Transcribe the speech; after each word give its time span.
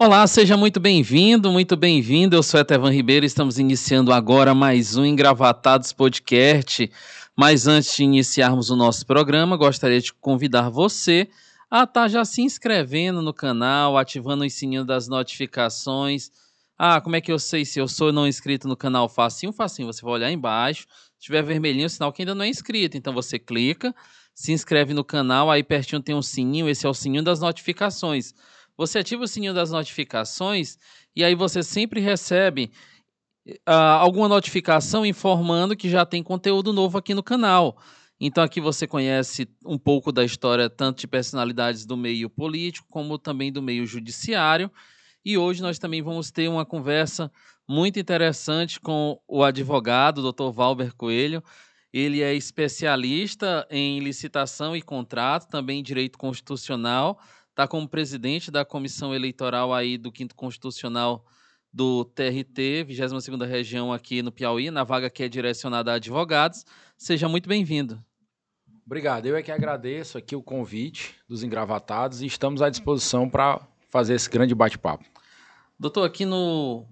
Olá, 0.00 0.24
seja 0.28 0.56
muito 0.56 0.78
bem-vindo, 0.78 1.50
muito 1.50 1.76
bem-vindo. 1.76 2.36
Eu 2.36 2.42
sou 2.44 2.60
Etevan 2.60 2.92
Ribeiro, 2.92 3.26
estamos 3.26 3.58
iniciando 3.58 4.12
agora 4.12 4.54
mais 4.54 4.96
um 4.96 5.04
Engravatados 5.04 5.92
Podcast. 5.92 6.88
Mas 7.34 7.66
antes 7.66 7.96
de 7.96 8.04
iniciarmos 8.04 8.70
o 8.70 8.76
nosso 8.76 9.04
programa, 9.04 9.56
gostaria 9.56 10.00
de 10.00 10.12
convidar 10.12 10.70
você 10.70 11.28
a 11.68 11.82
estar 11.82 12.02
tá 12.02 12.08
já 12.08 12.24
se 12.24 12.42
inscrevendo 12.42 13.20
no 13.20 13.34
canal, 13.34 13.98
ativando 13.98 14.44
o 14.44 14.48
sininho 14.50 14.84
das 14.84 15.08
notificações. 15.08 16.30
Ah, 16.78 17.00
como 17.00 17.16
é 17.16 17.20
que 17.20 17.32
eu 17.32 17.38
sei 17.40 17.64
se 17.64 17.80
eu 17.80 17.88
sou 17.88 18.12
não 18.12 18.28
inscrito 18.28 18.68
no 18.68 18.76
canal? 18.76 19.08
Facinho, 19.08 19.52
facinho. 19.52 19.92
Você 19.92 20.02
vai 20.02 20.12
olhar 20.12 20.30
embaixo. 20.30 20.86
Se 21.18 21.24
tiver 21.24 21.42
vermelhinho, 21.42 21.86
é 21.86 21.88
sinal 21.88 22.12
que 22.12 22.22
ainda 22.22 22.36
não 22.36 22.44
é 22.44 22.48
inscrito. 22.48 22.96
Então 22.96 23.12
você 23.12 23.36
clica, 23.36 23.92
se 24.32 24.52
inscreve 24.52 24.94
no 24.94 25.02
canal, 25.02 25.50
aí 25.50 25.64
pertinho 25.64 26.00
tem 26.00 26.14
um 26.14 26.22
sininho, 26.22 26.68
esse 26.68 26.86
é 26.86 26.88
o 26.88 26.94
sininho 26.94 27.24
das 27.24 27.40
notificações. 27.40 28.32
Você 28.78 29.00
ativa 29.00 29.24
o 29.24 29.28
sininho 29.28 29.52
das 29.52 29.72
notificações 29.72 30.78
e 31.14 31.24
aí 31.24 31.34
você 31.34 31.64
sempre 31.64 32.00
recebe 32.00 32.70
uh, 33.68 33.98
alguma 33.98 34.28
notificação 34.28 35.04
informando 35.04 35.76
que 35.76 35.90
já 35.90 36.06
tem 36.06 36.22
conteúdo 36.22 36.72
novo 36.72 36.96
aqui 36.96 37.12
no 37.12 37.22
canal. 37.22 37.76
Então 38.20 38.42
aqui 38.42 38.60
você 38.60 38.86
conhece 38.86 39.48
um 39.66 39.76
pouco 39.76 40.12
da 40.12 40.24
história 40.24 40.70
tanto 40.70 41.00
de 41.00 41.08
personalidades 41.08 41.84
do 41.84 41.96
meio 41.96 42.30
político 42.30 42.86
como 42.88 43.18
também 43.18 43.50
do 43.50 43.60
meio 43.60 43.84
judiciário. 43.84 44.70
E 45.24 45.36
hoje 45.36 45.60
nós 45.60 45.80
também 45.80 46.00
vamos 46.00 46.30
ter 46.30 46.48
uma 46.48 46.64
conversa 46.64 47.32
muito 47.68 47.98
interessante 47.98 48.78
com 48.78 49.20
o 49.26 49.42
advogado, 49.42 50.32
Dr. 50.32 50.52
Valber 50.52 50.94
Coelho. 50.94 51.42
Ele 51.92 52.22
é 52.22 52.32
especialista 52.32 53.66
em 53.70 53.98
licitação 53.98 54.76
e 54.76 54.82
contrato, 54.82 55.48
também 55.48 55.80
em 55.80 55.82
direito 55.82 56.16
constitucional 56.16 57.18
está 57.58 57.66
como 57.66 57.88
presidente 57.88 58.52
da 58.52 58.64
comissão 58.64 59.12
eleitoral 59.12 59.74
aí 59.74 59.98
do 59.98 60.12
Quinto 60.12 60.32
Constitucional 60.36 61.26
do 61.72 62.04
TRT, 62.04 62.86
22ª 62.88 63.44
Região 63.48 63.92
aqui 63.92 64.22
no 64.22 64.30
Piauí, 64.30 64.70
na 64.70 64.84
vaga 64.84 65.10
que 65.10 65.24
é 65.24 65.28
direcionada 65.28 65.90
a 65.90 65.94
advogados. 65.96 66.64
Seja 66.96 67.28
muito 67.28 67.48
bem-vindo. 67.48 68.00
Obrigado. 68.86 69.26
Eu 69.26 69.36
é 69.36 69.42
que 69.42 69.50
agradeço 69.50 70.16
aqui 70.16 70.36
o 70.36 70.42
convite 70.42 71.16
dos 71.28 71.42
engravatados 71.42 72.22
e 72.22 72.26
estamos 72.26 72.62
à 72.62 72.70
disposição 72.70 73.28
para 73.28 73.60
fazer 73.90 74.14
esse 74.14 74.30
grande 74.30 74.54
bate-papo. 74.54 75.04
Doutor, 75.76 76.04
aqui 76.04 76.24
no, 76.24 76.86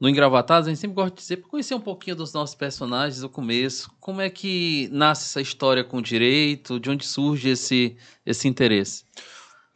no 0.00 0.08
Engravatados, 0.08 0.68
a 0.68 0.70
gente 0.70 0.80
sempre 0.80 0.94
gosta 0.94 1.14
de 1.14 1.20
dizer, 1.20 1.36
para 1.36 1.50
conhecer 1.50 1.74
um 1.74 1.80
pouquinho 1.80 2.16
dos 2.16 2.32
nossos 2.32 2.54
personagens 2.54 3.20
do 3.20 3.28
começo, 3.28 3.90
como 4.00 4.22
é 4.22 4.30
que 4.30 4.88
nasce 4.90 5.26
essa 5.26 5.40
história 5.42 5.84
com 5.84 5.98
o 5.98 6.02
direito, 6.02 6.80
de 6.80 6.88
onde 6.88 7.04
surge 7.04 7.50
esse, 7.50 7.94
esse 8.24 8.48
interesse? 8.48 9.04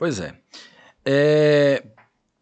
Pois 0.03 0.19
é. 0.19 0.35
é. 1.05 1.85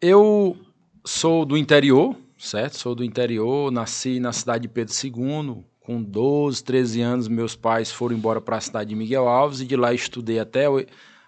Eu 0.01 0.57
sou 1.05 1.45
do 1.45 1.55
interior, 1.55 2.15
certo? 2.35 2.75
Sou 2.75 2.95
do 2.95 3.03
interior, 3.03 3.71
nasci 3.71 4.19
na 4.19 4.33
cidade 4.33 4.63
de 4.63 4.67
Pedro 4.67 4.91
II. 4.91 5.63
Com 5.79 6.01
12, 6.01 6.63
13 6.63 7.01
anos, 7.01 7.27
meus 7.27 7.55
pais 7.55 7.91
foram 7.91 8.15
embora 8.15 8.41
para 8.41 8.57
a 8.57 8.61
cidade 8.61 8.89
de 8.89 8.95
Miguel 8.95 9.27
Alves 9.27 9.61
e 9.61 9.65
de 9.65 9.75
lá 9.75 9.93
estudei 9.93 10.39
até 10.39 10.65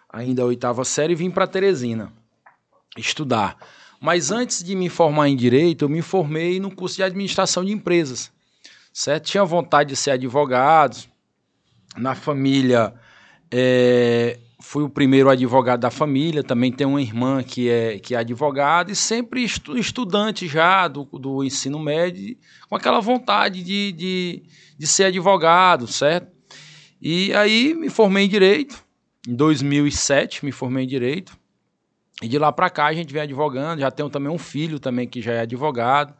ainda 0.10 0.42
a 0.42 0.46
oitava 0.46 0.84
série 0.84 1.14
e 1.14 1.16
vim 1.16 1.30
para 1.30 1.46
Teresina 1.46 2.12
estudar. 2.98 3.56
Mas 4.02 4.32
antes 4.32 4.64
de 4.64 4.76
me 4.76 4.90
formar 4.90 5.30
em 5.30 5.36
direito, 5.36 5.86
eu 5.86 5.90
me 5.90 6.02
formei 6.02 6.60
no 6.60 6.76
curso 6.76 6.96
de 6.96 7.04
administração 7.04 7.64
de 7.64 7.72
empresas. 7.72 8.32
Certo? 8.92 9.26
Tinha 9.26 9.46
vontade 9.46 9.90
de 9.90 9.96
ser 9.96 10.10
advogado. 10.10 10.98
Na 11.96 12.16
família, 12.16 12.92
é, 13.52 14.40
fui 14.64 14.82
o 14.82 14.90
primeiro 14.90 15.30
advogado 15.30 15.82
da 15.82 15.92
família, 15.92 16.42
também 16.42 16.72
tenho 16.72 16.92
uma 16.92 17.02
irmã 17.02 17.44
que 17.44 17.70
é, 17.70 18.00
que 18.00 18.16
é 18.16 18.20
advogada 18.20 18.90
e 18.90 18.96
sempre 18.96 19.44
estu, 19.44 19.78
estudante 19.78 20.48
já 20.48 20.88
do, 20.88 21.04
do 21.04 21.44
ensino 21.44 21.78
médio, 21.78 22.38
com 22.70 22.76
aquela 22.76 23.02
vontade 23.02 23.62
de, 23.62 23.92
de, 23.92 24.44
de 24.78 24.88
ser 24.88 25.04
advogado, 25.04 25.86
certo? 25.86 26.32
E 27.02 27.34
aí 27.34 27.74
me 27.74 27.90
formei 27.90 28.24
em 28.24 28.30
Direito, 28.30 28.82
em 29.28 29.36
2007 29.36 30.46
me 30.46 30.52
formei 30.54 30.86
em 30.86 30.88
Direito, 30.88 31.38
e 32.22 32.28
de 32.30 32.40
lá 32.40 32.50
para 32.50 32.70
cá 32.70 32.86
a 32.86 32.94
gente 32.94 33.12
vem 33.12 33.24
advogando, 33.24 33.82
já 33.82 33.92
tenho 33.92 34.10
também 34.10 34.32
um 34.32 34.40
filho 34.40 34.80
também 34.80 35.06
que 35.06 35.22
já 35.22 35.34
é 35.34 35.40
advogado, 35.42 36.16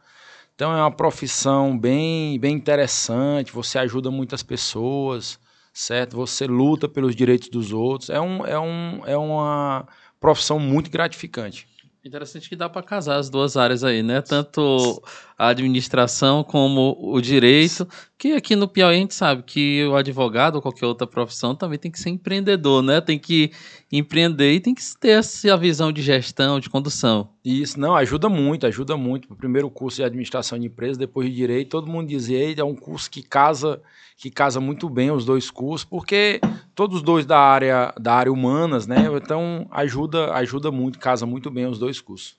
então 0.54 0.70
é 0.70 0.76
uma 0.76 0.90
profissão 0.90 1.76
bem, 1.76 2.38
bem 2.38 2.54
interessante, 2.54 3.52
você 3.52 3.78
ajuda 3.78 4.10
muitas 4.10 4.42
pessoas, 4.42 5.40
certo? 5.74 6.16
Você 6.16 6.46
luta 6.46 6.88
pelos 6.88 7.16
direitos 7.16 7.48
dos 7.48 7.72
outros. 7.72 8.08
É, 8.08 8.20
um, 8.20 8.46
é, 8.46 8.58
um, 8.58 9.02
é 9.04 9.16
uma 9.16 9.86
profissão 10.20 10.58
muito 10.58 10.88
gratificante. 10.88 11.66
Interessante 12.04 12.48
que 12.48 12.56
dá 12.56 12.68
para 12.68 12.82
casar 12.82 13.16
as 13.16 13.30
duas 13.30 13.56
áreas 13.56 13.82
aí, 13.82 14.02
né? 14.02 14.20
Tanto 14.20 15.02
a 15.38 15.48
administração 15.48 16.44
como 16.44 16.96
o 17.00 17.20
direito, 17.20 17.88
que 18.24 18.32
aqui 18.32 18.56
no 18.56 18.66
Piauí 18.66 18.96
a 18.96 18.98
gente 18.98 19.14
sabe 19.14 19.42
que 19.42 19.84
o 19.84 19.94
advogado 19.94 20.54
ou 20.54 20.62
qualquer 20.62 20.86
outra 20.86 21.06
profissão 21.06 21.54
também 21.54 21.78
tem 21.78 21.90
que 21.90 22.00
ser 22.00 22.08
empreendedor, 22.08 22.82
né? 22.82 22.98
Tem 22.98 23.18
que 23.18 23.52
empreender 23.92 24.50
e 24.54 24.60
tem 24.60 24.74
que 24.74 24.80
ter 24.98 25.10
essa 25.10 25.54
visão 25.58 25.92
de 25.92 26.00
gestão, 26.00 26.58
de 26.58 26.70
condução. 26.70 27.28
Isso, 27.44 27.78
não, 27.78 27.94
ajuda 27.94 28.30
muito, 28.30 28.66
ajuda 28.66 28.96
muito. 28.96 29.30
O 29.30 29.36
primeiro 29.36 29.68
curso 29.68 29.98
de 29.98 30.04
administração 30.04 30.58
de 30.58 30.64
empresas, 30.64 30.96
depois 30.96 31.28
de 31.28 31.34
direito, 31.34 31.68
todo 31.68 31.86
mundo 31.86 32.08
dizia, 32.08 32.58
é 32.58 32.64
um 32.64 32.74
curso 32.74 33.10
que 33.10 33.22
casa 33.22 33.82
que 34.16 34.30
casa 34.30 34.58
muito 34.58 34.88
bem 34.88 35.10
os 35.10 35.26
dois 35.26 35.50
cursos, 35.50 35.84
porque 35.84 36.40
todos 36.74 36.96
os 36.96 37.02
dois 37.02 37.26
da 37.26 37.38
área 37.38 37.92
da 38.00 38.14
área 38.14 38.32
humanas, 38.32 38.86
né? 38.86 39.06
Então 39.22 39.66
ajuda 39.70 40.32
ajuda 40.32 40.70
muito, 40.70 40.98
casa 40.98 41.26
muito 41.26 41.50
bem 41.50 41.66
os 41.66 41.78
dois 41.78 42.00
cursos. 42.00 42.36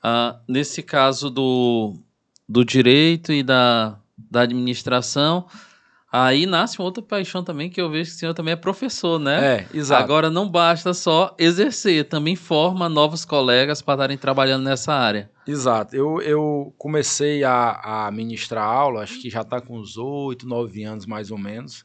Ah, 0.00 0.38
nesse 0.46 0.84
caso 0.84 1.28
do, 1.28 1.94
do 2.48 2.64
direito 2.64 3.32
e 3.32 3.42
da, 3.42 3.98
da 4.30 4.42
administração, 4.42 5.46
Aí 6.18 6.46
nasce 6.46 6.78
uma 6.78 6.86
outra 6.86 7.02
paixão 7.02 7.42
também, 7.42 7.68
que 7.68 7.78
eu 7.78 7.90
vejo 7.90 8.10
que 8.10 8.16
o 8.16 8.18
senhor 8.18 8.32
também 8.32 8.52
é 8.52 8.56
professor, 8.56 9.18
né? 9.18 9.66
É, 9.72 9.76
exato. 9.76 10.02
Agora 10.02 10.30
não 10.30 10.48
basta 10.48 10.94
só 10.94 11.34
exercer, 11.38 12.08
também 12.08 12.36
forma 12.36 12.88
novos 12.88 13.24
colegas 13.24 13.82
para 13.82 13.94
estarem 13.94 14.16
trabalhando 14.16 14.64
nessa 14.64 14.94
área. 14.94 15.30
Exato. 15.46 15.94
Eu, 15.94 16.22
eu 16.22 16.74
comecei 16.78 17.44
a, 17.44 18.06
a 18.06 18.10
ministrar 18.10 18.64
aula, 18.64 19.02
acho 19.02 19.20
que 19.20 19.28
já 19.28 19.42
está 19.42 19.60
com 19.60 19.78
uns 19.78 19.98
oito, 19.98 20.46
nove 20.46 20.84
anos 20.84 21.04
mais 21.04 21.30
ou 21.30 21.36
menos. 21.36 21.84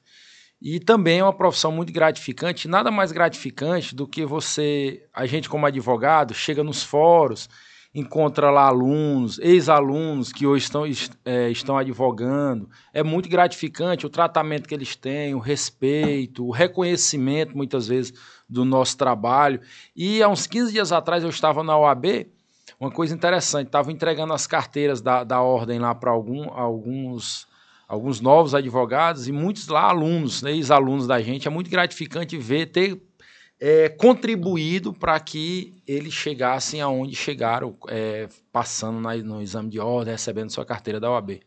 E 0.62 0.80
também 0.80 1.20
é 1.20 1.24
uma 1.24 1.34
profissão 1.36 1.72
muito 1.72 1.92
gratificante, 1.92 2.68
nada 2.68 2.92
mais 2.92 3.12
gratificante 3.12 3.96
do 3.96 4.08
que 4.08 4.24
você, 4.24 5.04
a 5.12 5.26
gente 5.26 5.50
como 5.50 5.66
advogado, 5.66 6.34
chega 6.36 6.64
nos 6.64 6.84
fóruns 6.84 7.50
encontra 7.94 8.50
lá 8.50 8.68
alunos, 8.68 9.38
ex-alunos 9.40 10.32
que 10.32 10.48
hoje 10.48 10.66
estão, 10.66 10.84
é, 11.26 11.50
estão 11.50 11.78
advogando. 11.78 12.70
É 12.94 13.04
muito 13.04 13.28
gratificante 13.28 14.06
o 14.06 14.10
tratamento 14.10 14.68
que 14.68 14.74
eles 14.74 14.96
têm, 14.96 15.36
o 15.36 15.40
respeito, 15.40 16.46
o 16.46 16.52
reconhecimento, 16.52 17.56
muitas 17.56 17.88
vezes, 17.88 18.14
do 18.48 18.64
nosso 18.64 18.98
trabalho. 18.98 19.60
E 19.96 20.24
há 20.24 20.30
uns 20.30 20.48
15 20.48 20.72
dias 20.72 20.92
atrás 20.92 21.24
eu 21.24 21.30
estava 21.30 21.64
na 21.64 21.78
OAB, 21.78 22.28
uma 22.80 22.90
coisa 22.90 23.14
interessante, 23.14 23.68
estava 23.68 23.92
entregando 23.92 24.34
as 24.34 24.48
carteiras 24.48 25.02
da, 25.02 25.24
da 25.24 25.42
ordem 25.42 25.78
lá 25.78 25.94
para 25.94 26.12
algum, 26.12 26.50
alguns 26.50 27.50
alguns 27.88 28.22
novos 28.22 28.56
advogados 28.56 29.28
e 29.28 29.34
muitos 29.34 29.68
lá 29.68 29.82
alunos, 29.82 30.42
ex-alunos 30.44 31.06
da 31.06 31.22
gente. 31.22 31.46
É 31.46 31.52
muito 31.52 31.70
gratificante 31.70 32.38
ver, 32.38 32.68
ter 32.68 33.02
é, 33.62 33.88
contribuído 33.90 34.92
para 34.92 35.20
que 35.20 35.76
eles 35.88 36.14
chegassem 36.14 36.82
aonde 36.82 37.16
chegaram, 37.16 37.78
é, 37.88 38.28
passando 38.52 39.00
na, 39.00 39.16
no 39.18 39.40
exame 39.40 39.70
de 39.70 39.80
ordem, 39.80 40.14
recebendo 40.14 40.50
sua 40.50 40.66
carteira 40.66 41.00
da 41.00 41.12
OAB. 41.12 41.40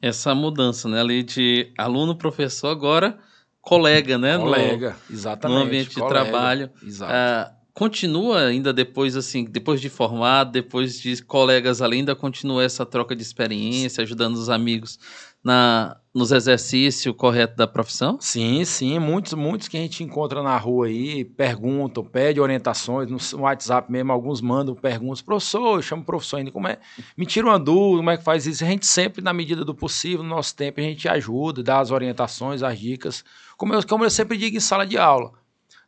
Essa 0.00 0.34
mudança, 0.34 0.86
né? 0.86 1.00
Ali 1.00 1.22
de 1.22 1.72
aluno-professor, 1.78 2.68
agora 2.68 3.18
colega, 3.62 4.18
né? 4.18 4.36
Colega, 4.36 4.96
no, 5.08 5.14
exatamente. 5.14 5.58
No 5.58 5.64
ambiente 5.64 5.94
colega, 5.94 6.24
de 6.24 6.30
trabalho. 6.30 6.70
Exato. 6.84 7.12
Ah, 7.14 7.54
continua 7.72 8.48
ainda 8.48 8.72
depois, 8.72 9.16
assim, 9.16 9.44
depois 9.44 9.80
de 9.80 9.88
formado, 9.88 10.50
depois 10.50 11.00
de 11.00 11.22
colegas 11.22 11.80
ali, 11.80 11.98
ainda 11.98 12.14
continua 12.14 12.62
essa 12.62 12.84
troca 12.84 13.16
de 13.16 13.22
experiência, 13.22 14.02
ajudando 14.02 14.34
os 14.34 14.50
amigos 14.50 14.98
na, 15.42 15.96
nos 16.14 16.30
exercícios 16.30 17.14
corretos 17.16 17.56
da 17.56 17.66
profissão? 17.66 18.18
Sim, 18.20 18.64
sim. 18.64 18.98
Muitos, 18.98 19.32
muitos 19.32 19.66
que 19.66 19.76
a 19.76 19.80
gente 19.80 20.04
encontra 20.04 20.42
na 20.42 20.56
rua 20.56 20.86
aí 20.86 21.24
perguntam, 21.24 22.04
pedem 22.04 22.42
orientações. 22.42 23.10
No 23.10 23.40
WhatsApp 23.40 23.90
mesmo, 23.90 24.12
alguns 24.12 24.40
mandam 24.40 24.74
perguntas. 24.74 25.22
Professor, 25.22 25.78
eu 25.78 25.82
chamo 25.82 26.04
professor 26.04 26.36
ainda. 26.36 26.50
Como 26.50 26.68
é? 26.68 26.78
Me 27.16 27.26
tira 27.26 27.46
uma 27.46 27.58
dúvida, 27.58 27.98
como 27.98 28.10
é 28.10 28.16
que 28.16 28.24
faz 28.24 28.46
isso? 28.46 28.62
A 28.62 28.66
gente 28.66 28.86
sempre, 28.86 29.22
na 29.22 29.32
medida 29.32 29.64
do 29.64 29.74
possível, 29.74 30.22
no 30.22 30.28
nosso 30.28 30.54
tempo, 30.54 30.80
a 30.80 30.84
gente 30.84 31.08
ajuda, 31.08 31.62
dá 31.62 31.80
as 31.80 31.90
orientações, 31.90 32.62
as 32.62 32.78
dicas. 32.78 33.24
Como 33.56 33.74
eu, 33.74 33.86
como 33.86 34.04
eu 34.04 34.10
sempre 34.10 34.36
digo 34.36 34.56
em 34.56 34.60
sala 34.60 34.86
de 34.86 34.98
aula. 34.98 35.32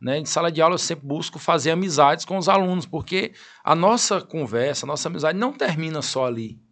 Né? 0.00 0.18
Em 0.18 0.24
sala 0.24 0.50
de 0.50 0.60
aula 0.60 0.74
eu 0.74 0.78
sempre 0.78 1.06
busco 1.06 1.38
fazer 1.38 1.70
amizades 1.70 2.24
com 2.24 2.36
os 2.36 2.48
alunos, 2.48 2.84
porque 2.84 3.32
a 3.62 3.74
nossa 3.74 4.20
conversa, 4.20 4.84
a 4.84 4.88
nossa 4.88 5.08
amizade 5.08 5.38
não 5.38 5.52
termina 5.52 6.02
só 6.02 6.26
ali 6.26 6.63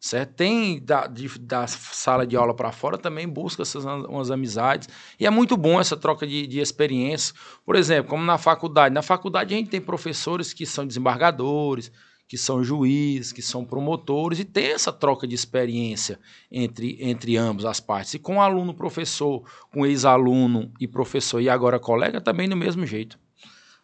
certo? 0.00 0.34
Tem 0.34 0.80
da, 0.82 1.06
de, 1.06 1.38
da 1.38 1.66
sala 1.66 2.26
de 2.26 2.36
aula 2.36 2.54
para 2.54 2.72
fora 2.72 2.98
também 2.98 3.28
busca 3.28 3.62
essas 3.62 3.84
umas 3.84 4.30
amizades 4.30 4.88
e 5.18 5.26
é 5.26 5.30
muito 5.30 5.56
bom 5.56 5.80
essa 5.80 5.96
troca 5.96 6.26
de, 6.26 6.46
de 6.46 6.60
experiência. 6.60 7.34
Por 7.64 7.76
exemplo, 7.76 8.10
como 8.10 8.24
na 8.24 8.38
faculdade, 8.38 8.94
na 8.94 9.02
faculdade 9.02 9.54
a 9.54 9.56
gente 9.58 9.70
tem 9.70 9.80
professores 9.80 10.52
que 10.52 10.66
são 10.66 10.86
desembargadores, 10.86 11.90
que 12.28 12.36
são 12.36 12.62
juízes, 12.62 13.32
que 13.32 13.42
são 13.42 13.64
promotores, 13.64 14.40
e 14.40 14.44
tem 14.44 14.72
essa 14.72 14.92
troca 14.92 15.26
de 15.26 15.34
experiência 15.34 16.18
entre, 16.50 16.98
entre 17.00 17.36
ambas 17.36 17.64
as 17.64 17.78
partes. 17.78 18.14
E 18.14 18.18
com 18.18 18.42
aluno, 18.42 18.74
professor, 18.74 19.42
com 19.70 19.86
ex-aluno 19.86 20.72
e 20.80 20.88
professor, 20.88 21.40
e 21.40 21.48
agora 21.48 21.78
colega, 21.78 22.20
também 22.20 22.48
do 22.48 22.56
mesmo 22.56 22.84
jeito. 22.84 23.16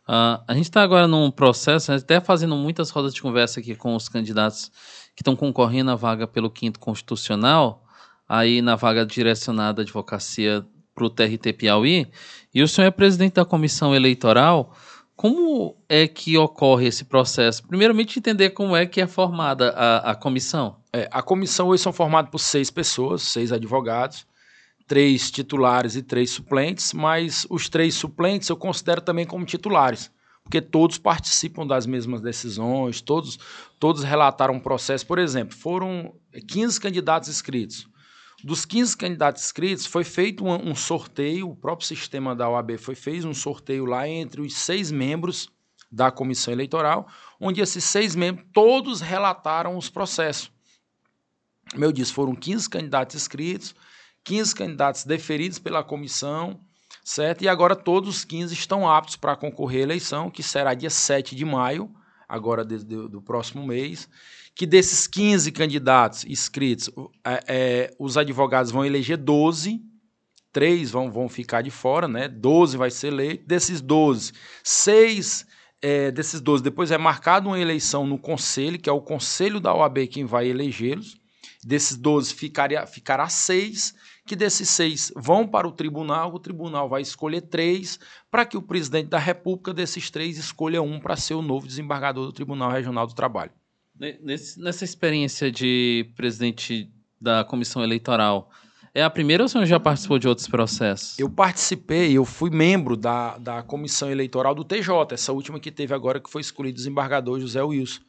Uh, 0.08 0.42
a 0.48 0.54
gente 0.54 0.64
está 0.64 0.82
agora 0.82 1.06
num 1.06 1.30
processo, 1.30 1.92
até 1.92 2.20
fazendo 2.20 2.56
muitas 2.56 2.90
rodas 2.90 3.14
de 3.14 3.22
conversa 3.22 3.60
aqui 3.60 3.76
com 3.76 3.94
os 3.94 4.08
candidatos 4.08 4.72
que 5.14 5.22
estão 5.22 5.36
concorrendo 5.36 5.90
à 5.90 5.94
vaga 5.94 6.26
pelo 6.26 6.50
quinto 6.50 6.78
constitucional, 6.78 7.84
aí 8.28 8.62
na 8.62 8.76
vaga 8.76 9.04
direcionada 9.04 9.82
à 9.82 9.84
advocacia 9.84 10.64
para 10.94 11.04
o 11.04 11.10
TRT 11.10 11.52
Piauí, 11.54 12.06
e 12.54 12.62
o 12.62 12.68
senhor 12.68 12.86
é 12.86 12.90
presidente 12.90 13.34
da 13.34 13.44
comissão 13.44 13.94
eleitoral. 13.94 14.74
Como 15.16 15.76
é 15.88 16.08
que 16.08 16.36
ocorre 16.36 16.86
esse 16.86 17.04
processo? 17.04 17.66
Primeiramente, 17.66 18.18
entender 18.18 18.50
como 18.50 18.74
é 18.74 18.86
que 18.86 19.00
é 19.00 19.06
formada 19.06 19.70
a, 19.70 20.10
a 20.10 20.14
comissão. 20.14 20.76
É, 20.92 21.08
a 21.10 21.22
comissão 21.22 21.68
hoje 21.68 21.82
são 21.82 21.92
formadas 21.92 22.30
por 22.30 22.38
seis 22.38 22.70
pessoas, 22.70 23.22
seis 23.22 23.52
advogados, 23.52 24.26
três 24.86 25.30
titulares 25.30 25.96
e 25.96 26.02
três 26.02 26.30
suplentes, 26.30 26.92
mas 26.92 27.46
os 27.48 27.68
três 27.68 27.94
suplentes 27.94 28.48
eu 28.48 28.56
considero 28.56 29.00
também 29.00 29.24
como 29.24 29.44
titulares, 29.44 30.10
porque 30.44 30.60
todos 30.60 30.98
participam 30.98 31.66
das 31.66 31.86
mesmas 31.86 32.20
decisões, 32.20 33.00
todos, 33.00 33.38
todos 33.78 34.02
relataram 34.02 34.54
um 34.54 34.60
processo. 34.60 35.06
Por 35.06 35.18
exemplo, 35.18 35.56
foram 35.56 36.14
15 36.48 36.80
candidatos 36.80 37.28
inscritos. 37.28 37.88
Dos 38.44 38.64
15 38.64 38.96
candidatos 38.96 39.44
inscritos, 39.44 39.86
foi 39.86 40.02
feito 40.02 40.44
um, 40.44 40.70
um, 40.70 40.74
sorteio, 40.74 41.48
o 41.48 41.56
próprio 41.56 41.86
sistema 41.86 42.34
da 42.34 42.48
OAB 42.48 42.76
foi 42.76 42.96
fez 42.96 43.24
um 43.24 43.32
sorteio 43.32 43.84
lá 43.86 44.08
entre 44.08 44.40
os 44.40 44.54
seis 44.56 44.90
membros 44.90 45.48
da 45.90 46.10
comissão 46.10 46.52
eleitoral, 46.52 47.06
onde 47.40 47.60
esses 47.60 47.84
seis 47.84 48.16
membros 48.16 48.46
todos 48.52 49.00
relataram 49.00 49.76
os 49.76 49.88
processos. 49.88 50.50
Como 51.70 51.84
eu 51.84 51.92
disse, 51.92 52.12
foram 52.12 52.34
15 52.34 52.68
candidatos 52.68 53.14
inscritos, 53.14 53.74
15 54.24 54.54
candidatos 54.54 55.04
deferidos 55.04 55.60
pela 55.60 55.84
comissão, 55.84 56.60
certo? 57.04 57.42
E 57.42 57.48
agora 57.48 57.76
todos 57.76 58.08
os 58.08 58.24
15 58.24 58.54
estão 58.54 58.88
aptos 58.88 59.16
para 59.16 59.36
concorrer 59.36 59.80
à 59.80 59.84
eleição, 59.84 60.30
que 60.30 60.42
será 60.42 60.74
dia 60.74 60.90
7 60.90 61.34
de 61.34 61.44
maio, 61.44 61.90
agora 62.28 62.64
de, 62.64 62.78
de, 62.78 63.08
do 63.08 63.20
próximo 63.20 63.66
mês 63.66 64.08
que 64.54 64.66
desses 64.66 65.06
15 65.06 65.50
candidatos 65.52 66.24
inscritos, 66.24 66.90
é, 67.24 67.44
é, 67.46 67.94
os 67.98 68.16
advogados 68.16 68.70
vão 68.70 68.84
eleger 68.84 69.16
12, 69.16 69.80
três 70.52 70.90
vão, 70.90 71.10
vão 71.10 71.28
ficar 71.28 71.62
de 71.62 71.70
fora, 71.70 72.06
né? 72.06 72.28
12 72.28 72.76
vai 72.76 72.90
ser 72.90 73.08
eleito. 73.08 73.46
Desses 73.46 73.80
12, 73.80 74.32
seis 74.62 75.46
é, 75.80 76.10
desses 76.10 76.40
12, 76.40 76.62
depois 76.62 76.90
é 76.90 76.98
marcada 76.98 77.48
uma 77.48 77.58
eleição 77.58 78.06
no 78.06 78.18
conselho, 78.18 78.78
que 78.78 78.88
é 78.88 78.92
o 78.92 79.00
conselho 79.00 79.58
da 79.58 79.74
OAB 79.74 80.06
quem 80.06 80.24
vai 80.24 80.46
elegê-los. 80.46 81.16
Desses 81.64 81.96
12 81.96 82.34
ficaria, 82.34 82.86
ficará 82.86 83.28
seis, 83.28 83.94
que 84.26 84.36
desses 84.36 84.68
seis 84.68 85.12
vão 85.16 85.46
para 85.46 85.66
o 85.66 85.72
tribunal, 85.72 86.32
o 86.32 86.38
tribunal 86.38 86.88
vai 86.88 87.02
escolher 87.02 87.42
três, 87.42 87.98
para 88.30 88.44
que 88.44 88.56
o 88.56 88.62
presidente 88.62 89.08
da 89.08 89.18
República 89.18 89.74
desses 89.74 90.10
três 90.10 90.38
escolha 90.38 90.80
um 90.80 91.00
para 91.00 91.16
ser 91.16 91.34
o 91.34 91.42
novo 91.42 91.66
desembargador 91.66 92.26
do 92.26 92.32
Tribunal 92.32 92.70
Regional 92.70 93.06
do 93.06 93.14
Trabalho. 93.14 93.52
Nessa 94.20 94.84
experiência 94.84 95.50
de 95.50 96.10
presidente 96.16 96.90
da 97.20 97.44
comissão 97.44 97.82
eleitoral, 97.82 98.50
é 98.94 99.02
a 99.02 99.10
primeira 99.10 99.42
ou 99.42 99.46
o 99.46 99.48
senhor 99.48 99.64
já 99.64 99.80
participou 99.80 100.18
de 100.18 100.28
outros 100.28 100.46
processos? 100.46 101.18
Eu 101.18 101.30
participei, 101.30 102.12
eu 102.12 102.24
fui 102.24 102.50
membro 102.50 102.96
da, 102.96 103.38
da 103.38 103.62
comissão 103.62 104.10
eleitoral 104.10 104.54
do 104.54 104.64
TJ, 104.64 105.12
essa 105.12 105.32
última 105.32 105.58
que 105.58 105.70
teve 105.70 105.94
agora, 105.94 106.20
que 106.20 106.30
foi 106.30 106.42
escolhido 106.42 106.74
o 106.74 106.76
desembargador 106.76 107.40
José 107.40 107.62
Wilson. 107.62 108.00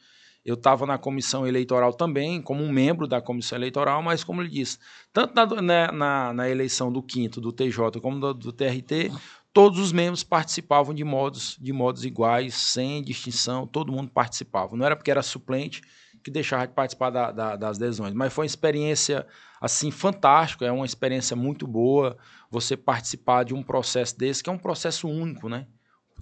Eu 0.45 0.55
estava 0.55 0.85
na 0.85 0.97
comissão 0.97 1.47
eleitoral 1.47 1.93
também, 1.93 2.41
como 2.41 2.63
um 2.63 2.71
membro 2.71 3.07
da 3.07 3.21
comissão 3.21 3.57
eleitoral, 3.57 4.03
mas 4.03 4.23
como 4.23 4.41
ele 4.41 4.49
disse, 4.49 4.77
tanto 5.13 5.33
na, 5.33 5.61
né, 5.61 5.87
na, 5.91 6.33
na 6.33 6.49
eleição 6.49 6.91
do 6.91 7.01
quinto, 7.01 7.39
do 7.39 7.53
TJ, 7.53 8.01
como 8.01 8.19
do, 8.19 8.33
do 8.33 8.51
TRT, 8.51 9.11
todos 9.53 9.79
os 9.79 9.93
membros 9.93 10.23
participavam 10.23 10.93
de 10.93 11.03
modos, 11.03 11.57
de 11.61 11.71
modos 11.71 12.03
iguais, 12.03 12.55
sem 12.55 13.01
distinção, 13.01 13.67
todo 13.67 13.91
mundo 13.91 14.09
participava. 14.09 14.75
Não 14.75 14.85
era 14.85 14.95
porque 14.95 15.11
era 15.11 15.21
suplente 15.21 15.81
que 16.23 16.31
deixava 16.31 16.67
de 16.67 16.73
participar 16.73 17.09
da, 17.09 17.31
da, 17.31 17.55
das 17.55 17.77
lesões, 17.77 18.13
mas 18.13 18.33
foi 18.33 18.43
uma 18.43 18.47
experiência 18.47 19.27
assim 19.61 19.91
fantástica, 19.91 20.65
é 20.65 20.71
uma 20.71 20.85
experiência 20.85 21.35
muito 21.35 21.67
boa 21.67 22.17
você 22.49 22.75
participar 22.75 23.43
de 23.43 23.53
um 23.53 23.61
processo 23.61 24.17
desse, 24.17 24.43
que 24.43 24.49
é 24.49 24.53
um 24.53 24.57
processo 24.57 25.07
único, 25.07 25.47
né? 25.47 25.67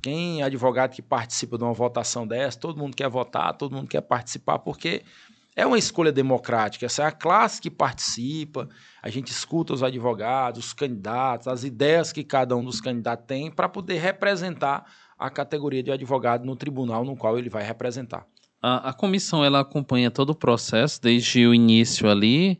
Quem 0.01 0.41
é 0.41 0.43
advogado 0.43 0.91
que 0.91 1.01
participa 1.01 1.57
de 1.57 1.63
uma 1.63 1.73
votação 1.73 2.25
dessa, 2.25 2.59
todo 2.59 2.79
mundo 2.79 2.95
quer 2.95 3.09
votar, 3.09 3.53
todo 3.53 3.75
mundo 3.75 3.87
quer 3.87 4.01
participar, 4.01 4.59
porque 4.59 5.03
é 5.55 5.65
uma 5.65 5.77
escolha 5.77 6.11
democrática, 6.11 6.85
essa 6.85 7.03
é 7.03 7.05
a 7.05 7.11
classe 7.11 7.61
que 7.61 7.69
participa, 7.69 8.69
a 9.01 9.09
gente 9.09 9.31
escuta 9.31 9.73
os 9.73 9.83
advogados, 9.83 10.65
os 10.65 10.73
candidatos, 10.73 11.47
as 11.47 11.63
ideias 11.63 12.11
que 12.11 12.23
cada 12.23 12.55
um 12.55 12.63
dos 12.63 12.79
candidatos 12.79 13.25
tem 13.27 13.51
para 13.51 13.67
poder 13.67 13.99
representar 13.99 14.85
a 15.19 15.29
categoria 15.29 15.83
de 15.83 15.91
advogado 15.91 16.45
no 16.45 16.55
tribunal 16.55 17.03
no 17.03 17.15
qual 17.15 17.37
ele 17.37 17.49
vai 17.49 17.63
representar. 17.63 18.25
A, 18.61 18.89
a 18.89 18.93
comissão 18.93 19.43
ela 19.43 19.59
acompanha 19.59 20.09
todo 20.09 20.31
o 20.31 20.35
processo, 20.35 21.01
desde 21.01 21.45
o 21.45 21.53
início 21.53 22.09
ali 22.09 22.59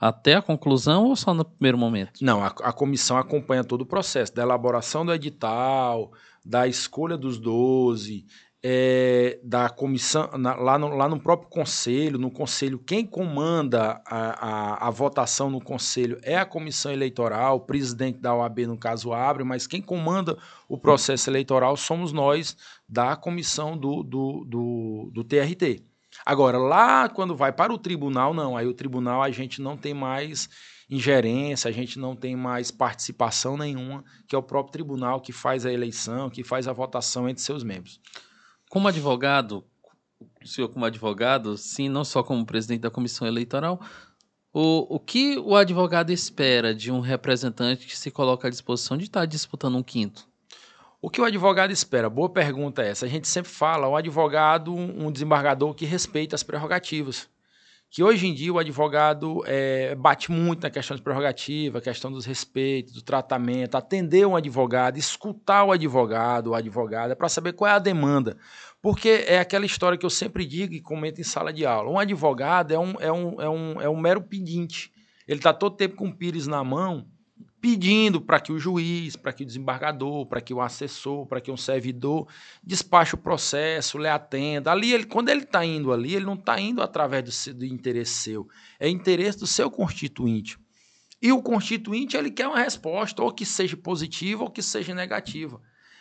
até 0.00 0.34
a 0.34 0.42
conclusão 0.42 1.06
ou 1.06 1.16
só 1.16 1.34
no 1.34 1.44
primeiro 1.44 1.76
momento? 1.76 2.20
Não, 2.22 2.42
a, 2.42 2.46
a 2.46 2.72
comissão 2.72 3.18
acompanha 3.18 3.64
todo 3.64 3.82
o 3.82 3.86
processo, 3.86 4.32
da 4.32 4.42
elaboração 4.42 5.04
do 5.04 5.12
edital, 5.12 6.12
da 6.44 6.66
escolha 6.66 7.16
dos 7.16 7.38
12, 7.38 8.24
é, 8.62 9.38
da 9.42 9.68
comissão, 9.68 10.30
na, 10.36 10.54
lá, 10.54 10.78
no, 10.78 10.88
lá 10.88 11.08
no 11.08 11.20
próprio 11.20 11.48
conselho, 11.48 12.18
no 12.18 12.30
conselho, 12.30 12.78
quem 12.78 13.06
comanda 13.06 14.02
a, 14.04 14.84
a, 14.84 14.88
a, 14.88 14.90
votação 14.90 15.48
no 15.48 15.60
conselho 15.60 16.18
é 16.22 16.36
a 16.36 16.44
comissão 16.44 16.90
eleitoral, 16.92 17.56
o 17.56 17.60
presidente 17.60 18.18
da 18.18 18.34
OAB, 18.34 18.66
no 18.66 18.76
caso, 18.76 19.12
abre, 19.12 19.44
mas 19.44 19.66
quem 19.66 19.80
comanda 19.80 20.36
o 20.68 20.76
processo 20.76 21.30
eleitoral 21.30 21.76
somos 21.76 22.12
nós 22.12 22.56
da 22.88 23.14
comissão 23.14 23.76
do, 23.76 24.02
do, 24.02 24.44
do, 24.44 25.10
do 25.14 25.24
TRT. 25.24 25.84
Agora, 26.26 26.58
lá 26.58 27.08
quando 27.08 27.36
vai 27.36 27.52
para 27.52 27.72
o 27.72 27.78
tribunal, 27.78 28.34
não, 28.34 28.56
aí 28.56 28.66
o 28.66 28.74
tribunal 28.74 29.22
a 29.22 29.30
gente 29.30 29.62
não 29.62 29.76
tem 29.76 29.94
mais 29.94 30.48
ingerência, 30.88 31.68
a 31.68 31.72
gente 31.72 31.98
não 31.98 32.16
tem 32.16 32.34
mais 32.34 32.70
participação 32.70 33.56
nenhuma, 33.56 34.04
que 34.26 34.34
é 34.34 34.38
o 34.38 34.42
próprio 34.42 34.72
tribunal 34.72 35.20
que 35.20 35.32
faz 35.32 35.66
a 35.66 35.72
eleição, 35.72 36.30
que 36.30 36.42
faz 36.42 36.66
a 36.66 36.72
votação 36.72 37.28
entre 37.28 37.42
seus 37.42 37.62
membros. 37.62 38.00
Como 38.70 38.88
advogado, 38.88 39.64
o 40.42 40.46
senhor 40.46 40.68
como 40.68 40.84
advogado, 40.84 41.56
sim, 41.56 41.88
não 41.88 42.04
só 42.04 42.22
como 42.22 42.46
presidente 42.46 42.80
da 42.80 42.90
comissão 42.90 43.26
eleitoral, 43.26 43.80
o, 44.52 44.96
o 44.96 44.98
que 44.98 45.38
o 45.38 45.54
advogado 45.54 46.10
espera 46.10 46.74
de 46.74 46.90
um 46.90 47.00
representante 47.00 47.86
que 47.86 47.96
se 47.96 48.10
coloca 48.10 48.48
à 48.48 48.50
disposição 48.50 48.96
de 48.96 49.04
estar 49.04 49.26
disputando 49.26 49.76
um 49.76 49.82
quinto? 49.82 50.26
O 51.00 51.08
que 51.08 51.20
o 51.20 51.24
advogado 51.24 51.70
espera? 51.70 52.10
Boa 52.10 52.28
pergunta 52.28 52.82
essa. 52.82 53.06
A 53.06 53.08
gente 53.08 53.28
sempre 53.28 53.50
fala, 53.50 53.88
um 53.88 53.94
advogado, 53.94 54.74
um 54.74 55.12
desembargador 55.12 55.72
que 55.74 55.84
respeita 55.84 56.34
as 56.34 56.42
prerrogativas. 56.42 57.28
Que 57.90 58.02
hoje 58.02 58.26
em 58.26 58.34
dia 58.34 58.52
o 58.52 58.58
advogado 58.58 59.42
é, 59.46 59.94
bate 59.94 60.30
muito 60.30 60.62
na 60.62 60.70
questão 60.70 60.94
de 60.94 61.02
prerrogativa, 61.02 61.80
questão 61.80 62.12
dos 62.12 62.26
respeitos, 62.26 62.92
do 62.92 63.02
tratamento, 63.02 63.76
atender 63.76 64.26
um 64.26 64.36
advogado, 64.36 64.98
escutar 64.98 65.64
o 65.64 65.72
advogado, 65.72 66.48
o 66.48 66.54
advogada, 66.54 67.16
para 67.16 67.30
saber 67.30 67.54
qual 67.54 67.70
é 67.70 67.74
a 67.74 67.78
demanda. 67.78 68.36
Porque 68.82 69.24
é 69.26 69.38
aquela 69.38 69.64
história 69.64 69.96
que 69.96 70.04
eu 70.04 70.10
sempre 70.10 70.44
digo 70.44 70.74
e 70.74 70.80
comento 70.80 71.20
em 71.20 71.24
sala 71.24 71.50
de 71.50 71.64
aula. 71.64 71.90
Um 71.90 71.98
advogado 71.98 72.72
é 72.72 72.78
um, 72.78 72.94
é 73.00 73.10
um, 73.10 73.40
é 73.40 73.48
um, 73.48 73.80
é 73.80 73.88
um 73.88 73.96
mero 73.96 74.20
pedinte. 74.22 74.92
Ele 75.26 75.38
está 75.38 75.52
todo 75.52 75.76
tempo 75.76 75.96
com 75.96 76.08
o 76.08 76.14
pires 76.14 76.46
na 76.46 76.62
mão, 76.62 77.06
pedindo 77.70 78.18
para 78.18 78.40
que 78.40 78.50
o 78.50 78.58
juiz, 78.58 79.14
para 79.14 79.30
que 79.30 79.42
o 79.42 79.46
desembargador, 79.46 80.24
para 80.24 80.40
que 80.40 80.54
o 80.54 80.60
assessor, 80.60 81.26
para 81.26 81.38
que 81.38 81.50
um 81.50 81.56
servidor 81.56 82.26
despache 82.64 83.14
o 83.14 83.18
processo, 83.18 83.98
lhe 83.98 84.08
atenda. 84.08 84.72
Ali, 84.72 84.94
ele, 84.94 85.04
quando 85.04 85.28
ele 85.28 85.42
está 85.42 85.62
indo 85.64 85.92
ali, 85.92 86.14
ele 86.14 86.24
não 86.24 86.32
está 86.32 86.58
indo 86.58 86.80
através 86.80 87.46
do, 87.46 87.54
do, 87.58 87.66
interesse 87.66 88.12
seu, 88.12 88.48
é 88.80 88.88
interesse 88.88 89.38
do 89.38 89.46
seu 89.46 89.70
constituinte. 89.70 90.58
E 91.20 91.30
o 91.30 91.42
constituinte 91.42 92.16
ele 92.16 92.30
quer 92.30 92.46
uma 92.46 92.58
resposta, 92.58 93.22
ou 93.22 93.32
que 93.32 93.44
seja 93.44 93.76
positiva 93.76 94.44
ou 94.44 94.50
que 94.50 94.62
seja 94.62 94.94
negativa. 94.94 95.60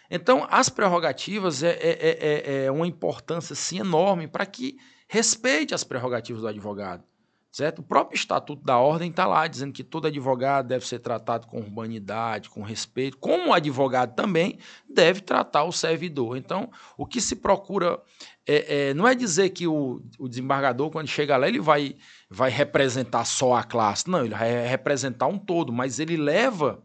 Então, 0.09 0.47
as 0.49 0.69
prerrogativas 0.69 1.63
é, 1.63 1.71
é, 1.71 1.97
é, 2.01 2.65
é 2.65 2.71
uma 2.71 2.87
importância 2.87 3.51
assim, 3.51 3.79
enorme 3.79 4.25
para 4.25 4.45
que 4.45 4.77
respeite 5.05 5.73
as 5.73 5.83
prerrogativas 5.83 6.43
do 6.43 6.47
advogado. 6.47 7.03
Certo? 7.51 7.79
O 7.79 7.83
próprio 7.83 8.15
Estatuto 8.15 8.63
da 8.63 8.77
Ordem 8.77 9.09
está 9.09 9.25
lá 9.25 9.47
dizendo 9.47 9.73
que 9.73 9.83
todo 9.83 10.07
advogado 10.07 10.67
deve 10.67 10.85
ser 10.85 10.99
tratado 10.99 11.47
com 11.47 11.59
urbanidade, 11.59 12.49
com 12.49 12.61
respeito, 12.61 13.17
como 13.17 13.49
o 13.49 13.53
advogado 13.53 14.13
também 14.15 14.59
deve 14.87 15.21
tratar 15.21 15.63
o 15.63 15.71
servidor. 15.71 16.37
Então, 16.37 16.69
o 16.97 17.05
que 17.05 17.19
se 17.19 17.37
procura 17.37 17.99
é, 18.45 18.89
é, 18.89 18.93
não 18.93 19.07
é 19.07 19.15
dizer 19.15 19.49
que 19.49 19.67
o, 19.67 20.01
o, 20.19 20.29
desembargador, 20.29 20.91
quando 20.91 21.07
chega 21.07 21.35
lá, 21.35 21.47
ele 21.47 21.59
vai, 21.59 21.95
vai 22.29 22.49
representar 22.49 23.25
só 23.25 23.55
a 23.55 23.63
classe. 23.63 24.09
Não, 24.09 24.23
ele 24.23 24.35
vai 24.35 24.67
representar 24.67 25.27
um 25.27 25.37
todo, 25.37 25.73
mas 25.73 25.99
ele 25.99 26.15
leva 26.15 26.83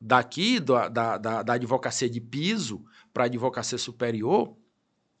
daqui 0.00 0.60
da, 0.60 0.88
da, 0.88 1.18
da, 1.18 1.42
da 1.42 1.52
advocacia 1.54 2.08
de 2.08 2.20
piso 2.20 2.84
para 3.12 3.24
a 3.24 3.26
advocacia 3.26 3.78
superior 3.78 4.56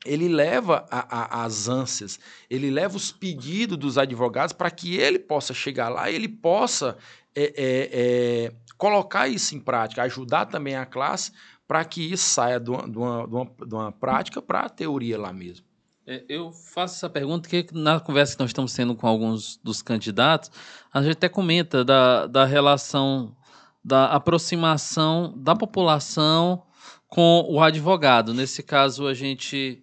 ele 0.06 0.28
leva 0.28 0.86
a, 0.90 1.40
a, 1.40 1.44
as 1.44 1.68
ânsias, 1.68 2.18
ele 2.48 2.70
leva 2.70 2.96
os 2.96 3.12
pedidos 3.12 3.76
dos 3.76 3.98
advogados 3.98 4.52
para 4.52 4.70
que 4.70 4.96
ele 4.96 5.18
possa 5.18 5.52
chegar 5.52 5.88
lá, 5.88 6.10
ele 6.10 6.28
possa 6.28 6.96
é, 7.34 7.44
é, 7.44 7.90
é, 7.92 8.52
colocar 8.78 9.28
isso 9.28 9.54
em 9.54 9.60
prática, 9.60 10.02
ajudar 10.02 10.46
também 10.46 10.76
a 10.76 10.86
classe 10.86 11.32
para 11.66 11.84
que 11.84 12.00
isso 12.12 12.28
saia 12.28 12.60
de 12.60 12.70
uma, 12.70 12.88
de 12.88 12.98
uma, 12.98 13.26
de 13.26 13.34
uma, 13.34 13.44
de 13.44 13.74
uma 13.74 13.92
prática 13.92 14.40
para 14.40 14.60
a 14.60 14.68
teoria 14.68 15.18
lá 15.18 15.32
mesmo. 15.32 15.66
É, 16.06 16.24
eu 16.28 16.52
faço 16.52 16.94
essa 16.96 17.10
pergunta 17.10 17.48
porque 17.48 17.66
na 17.72 17.98
conversa 17.98 18.36
que 18.36 18.40
nós 18.40 18.50
estamos 18.50 18.72
tendo 18.72 18.94
com 18.94 19.08
alguns 19.08 19.58
dos 19.62 19.82
candidatos, 19.82 20.50
a 20.92 21.02
gente 21.02 21.14
até 21.14 21.28
comenta 21.28 21.84
da, 21.84 22.28
da 22.28 22.44
relação, 22.44 23.36
da 23.84 24.06
aproximação 24.06 25.34
da 25.36 25.56
população 25.56 26.62
com 27.08 27.44
o 27.48 27.60
advogado. 27.60 28.32
Nesse 28.32 28.62
caso, 28.62 29.06
a 29.06 29.14
gente 29.14 29.82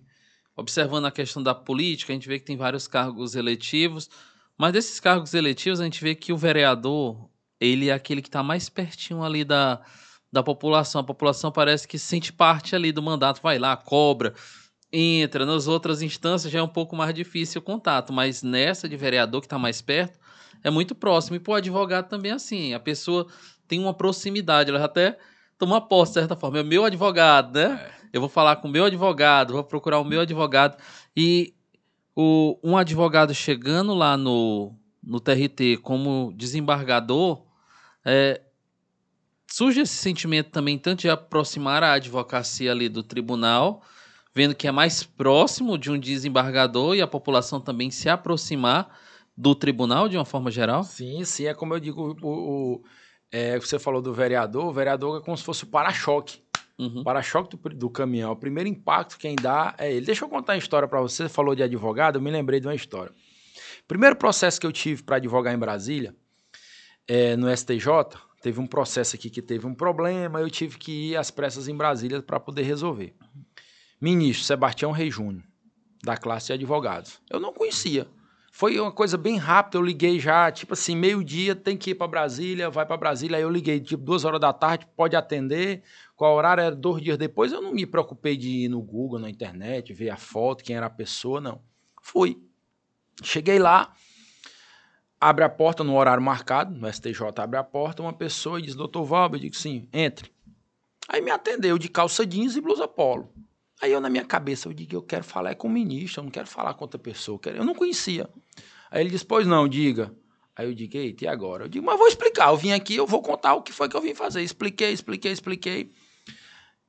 observando 0.55 1.05
a 1.05 1.11
questão 1.11 1.41
da 1.41 1.55
política, 1.55 2.13
a 2.13 2.15
gente 2.15 2.27
vê 2.27 2.39
que 2.39 2.45
tem 2.45 2.57
vários 2.57 2.87
cargos 2.87 3.35
eletivos, 3.35 4.09
mas 4.57 4.73
desses 4.73 4.99
cargos 4.99 5.33
eletivos 5.33 5.79
a 5.79 5.83
gente 5.83 6.03
vê 6.03 6.13
que 6.13 6.31
o 6.31 6.37
vereador, 6.37 7.29
ele 7.59 7.89
é 7.89 7.93
aquele 7.93 8.21
que 8.21 8.27
está 8.27 8.43
mais 8.43 8.69
pertinho 8.69 9.23
ali 9.23 9.43
da, 9.43 9.81
da 10.31 10.43
população. 10.43 11.01
A 11.01 11.03
população 11.03 11.51
parece 11.51 11.87
que 11.87 11.97
sente 11.97 12.31
parte 12.31 12.75
ali 12.75 12.91
do 12.91 13.01
mandato, 13.01 13.41
vai 13.41 13.57
lá, 13.57 13.75
cobra, 13.75 14.33
entra. 14.91 15.45
Nas 15.45 15.67
outras 15.67 16.01
instâncias 16.01 16.51
já 16.51 16.59
é 16.59 16.63
um 16.63 16.67
pouco 16.67 16.95
mais 16.95 17.13
difícil 17.13 17.59
o 17.61 17.63
contato, 17.63 18.13
mas 18.13 18.43
nessa 18.43 18.87
de 18.87 18.95
vereador 18.95 19.41
que 19.41 19.47
está 19.47 19.57
mais 19.57 19.81
perto, 19.81 20.19
é 20.63 20.69
muito 20.69 20.93
próximo. 20.93 21.35
E 21.35 21.39
para 21.39 21.51
o 21.51 21.55
advogado 21.55 22.07
também 22.07 22.31
é 22.31 22.35
assim, 22.35 22.73
a 22.73 22.79
pessoa 22.79 23.27
tem 23.67 23.79
uma 23.79 23.93
proximidade, 23.93 24.69
ela 24.69 24.83
até 24.83 25.17
toma 25.57 25.81
posse, 25.81 26.13
de 26.13 26.19
certa 26.19 26.35
forma. 26.35 26.59
É 26.59 26.63
meu 26.63 26.85
advogado, 26.85 27.55
né? 27.55 27.91
É 27.99 28.02
eu 28.13 28.21
vou 28.21 28.29
falar 28.29 28.57
com 28.57 28.67
o 28.67 28.71
meu 28.71 28.85
advogado, 28.85 29.53
vou 29.53 29.63
procurar 29.63 29.99
o 29.99 30.05
meu 30.05 30.21
advogado. 30.21 30.77
E 31.17 31.55
o, 32.15 32.59
um 32.63 32.77
advogado 32.77 33.33
chegando 33.33 33.95
lá 33.95 34.15
no, 34.15 34.75
no 35.03 35.19
TRT 35.19 35.77
como 35.81 36.31
desembargador, 36.35 37.43
é, 38.05 38.39
surge 39.47 39.81
esse 39.81 39.95
sentimento 39.95 40.51
também, 40.51 40.77
tanto 40.77 41.01
de 41.01 41.09
aproximar 41.09 41.83
a 41.83 41.93
advocacia 41.93 42.71
ali 42.71 42.87
do 42.87 43.01
tribunal, 43.01 43.81
vendo 44.33 44.53
que 44.53 44.67
é 44.67 44.71
mais 44.71 45.03
próximo 45.03 45.75
de 45.75 45.89
um 45.91 45.99
desembargador 45.99 46.95
e 46.95 47.01
a 47.01 47.07
população 47.07 47.59
também 47.59 47.89
se 47.89 48.09
aproximar 48.09 48.95
do 49.35 49.55
tribunal 49.55 50.07
de 50.07 50.15
uma 50.15 50.25
forma 50.25 50.51
geral? 50.51 50.83
Sim, 50.83 51.25
sim, 51.25 51.47
é 51.47 51.53
como 51.55 51.73
eu 51.73 51.79
digo, 51.79 52.15
o, 52.21 52.27
o 52.75 52.83
é, 53.31 53.59
você 53.59 53.79
falou 53.79 54.03
do 54.03 54.13
vereador, 54.13 54.65
o 54.65 54.71
vereador 54.73 55.19
é 55.19 55.25
como 55.25 55.35
se 55.35 55.43
fosse 55.43 55.63
o 55.63 55.67
para-choque. 55.67 56.43
Uhum. 56.77 57.03
Para-choque 57.03 57.55
do, 57.55 57.69
do, 57.69 57.89
caminhão, 57.89 58.31
o 58.31 58.35
primeiro 58.35 58.67
impacto 58.67 59.17
quem 59.17 59.35
dá 59.35 59.75
é 59.77 59.93
ele. 59.93 60.05
Deixa 60.05 60.25
eu 60.25 60.29
contar 60.29 60.53
uma 60.53 60.59
história 60.59 60.87
para 60.87 60.99
você. 61.01 61.23
Você 61.23 61.29
falou 61.29 61.55
de 61.55 61.61
advogado, 61.61 62.17
eu 62.17 62.21
me 62.21 62.31
lembrei 62.31 62.59
de 62.59 62.67
uma 62.67 62.75
história. 62.75 63.13
Primeiro 63.87 64.15
processo 64.15 64.59
que 64.59 64.65
eu 64.65 64.71
tive 64.71 65.03
para 65.03 65.17
advogar 65.17 65.53
em 65.53 65.57
Brasília, 65.57 66.15
é, 67.07 67.35
no 67.35 67.55
STJ, 67.55 67.87
teve 68.41 68.59
um 68.59 68.65
processo 68.65 69.15
aqui 69.15 69.29
que 69.29 69.41
teve 69.41 69.67
um 69.67 69.75
problema, 69.75 70.39
eu 70.39 70.49
tive 70.49 70.77
que 70.77 71.11
ir 71.11 71.17
às 71.17 71.29
pressas 71.29 71.67
em 71.67 71.75
Brasília 71.75 72.21
para 72.21 72.39
poder 72.39 72.63
resolver. 72.63 73.13
Ministro 74.01 74.45
Sebastião 74.45 74.91
Rei 74.91 75.11
Júnior, 75.11 75.43
da 76.03 76.17
classe 76.17 76.47
de 76.47 76.53
advogados. 76.53 77.21
Eu 77.29 77.39
não 77.39 77.53
conhecia. 77.53 78.07
Foi 78.55 78.79
uma 78.79 78.91
coisa 78.91 79.17
bem 79.17 79.37
rápida, 79.37 79.77
eu 79.77 79.81
liguei 79.81 80.19
já, 80.19 80.51
tipo 80.51 80.73
assim, 80.73 80.95
meio-dia, 80.95 81.55
tem 81.55 81.75
que 81.75 81.89
ir 81.89 81.95
para 81.95 82.07
Brasília, 82.07 82.69
vai 82.69 82.85
para 82.85 82.95
Brasília. 82.95 83.37
Aí 83.37 83.43
eu 83.43 83.49
liguei, 83.49 83.79
tipo, 83.79 84.03
duas 84.03 84.23
horas 84.25 84.39
da 84.39 84.53
tarde, 84.53 84.87
pode 84.95 85.15
atender. 85.15 85.81
Qual 86.23 86.37
horário 86.37 86.61
era 86.61 86.73
dois 86.73 87.03
dias 87.03 87.17
depois? 87.17 87.51
Eu 87.51 87.61
não 87.61 87.73
me 87.73 87.85
preocupei 87.85 88.37
de 88.37 88.47
ir 88.47 88.69
no 88.69 88.81
Google, 88.81 89.19
na 89.19 89.29
internet, 89.29 89.91
ver 89.91 90.09
a 90.09 90.15
foto, 90.15 90.63
quem 90.63 90.73
era 90.73 90.85
a 90.85 90.89
pessoa, 90.89 91.41
não. 91.41 91.61
Fui. 92.01 92.41
Cheguei 93.21 93.59
lá, 93.59 93.93
abre 95.19 95.43
a 95.43 95.49
porta 95.49 95.83
no 95.83 95.97
horário 95.97 96.23
marcado, 96.23 96.73
no 96.73 96.87
STJ 96.87 97.23
abre 97.35 97.59
a 97.59 97.63
porta, 97.65 98.01
uma 98.01 98.13
pessoa 98.13 98.61
diz, 98.61 98.73
doutor 98.73 99.03
Valber, 99.03 99.37
eu 99.37 99.41
digo, 99.41 99.55
sim, 99.57 99.89
entre. 99.91 100.31
Aí 101.09 101.19
me 101.19 101.29
atendeu 101.29 101.77
de 101.77 101.89
calça 101.89 102.25
jeans 102.25 102.55
e 102.55 102.61
blusa 102.61 102.87
polo. 102.87 103.29
Aí 103.81 103.91
eu, 103.91 103.99
na 103.99 104.09
minha 104.09 104.23
cabeça, 104.23 104.69
eu 104.69 104.73
digo, 104.73 104.95
eu 104.95 105.01
quero 105.01 105.25
falar 105.25 105.51
é 105.51 105.55
com 105.55 105.67
o 105.67 105.71
ministro, 105.71 106.21
eu 106.21 106.23
não 106.23 106.31
quero 106.31 106.47
falar 106.47 106.73
com 106.75 106.85
outra 106.85 106.97
pessoa. 106.97 107.37
Eu 107.47 107.65
não 107.65 107.75
conhecia. 107.75 108.29
Aí 108.89 109.01
ele 109.01 109.09
disse, 109.09 109.25
pois 109.25 109.45
não, 109.45 109.67
diga. 109.67 110.15
Aí 110.55 110.67
eu 110.67 110.73
digo, 110.73 110.95
eita, 110.95 111.25
e 111.25 111.27
agora? 111.27 111.65
Eu 111.65 111.67
digo, 111.67 111.85
mas 111.85 111.97
vou 111.97 112.07
explicar. 112.07 112.47
Eu 112.47 112.55
vim 112.55 112.71
aqui, 112.71 112.95
eu 112.95 113.05
vou 113.05 113.21
contar 113.21 113.55
o 113.55 113.61
que 113.61 113.73
foi 113.73 113.89
que 113.89 113.97
eu 113.97 114.01
vim 114.01 114.15
fazer. 114.15 114.41
Expliquei, 114.41 114.93
expliquei, 114.93 115.33
expliquei. 115.33 115.91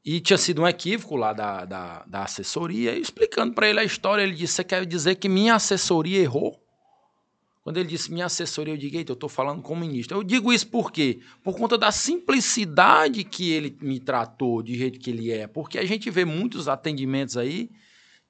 E 0.05 0.21
tinha 0.21 0.37
sido 0.37 0.63
um 0.63 0.69
equívoco 0.69 1.17
lá 1.17 1.33
da, 1.33 1.65
da, 1.65 2.05
da 2.07 2.23
assessoria. 2.25 2.97
Explicando 2.97 3.55
para 3.55 3.69
ele 3.69 3.81
a 3.81 3.85
história, 3.85 4.23
ele 4.23 4.35
disse, 4.35 4.55
você 4.55 4.65
quer 4.65 4.85
dizer 4.85 5.15
que 5.15 5.29
minha 5.29 5.55
assessoria 5.55 6.21
errou? 6.21 6.61
Quando 7.63 7.79
ele 7.79 7.89
disse 7.89 8.13
minha 8.13 8.27
assessoria, 8.27 8.75
eu 8.75 8.77
digo, 8.77 8.95
eita, 8.95 9.13
eu 9.13 9.15
estou 9.15 9.31
falando 9.31 9.63
com 9.63 9.73
o 9.73 9.77
ministro. 9.77 10.19
Eu 10.19 10.23
digo 10.23 10.53
isso 10.53 10.69
por 10.69 10.93
quê? 10.93 11.21
Por 11.43 11.57
conta 11.57 11.79
da 11.79 11.91
simplicidade 11.91 13.25
que 13.25 13.51
ele 13.51 13.75
me 13.81 13.99
tratou, 13.99 14.63
de 14.63 14.77
jeito 14.77 14.99
que 14.99 15.09
ele 15.09 15.33
é. 15.33 15.47
Porque 15.47 15.79
a 15.79 15.85
gente 15.87 16.11
vê 16.11 16.27
muitos 16.27 16.69
atendimentos 16.69 17.39
aí 17.39 17.71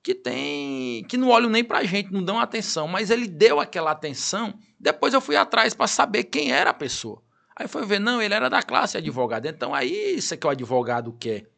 que 0.05 0.15
tem 0.15 1.03
que 1.09 1.17
não 1.17 1.31
olham 1.31 1.51
nem 1.51 1.65
para 1.65 1.79
a 1.79 1.85
gente, 1.85 2.13
não 2.13 2.23
dão 2.23 2.39
atenção. 2.39 2.87
Mas 2.87 3.11
ele 3.11 3.27
deu 3.27 3.59
aquela 3.59 3.91
atenção. 3.91 4.55
Depois 4.79 5.13
eu 5.13 5.21
fui 5.21 5.35
atrás 5.35 5.75
para 5.75 5.89
saber 5.89 6.25
quem 6.25 6.53
era 6.53 6.71
a 6.71 6.75
pessoa. 6.75 7.21
Aí 7.57 7.67
foi 7.67 7.85
ver, 7.85 7.99
não, 7.99 8.23
ele 8.23 8.35
era 8.35 8.49
da 8.49 8.63
classe 8.63 8.97
advogado. 8.97 9.47
Então 9.47 9.75
aí 9.75 10.15
isso 10.15 10.33
é 10.33 10.37
que 10.37 10.47
o 10.47 10.51
advogado 10.51 11.13
quer. 11.13 11.54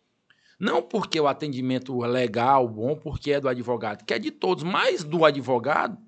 Não 0.59 0.81
porque 0.83 1.21
o 1.21 1.29
atendimento 1.29 2.05
é 2.05 2.09
legal, 2.09 2.67
bom, 2.67 2.97
porque 2.97 3.33
é 3.33 3.41
do 3.41 3.49
advogado, 3.49 4.05
que 4.05 4.15
é 4.15 4.19
de 4.19 4.31
todos, 4.31 4.65
mas 4.65 5.05
do 5.05 5.25
advogado 5.25 5.99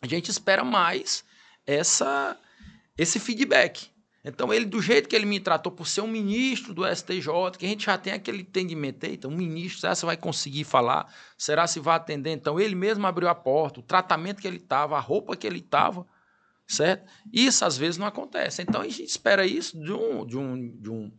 a 0.00 0.06
gente 0.06 0.30
espera 0.30 0.64
mais 0.64 1.24
essa 1.66 2.36
esse 2.98 3.18
feedback. 3.18 3.90
Então, 4.24 4.52
ele, 4.54 4.64
do 4.64 4.80
jeito 4.80 5.08
que 5.08 5.16
ele 5.16 5.26
me 5.26 5.40
tratou, 5.40 5.72
por 5.72 5.86
ser 5.86 6.00
um 6.00 6.06
ministro 6.06 6.72
do 6.72 6.86
STJ, 6.86 7.58
que 7.58 7.66
a 7.66 7.68
gente 7.68 7.86
já 7.86 7.98
tem 7.98 8.12
aquele 8.12 8.42
entendimento, 8.42 9.04
então, 9.04 9.30
um 9.30 9.36
ministro, 9.36 9.80
será 9.80 9.96
que 9.96 10.06
vai 10.06 10.16
conseguir 10.16 10.62
falar? 10.62 11.12
Será 11.36 11.66
se 11.66 11.80
vai 11.80 11.96
atender? 11.96 12.30
Então, 12.30 12.60
ele 12.60 12.76
mesmo 12.76 13.04
abriu 13.04 13.28
a 13.28 13.34
porta, 13.34 13.80
o 13.80 13.82
tratamento 13.82 14.40
que 14.40 14.46
ele 14.46 14.58
estava, 14.58 14.96
a 14.96 15.00
roupa 15.00 15.36
que 15.36 15.44
ele 15.44 15.58
estava, 15.58 16.06
certo? 16.68 17.10
Isso, 17.32 17.64
às 17.64 17.76
vezes, 17.76 17.98
não 17.98 18.06
acontece. 18.06 18.62
Então, 18.62 18.82
a 18.82 18.84
gente 18.84 19.04
espera 19.04 19.44
isso 19.44 19.76
de 19.80 19.92
um, 19.92 20.24
de 20.24 20.38
um, 20.38 20.80
de 20.80 20.90
um, 20.90 21.12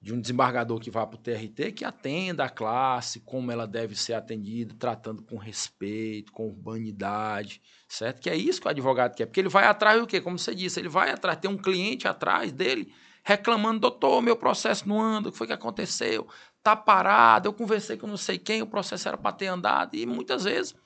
de 0.00 0.12
um 0.12 0.20
desembargador 0.20 0.78
que 0.78 0.90
vá 0.90 1.06
para 1.06 1.16
o 1.16 1.20
TRT, 1.20 1.72
que 1.72 1.84
atenda 1.84 2.44
a 2.44 2.50
classe, 2.50 3.20
como 3.20 3.50
ela 3.50 3.66
deve 3.66 3.96
ser 3.96 4.12
atendida, 4.12 4.74
tratando 4.78 5.22
com 5.22 5.36
respeito, 5.36 6.32
com 6.32 6.46
urbanidade, 6.46 7.60
certo? 7.88 8.20
Que 8.20 8.30
é 8.30 8.36
isso 8.36 8.60
que 8.60 8.66
o 8.66 8.70
advogado 8.70 9.14
quer, 9.14 9.26
porque 9.26 9.40
ele 9.40 9.48
vai 9.48 9.64
atrás 9.64 10.00
do 10.00 10.06
quê? 10.06 10.20
Como 10.20 10.38
você 10.38 10.54
disse, 10.54 10.78
ele 10.78 10.88
vai 10.88 11.10
atrás, 11.10 11.38
tem 11.38 11.50
um 11.50 11.56
cliente 11.56 12.06
atrás 12.06 12.52
dele 12.52 12.92
reclamando, 13.24 13.80
doutor, 13.80 14.22
meu 14.22 14.36
processo 14.36 14.88
não 14.88 15.00
anda, 15.00 15.28
o 15.28 15.32
que 15.32 15.38
foi 15.38 15.48
que 15.48 15.52
aconteceu? 15.52 16.28
Tá 16.62 16.76
parado, 16.76 17.48
eu 17.48 17.52
conversei 17.52 17.96
com 17.96 18.06
não 18.06 18.16
sei 18.16 18.38
quem, 18.38 18.62
o 18.62 18.66
processo 18.66 19.08
era 19.08 19.16
para 19.16 19.32
ter 19.32 19.46
andado, 19.46 19.96
e 19.96 20.06
muitas 20.06 20.44
vezes 20.44 20.76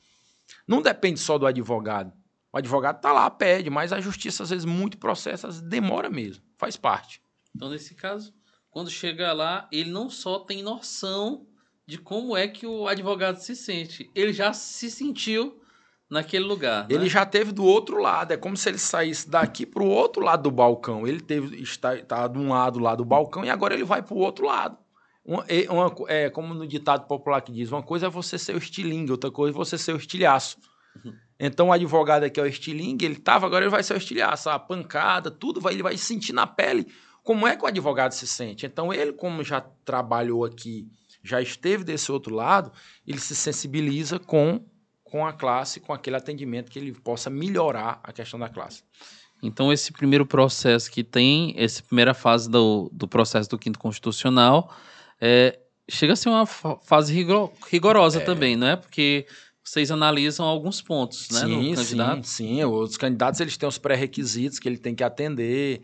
não 0.67 0.81
depende 0.81 1.21
só 1.21 1.37
do 1.37 1.47
advogado. 1.47 2.13
O 2.53 2.57
advogado 2.57 2.97
está 2.97 3.13
lá, 3.13 3.31
pede, 3.31 3.69
mas 3.69 3.93
a 3.93 4.01
justiça, 4.01 4.43
às 4.43 4.51
vezes, 4.51 4.65
muito 4.65 4.97
processo, 4.97 5.63
demora 5.63 6.09
mesmo, 6.09 6.43
faz 6.57 6.77
parte. 6.77 7.23
Então, 7.55 7.69
nesse 7.69 7.95
caso, 7.95 8.33
quando 8.71 8.91
chega 8.91 9.33
lá, 9.33 9.69
ele 9.73 9.91
não 9.91 10.09
só 10.09 10.39
tem 10.39 10.63
noção 10.63 11.47
de 11.87 11.99
como 11.99 12.37
é 12.37 12.47
que 12.47 12.67
o 12.67 12.87
advogado 12.87 13.37
se 13.37 13.57
sente, 13.57 14.11
ele 14.15 14.33
já 14.33 14.53
se 14.53 14.91
sentiu 14.91 15.61
naquele 16.09 16.45
lugar. 16.45 16.83
Né? 16.89 16.95
Ele 16.95 17.09
já 17.09 17.27
teve 17.27 17.53
do 17.53 17.65
outro 17.65 17.99
lado, 17.99 18.33
é 18.33 18.37
como 18.37 18.57
se 18.57 18.69
ele 18.69 18.79
saísse 18.79 19.29
daqui 19.29 19.67
para 19.67 19.83
o 19.83 19.89
outro 19.89 20.23
lado 20.23 20.45
do 20.45 20.51
balcão. 20.51 21.07
Ele 21.07 21.21
teve 21.21 21.61
está, 21.61 21.97
está 21.97 22.29
de 22.29 22.39
um 22.39 22.51
lado 22.51 22.79
lá 22.79 22.95
do 22.95 23.05
balcão 23.05 23.45
e 23.45 23.51
agora 23.51 23.75
ele 23.75 23.85
vai 23.85 24.03
para 24.03 24.15
o 24.15 24.19
outro 24.19 24.47
lado. 24.47 24.79
Uma, 25.25 25.45
uma, 25.69 25.95
é 26.09 26.31
como 26.31 26.55
no 26.55 26.67
ditado 26.67 27.07
popular 27.07 27.41
que 27.41 27.53
diz: 27.53 27.71
uma 27.71 27.83
coisa 27.83 28.07
é 28.07 28.11
você 28.11 28.39
ser 28.39 28.55
o 28.55 28.59
estilingue, 28.59 29.13
outra 29.13 29.31
coisa 29.31 29.57
é 29.57 29.59
você 29.59 29.77
ser 29.77 29.93
o 29.93 29.97
estilhaço. 29.97 30.59
Uhum. 31.05 31.13
Então 31.39 31.69
o 31.69 31.73
advogado 31.73 32.25
aqui 32.25 32.39
é 32.41 32.43
o 32.43 32.47
estilingue, 32.47 33.05
ele 33.05 33.15
estava, 33.15 33.47
agora 33.47 33.65
ele 33.65 33.71
vai 33.71 33.83
ser 33.83 33.95
o 33.95 33.97
estilhaço. 33.97 34.51
A 34.51 34.59
pancada, 34.59 35.31
tudo, 35.31 35.61
vai, 35.61 35.75
ele 35.75 35.83
vai 35.83 35.97
sentir 35.97 36.33
na 36.33 36.47
pele 36.47 36.87
como 37.31 37.47
é 37.47 37.57
que 37.57 37.63
o 37.63 37.69
advogado 37.69 38.11
se 38.11 38.27
sente? 38.27 38.67
Então, 38.67 38.93
ele, 38.93 39.13
como 39.13 39.45
já 39.45 39.61
trabalhou 39.85 40.45
aqui, 40.45 40.89
já 41.23 41.41
esteve 41.41 41.85
desse 41.85 42.11
outro 42.11 42.35
lado, 42.35 42.73
ele 43.07 43.21
se 43.21 43.37
sensibiliza 43.37 44.19
com, 44.19 44.67
com 45.05 45.25
a 45.25 45.33
classe, 45.33 45.79
com 45.79 45.93
aquele 45.93 46.17
atendimento 46.17 46.69
que 46.69 46.77
ele 46.77 46.93
possa 46.93 47.31
melhorar 47.31 48.01
a 48.03 48.13
questão 48.13 48.37
da 48.37 48.49
classe. 48.49 48.83
Então, 49.41 49.73
esse 49.73 49.93
primeiro 49.93 50.27
processo 50.27 50.91
que 50.91 51.05
tem, 51.05 51.55
essa 51.57 51.81
primeira 51.85 52.15
fase 52.15 52.51
do, 52.51 52.91
do 52.93 53.07
processo 53.07 53.49
do 53.49 53.57
quinto 53.57 53.79
constitucional, 53.79 54.75
é, 55.21 55.57
chega 55.89 56.15
a 56.15 56.17
ser 56.17 56.31
uma 56.31 56.47
fase 56.47 57.15
rigorosa 57.69 58.19
é. 58.19 58.25
também, 58.25 58.57
não 58.57 58.67
é? 58.67 58.75
Porque 58.75 59.25
vocês 59.71 59.93
analisam 59.93 60.45
alguns 60.45 60.83
pontos, 60.83 61.31
né, 61.31 61.41
sim, 61.43 61.71
no 61.71 61.77
candidato? 61.77 62.27
Sim, 62.27 62.57
sim. 62.57 62.65
Os 62.65 62.97
candidatos 62.97 63.41
eles 63.41 63.57
têm 63.57 63.69
os 63.69 63.79
pré-requisitos 63.79 64.59
que 64.59 64.69
ele 64.69 64.77
tem 64.77 64.97
que 64.97 65.05
atender, 65.05 65.83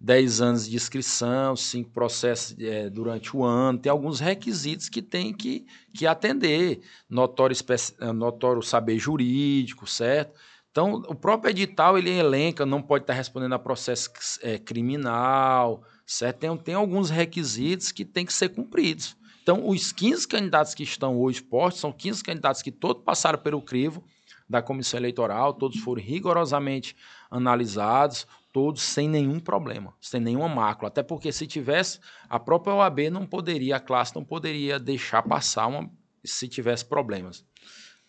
10 0.00 0.40
anos 0.40 0.68
de 0.68 0.74
inscrição, 0.74 1.54
cinco 1.54 1.88
processos 1.90 2.56
é, 2.58 2.90
durante 2.90 3.36
o 3.36 3.44
ano, 3.44 3.78
tem 3.78 3.90
alguns 3.90 4.18
requisitos 4.18 4.88
que 4.88 5.00
tem 5.00 5.32
que, 5.32 5.64
que 5.94 6.04
atender, 6.04 6.80
notório, 7.08 7.56
é, 8.00 8.12
notório 8.12 8.60
saber 8.60 8.98
jurídico, 8.98 9.86
certo? 9.86 10.32
Então, 10.72 10.94
o 11.06 11.14
próprio 11.14 11.50
edital, 11.50 11.96
ele 11.96 12.10
elenca, 12.10 12.66
não 12.66 12.82
pode 12.82 13.04
estar 13.04 13.14
respondendo 13.14 13.52
a 13.54 13.58
processo 13.58 14.10
é, 14.42 14.58
criminal, 14.58 15.84
certo? 16.04 16.38
Tem, 16.38 16.56
tem 16.56 16.74
alguns 16.74 17.08
requisitos 17.08 17.92
que 17.92 18.04
têm 18.04 18.26
que 18.26 18.32
ser 18.32 18.48
cumpridos. 18.48 19.16
Então, 19.48 19.66
os 19.66 19.92
15 19.92 20.28
candidatos 20.28 20.74
que 20.74 20.82
estão 20.82 21.18
hoje 21.18 21.40
postos 21.40 21.80
são 21.80 21.90
15 21.90 22.22
candidatos 22.22 22.60
que 22.60 22.70
todos 22.70 23.02
passaram 23.02 23.38
pelo 23.38 23.62
crivo 23.62 24.04
da 24.46 24.60
comissão 24.60 25.00
eleitoral, 25.00 25.54
todos 25.54 25.80
foram 25.80 26.02
rigorosamente 26.02 26.94
analisados, 27.30 28.26
todos 28.52 28.82
sem 28.82 29.08
nenhum 29.08 29.40
problema, 29.40 29.94
sem 30.02 30.20
nenhuma 30.20 30.50
mácula. 30.50 30.88
Até 30.88 31.02
porque 31.02 31.32
se 31.32 31.46
tivesse, 31.46 31.98
a 32.28 32.38
própria 32.38 32.74
OAB 32.74 33.08
não 33.10 33.24
poderia, 33.24 33.76
a 33.76 33.80
classe 33.80 34.14
não 34.14 34.22
poderia 34.22 34.78
deixar 34.78 35.22
passar 35.22 35.66
uma, 35.66 35.90
se 36.22 36.46
tivesse 36.46 36.84
problemas. 36.84 37.42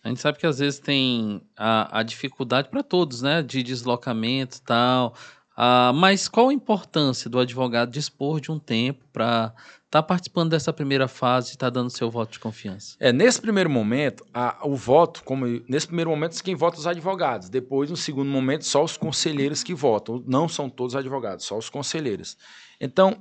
A 0.04 0.08
gente 0.10 0.20
sabe 0.20 0.36
que 0.36 0.46
às 0.46 0.58
vezes 0.58 0.78
tem 0.78 1.40
a, 1.56 2.00
a 2.00 2.02
dificuldade 2.02 2.68
para 2.68 2.82
todos, 2.82 3.22
né? 3.22 3.42
De 3.42 3.62
deslocamento 3.62 4.58
e 4.58 4.60
tal. 4.60 5.14
Uh, 5.56 5.92
mas 5.94 6.28
qual 6.28 6.50
a 6.50 6.54
importância 6.54 7.28
do 7.28 7.38
advogado 7.38 7.90
dispor 7.90 8.40
de 8.40 8.50
um 8.50 8.58
tempo 8.58 9.04
para 9.10 9.54
estar 9.90 10.02
tá 10.02 10.02
participando 10.04 10.50
dessa 10.50 10.72
primeira 10.72 11.08
fase 11.08 11.48
e 11.48 11.50
estar 11.50 11.66
tá 11.66 11.70
dando 11.70 11.90
seu 11.90 12.08
voto 12.08 12.30
de 12.32 12.38
confiança? 12.38 12.96
É, 13.00 13.12
nesse 13.12 13.40
primeiro 13.40 13.68
momento, 13.68 14.24
a, 14.32 14.60
o 14.62 14.76
voto, 14.76 15.24
como 15.24 15.46
nesse 15.68 15.88
primeiro 15.88 16.10
momento, 16.10 16.40
quem 16.44 16.54
vota 16.54 16.78
os 16.78 16.86
advogados. 16.86 17.48
Depois, 17.48 17.90
no 17.90 17.96
segundo 17.96 18.30
momento, 18.30 18.64
só 18.64 18.84
os 18.84 18.96
conselheiros 18.96 19.64
que 19.64 19.74
votam. 19.74 20.22
Não 20.24 20.48
são 20.48 20.70
todos 20.70 20.94
advogados, 20.94 21.44
só 21.44 21.58
os 21.58 21.68
conselheiros. 21.68 22.36
Então, 22.80 23.20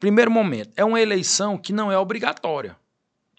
primeiro 0.00 0.30
momento, 0.30 0.72
é 0.76 0.84
uma 0.84 0.98
eleição 0.98 1.58
que 1.58 1.74
não 1.74 1.92
é 1.92 1.98
obrigatória 1.98 2.74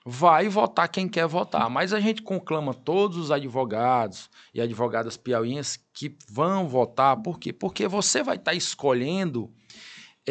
vai 0.06 0.50
votar 0.50 0.88
quem 0.88 1.08
quer 1.08 1.28
votar. 1.28 1.70
Mas 1.70 1.94
a 1.94 2.00
gente 2.00 2.24
conclama 2.24 2.74
todos 2.74 3.16
os 3.18 3.32
advogados 3.32 4.30
e 4.54 4.60
advogadas 4.60 5.18
piauienses 5.18 5.78
que 5.94 6.18
vão 6.28 6.68
votar. 6.68 7.18
Por 7.22 7.38
quê? 7.38 7.54
Porque 7.54 7.88
você 7.88 8.24
vai 8.24 8.38
estar 8.38 8.52
tá 8.52 8.58
escolhendo 8.58 9.52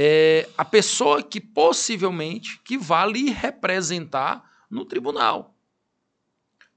é, 0.00 0.48
a 0.56 0.64
pessoa 0.64 1.20
que 1.20 1.40
possivelmente 1.40 2.60
que 2.62 2.78
vai 2.78 3.10
lhe 3.10 3.30
representar 3.30 4.48
no 4.70 4.84
tribunal. 4.84 5.56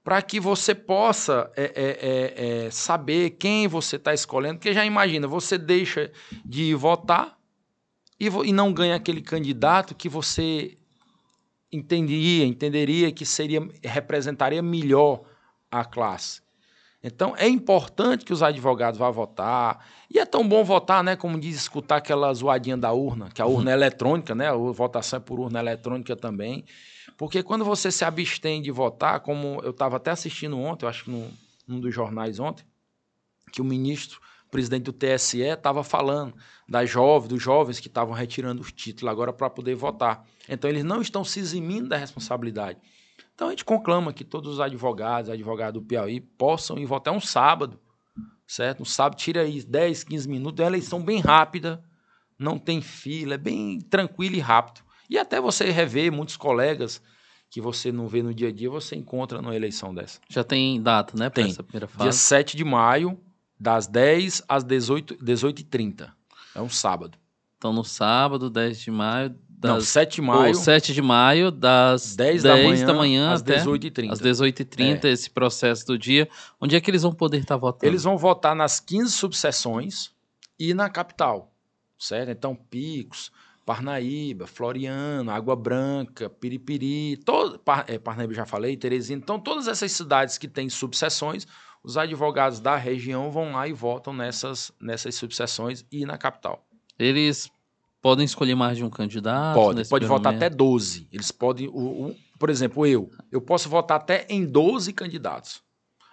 Para 0.03 0.23
que 0.23 0.39
você 0.39 0.73
possa 0.73 1.51
é, 1.55 1.65
é, 1.75 2.65
é, 2.65 2.71
saber 2.71 3.29
quem 3.31 3.67
você 3.67 3.97
está 3.97 4.11
escolhendo. 4.11 4.57
Porque 4.57 4.73
já 4.73 4.83
imagina, 4.83 5.27
você 5.27 5.55
deixa 5.55 6.11
de 6.43 6.73
votar 6.73 7.37
e, 8.19 8.25
e 8.25 8.51
não 8.51 8.73
ganha 8.73 8.95
aquele 8.95 9.21
candidato 9.21 9.93
que 9.93 10.09
você 10.09 10.75
entenderia, 11.71 12.43
entenderia 12.43 13.11
que 13.11 13.23
seria 13.23 13.61
representaria 13.83 14.63
melhor 14.63 15.21
a 15.69 15.85
classe. 15.85 16.41
Então 17.03 17.35
é 17.35 17.47
importante 17.47 18.23
que 18.23 18.33
os 18.33 18.43
advogados 18.43 18.99
vá 18.99 19.09
votar. 19.09 19.85
E 20.09 20.19
é 20.19 20.25
tão 20.25 20.47
bom 20.47 20.63
votar, 20.63 21.03
né? 21.03 21.15
Como 21.15 21.39
diz, 21.39 21.55
escutar 21.55 21.97
aquela 21.97 22.31
zoadinha 22.33 22.77
da 22.77 22.91
urna, 22.91 23.29
que 23.33 23.41
a 23.41 23.45
urna 23.45 23.71
é 23.71 23.73
eletrônica, 23.73 24.35
né? 24.35 24.49
A 24.49 24.55
votação 24.55 25.17
é 25.17 25.19
por 25.19 25.39
urna 25.39 25.59
eletrônica 25.59 26.15
também. 26.15 26.63
Porque 27.17 27.41
quando 27.41 27.65
você 27.65 27.91
se 27.91 28.05
abstém 28.05 28.61
de 28.61 28.71
votar, 28.71 29.19
como 29.21 29.59
eu 29.63 29.71
estava 29.71 29.97
até 29.97 30.11
assistindo 30.11 30.59
ontem, 30.59 30.85
eu 30.85 30.89
acho 30.89 31.05
que 31.05 31.11
num, 31.11 31.31
num 31.67 31.79
dos 31.79 31.93
jornais 31.93 32.39
ontem, 32.39 32.65
que 33.51 33.61
o 33.61 33.65
ministro 33.65 34.19
presidente 34.51 34.83
do 34.83 34.93
TSE 34.93 35.41
estava 35.41 35.83
falando 35.83 36.35
das 36.67 36.89
jovens, 36.89 37.29
dos 37.29 37.41
jovens 37.41 37.79
que 37.79 37.87
estavam 37.87 38.13
retirando 38.13 38.61
os 38.61 38.71
títulos 38.71 39.11
agora 39.11 39.33
para 39.33 39.49
poder 39.49 39.75
votar. 39.75 40.25
Então 40.47 40.69
eles 40.69 40.83
não 40.83 41.01
estão 41.01 41.23
se 41.23 41.39
eximindo 41.39 41.87
da 41.89 41.97
responsabilidade. 41.97 42.79
Então 43.41 43.47
a 43.47 43.51
gente 43.53 43.65
conclama 43.65 44.13
que 44.13 44.23
todos 44.23 44.53
os 44.53 44.59
advogados, 44.59 45.27
advogados 45.31 45.81
do 45.81 45.87
Piauí, 45.87 46.21
possam 46.21 46.77
ir 46.77 46.85
votar 46.85 47.11
um 47.11 47.19
sábado, 47.19 47.79
certo? 48.45 48.83
Um 48.83 48.85
sábado 48.85 49.17
tira 49.17 49.41
aí 49.41 49.63
10, 49.63 50.03
15 50.03 50.29
minutos, 50.29 50.59
é 50.59 50.63
uma 50.63 50.69
eleição 50.69 51.01
bem 51.01 51.19
rápida, 51.19 51.83
não 52.37 52.59
tem 52.59 52.83
fila, 52.83 53.33
é 53.33 53.39
bem 53.39 53.81
tranquilo 53.81 54.35
e 54.35 54.39
rápido. 54.39 54.85
E 55.09 55.17
até 55.17 55.41
você 55.41 55.71
rever 55.71 56.11
muitos 56.11 56.37
colegas 56.37 57.01
que 57.49 57.59
você 57.59 57.91
não 57.91 58.07
vê 58.07 58.21
no 58.21 58.31
dia 58.31 58.49
a 58.49 58.51
dia, 58.51 58.69
você 58.69 58.95
encontra 58.95 59.41
numa 59.41 59.55
eleição 59.55 59.91
dessa. 59.91 60.19
Já 60.29 60.43
tem 60.43 60.79
data, 60.79 61.17
né, 61.17 61.27
para 61.27 61.41
essa 61.41 61.63
primeira 61.63 61.87
fase? 61.87 62.03
Dia 62.03 62.11
7 62.11 62.55
de 62.55 62.63
maio, 62.63 63.19
das 63.59 63.87
10 63.87 64.43
às 64.47 64.63
18, 64.63 65.15
18h30. 65.15 66.11
É 66.53 66.61
um 66.61 66.69
sábado. 66.69 67.17
Então, 67.57 67.73
no 67.73 67.83
sábado, 67.83 68.51
10 68.51 68.81
de 68.81 68.91
maio. 68.91 69.35
Das, 69.61 69.71
Não, 69.71 69.81
7 69.81 70.15
de 70.15 70.21
maio. 70.23 70.55
7 70.55 70.91
de 70.91 71.01
maio, 71.03 71.51
das 71.51 72.15
10, 72.15 72.41
10 72.41 72.43
da, 72.43 72.55
manhã, 72.55 72.85
da 72.87 72.93
manhã 72.95 73.31
às 73.31 73.43
18h30. 73.43 74.11
Às 74.11 74.19
18h30, 74.19 75.03
é. 75.05 75.09
esse 75.09 75.29
processo 75.29 75.85
do 75.85 75.99
dia. 75.99 76.27
Onde 76.59 76.75
é 76.75 76.81
que 76.81 76.89
eles 76.89 77.03
vão 77.03 77.11
poder 77.11 77.37
estar 77.37 77.57
votando? 77.57 77.85
Eles 77.85 78.03
vão 78.03 78.17
votar 78.17 78.55
nas 78.55 78.79
15 78.79 79.11
subseções 79.11 80.09
e 80.59 80.73
na 80.73 80.89
capital, 80.89 81.53
certo? 81.99 82.31
Então, 82.31 82.55
Picos, 82.55 83.31
Parnaíba, 83.63 84.47
Floriano, 84.47 85.29
Água 85.29 85.55
Branca, 85.55 86.27
Piripiri, 86.27 87.17
todo, 87.17 87.59
Par, 87.59 87.85
é, 87.87 87.99
Parnaíba 87.99 88.33
já 88.33 88.47
falei, 88.47 88.75
Teresina. 88.75 89.21
Então, 89.21 89.39
todas 89.39 89.67
essas 89.67 89.91
cidades 89.91 90.39
que 90.39 90.47
têm 90.47 90.69
subseções 90.69 91.45
os 91.83 91.97
advogados 91.97 92.59
da 92.59 92.75
região 92.75 93.31
vão 93.31 93.51
lá 93.53 93.67
e 93.67 93.73
votam 93.73 94.13
nessas, 94.13 94.71
nessas 94.79 95.15
subseções 95.15 95.85
e 95.91 96.05
na 96.05 96.17
capital. 96.17 96.65
Eles 96.97 97.49
podem 98.01 98.25
escolher 98.25 98.55
mais 98.55 98.77
de 98.77 98.83
um 98.83 98.89
candidato? 98.89 99.55
Pode, 99.55 99.87
pode 99.87 100.05
votar 100.05 100.33
até 100.33 100.49
12. 100.49 101.07
Eles 101.11 101.31
podem, 101.31 101.67
o, 101.67 102.07
o, 102.07 102.15
por 102.39 102.49
exemplo, 102.49 102.85
eu, 102.85 103.09
eu 103.31 103.41
posso 103.41 103.69
votar 103.69 103.97
até 103.97 104.25
em 104.29 104.45
12 104.45 104.91
candidatos. 104.93 105.61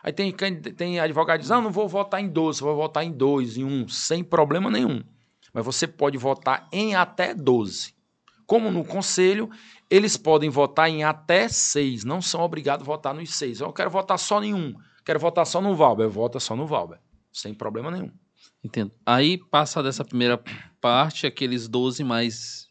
Aí 0.03 0.13
tem, 0.13 0.33
tem 0.33 1.01
advogado 1.01 1.39
que 1.39 1.43
diz, 1.43 1.51
ah, 1.51 1.61
não 1.61 1.73
vou 1.73 1.89
votar 1.89 2.23
em 2.23 2.29
12, 2.29 2.61
vou 2.61 2.77
votar 2.77 3.05
em 3.05 3.11
2, 3.11 3.57
em 3.57 3.65
1, 3.65 3.67
um, 3.67 3.89
sem 3.89 4.23
problema 4.23 4.71
nenhum. 4.71 5.03
Mas 5.53 5.65
você 5.65 5.87
pode 5.87 6.17
votar 6.17 6.69
em 6.73 6.95
até 6.95 7.35
12. 7.35 7.95
Como 8.47 8.71
no 8.71 8.85
conselho, 8.85 9.51
eles 9.91 10.17
podem 10.17 10.49
votar 10.49 10.89
em 10.89 11.05
até 11.05 11.49
6, 11.49 12.05
não 12.05 12.23
são 12.23 12.41
obrigados 12.43 12.87
a 12.87 12.91
votar 12.91 13.15
nos 13.15 13.35
6. 13.35 13.61
Eu 13.61 13.73
quero 13.73 13.91
votar 13.91 14.19
só 14.19 14.43
em 14.43 14.55
um. 14.55 14.75
Quero 15.05 15.19
votar 15.19 15.47
só 15.47 15.61
no 15.61 15.75
Valber. 15.75 16.09
Vota 16.09 16.39
só 16.39 16.55
no 16.55 16.67
Valber. 16.67 16.99
Sem 17.33 17.55
problema 17.55 17.91
nenhum. 17.91 18.11
Entendo. 18.63 18.93
Aí, 19.07 19.39
passa 19.39 19.83
dessa 19.83 20.05
primeira 20.05 20.41
parte, 20.81 21.27
aqueles 21.27 21.69
12 21.69 22.03
mais, 22.05 22.69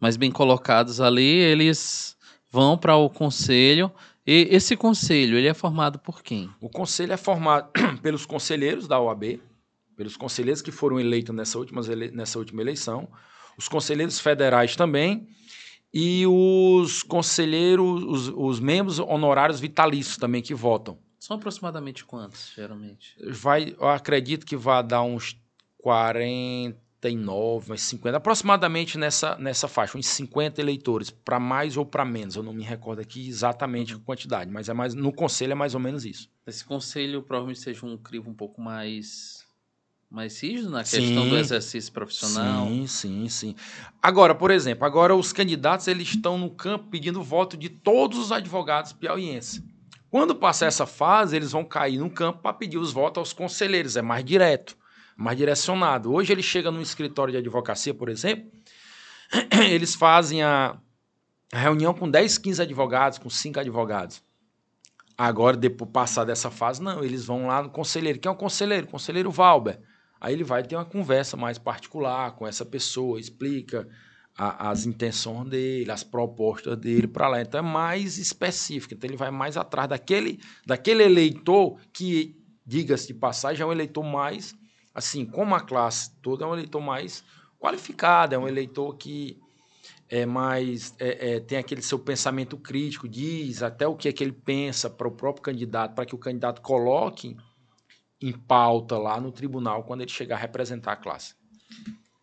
mais 0.00 0.16
bem 0.16 0.30
colocados 0.30 1.00
ali, 1.00 1.24
eles 1.24 2.16
vão 2.50 2.76
para 2.76 2.96
o 2.96 3.08
conselho. 3.08 3.90
E 4.26 4.48
esse 4.50 4.76
conselho, 4.76 5.36
ele 5.36 5.48
é 5.48 5.54
formado 5.54 5.98
por 5.98 6.22
quem? 6.22 6.50
O 6.60 6.68
conselho 6.68 7.12
é 7.12 7.16
formado 7.16 7.70
pelos 8.02 8.24
conselheiros 8.24 8.86
da 8.86 9.00
OAB, 9.00 9.40
pelos 9.96 10.16
conselheiros 10.16 10.62
que 10.62 10.70
foram 10.70 10.98
eleitos 10.98 11.34
nessa 11.34 11.58
última, 11.58 11.82
nessa 12.12 12.38
última 12.38 12.62
eleição, 12.62 13.08
os 13.56 13.68
conselheiros 13.68 14.18
federais 14.18 14.76
também, 14.76 15.28
e 15.92 16.26
os 16.26 17.04
conselheiros, 17.04 18.02
os, 18.02 18.32
os 18.34 18.60
membros 18.60 18.98
honorários 18.98 19.60
vitalícios 19.60 20.16
também 20.16 20.42
que 20.42 20.52
votam. 20.52 20.98
São 21.24 21.38
aproximadamente 21.38 22.04
quantos, 22.04 22.52
geralmente? 22.54 23.16
Vai, 23.30 23.74
eu 23.80 23.88
acredito 23.88 24.44
que 24.44 24.58
vai 24.58 24.84
dar 24.84 25.00
uns 25.00 25.40
49, 25.78 27.72
uns 27.72 27.80
50, 27.80 28.18
aproximadamente 28.18 28.98
nessa, 28.98 29.34
nessa 29.38 29.66
faixa, 29.66 29.96
uns 29.96 30.06
50 30.06 30.60
eleitores, 30.60 31.08
para 31.08 31.40
mais 31.40 31.78
ou 31.78 31.86
para 31.86 32.04
menos. 32.04 32.36
Eu 32.36 32.42
não 32.42 32.52
me 32.52 32.62
recordo 32.62 33.00
aqui 33.00 33.26
exatamente 33.26 33.94
a 33.94 33.98
quantidade, 34.00 34.50
mas 34.50 34.68
é 34.68 34.74
mais 34.74 34.92
no 34.92 35.10
conselho 35.10 35.52
é 35.52 35.54
mais 35.54 35.74
ou 35.74 35.80
menos 35.80 36.04
isso. 36.04 36.28
Esse 36.46 36.62
conselho 36.62 37.22
provavelmente 37.22 37.60
seja 37.60 37.86
um 37.86 37.96
crivo 37.96 38.28
um 38.28 38.34
pouco 38.34 38.60
mais 38.60 39.42
mais 40.10 40.38
rígido 40.42 40.68
na 40.68 40.80
questão 40.80 41.24
sim, 41.24 41.30
do 41.30 41.38
exercício 41.38 41.90
profissional. 41.90 42.66
Sim, 42.66 42.86
sim, 42.86 43.28
sim. 43.30 43.56
Agora, 44.02 44.34
por 44.34 44.50
exemplo, 44.50 44.84
agora 44.84 45.16
os 45.16 45.32
candidatos 45.32 45.88
eles 45.88 46.08
estão 46.08 46.36
no 46.36 46.50
campo 46.50 46.90
pedindo 46.90 47.22
voto 47.22 47.56
de 47.56 47.70
todos 47.70 48.18
os 48.18 48.30
advogados 48.30 48.92
piauienses. 48.92 49.62
Quando 50.14 50.32
passar 50.32 50.66
essa 50.66 50.86
fase, 50.86 51.34
eles 51.34 51.50
vão 51.50 51.64
cair 51.64 51.98
no 51.98 52.08
campo 52.08 52.38
para 52.38 52.52
pedir 52.52 52.78
os 52.78 52.92
votos 52.92 53.18
aos 53.18 53.32
conselheiros, 53.32 53.96
é 53.96 54.00
mais 54.00 54.24
direto, 54.24 54.76
mais 55.16 55.36
direcionado. 55.36 56.12
Hoje 56.12 56.32
ele 56.32 56.40
chega 56.40 56.70
no 56.70 56.80
escritório 56.80 57.32
de 57.32 57.38
advocacia, 57.38 57.92
por 57.92 58.08
exemplo, 58.08 58.48
eles 59.68 59.96
fazem 59.96 60.40
a 60.40 60.78
reunião 61.52 61.92
com 61.92 62.08
10, 62.08 62.38
15 62.38 62.62
advogados, 62.62 63.18
com 63.18 63.28
5 63.28 63.58
advogados. 63.58 64.22
Agora, 65.18 65.56
depois 65.56 65.90
passar 65.90 66.22
dessa 66.22 66.48
fase, 66.48 66.80
não, 66.80 67.02
eles 67.02 67.24
vão 67.26 67.48
lá 67.48 67.60
no 67.60 67.70
conselheiro. 67.70 68.20
Quem 68.20 68.30
é 68.30 68.32
o 68.32 68.38
conselheiro? 68.38 68.86
Conselheiro 68.86 69.32
Valber. 69.32 69.80
Aí 70.20 70.32
ele 70.32 70.44
vai 70.44 70.62
ter 70.62 70.76
uma 70.76 70.84
conversa 70.84 71.36
mais 71.36 71.58
particular 71.58 72.36
com 72.36 72.46
essa 72.46 72.64
pessoa, 72.64 73.18
explica 73.18 73.88
a, 74.36 74.70
as 74.70 74.86
intenções 74.86 75.48
dele, 75.48 75.90
as 75.90 76.02
propostas 76.02 76.76
dele 76.76 77.06
para 77.06 77.28
lá. 77.28 77.40
Então 77.40 77.60
é 77.60 77.62
mais 77.62 78.18
específico. 78.18 78.94
Então 78.94 79.08
ele 79.08 79.16
vai 79.16 79.30
mais 79.30 79.56
atrás 79.56 79.88
daquele, 79.88 80.40
daquele 80.66 81.04
eleitor 81.04 81.78
que, 81.92 82.36
diga-se 82.66 83.06
de 83.06 83.14
passagem, 83.14 83.62
é 83.62 83.66
um 83.66 83.72
eleitor 83.72 84.02
mais, 84.02 84.54
assim, 84.94 85.24
como 85.24 85.54
a 85.54 85.60
classe 85.60 86.10
toda, 86.20 86.44
é 86.44 86.48
um 86.48 86.54
eleitor 86.54 86.80
mais 86.80 87.24
qualificado, 87.58 88.34
é 88.34 88.38
um 88.38 88.48
eleitor 88.48 88.96
que 88.96 89.38
é 90.08 90.26
mais 90.26 90.94
é, 90.98 91.36
é, 91.36 91.40
tem 91.40 91.56
aquele 91.56 91.80
seu 91.80 91.98
pensamento 91.98 92.56
crítico, 92.58 93.08
diz 93.08 93.62
até 93.62 93.86
o 93.86 93.96
que 93.96 94.08
é 94.08 94.12
que 94.12 94.22
ele 94.22 94.32
pensa 94.32 94.90
para 94.90 95.08
o 95.08 95.10
próprio 95.10 95.42
candidato, 95.42 95.94
para 95.94 96.04
que 96.04 96.14
o 96.14 96.18
candidato 96.18 96.60
coloque 96.60 97.36
em 98.20 98.32
pauta 98.32 98.98
lá 98.98 99.20
no 99.20 99.32
tribunal 99.32 99.84
quando 99.84 100.02
ele 100.02 100.10
chegar 100.10 100.36
a 100.36 100.38
representar 100.38 100.92
a 100.92 100.96
classe. 100.96 101.34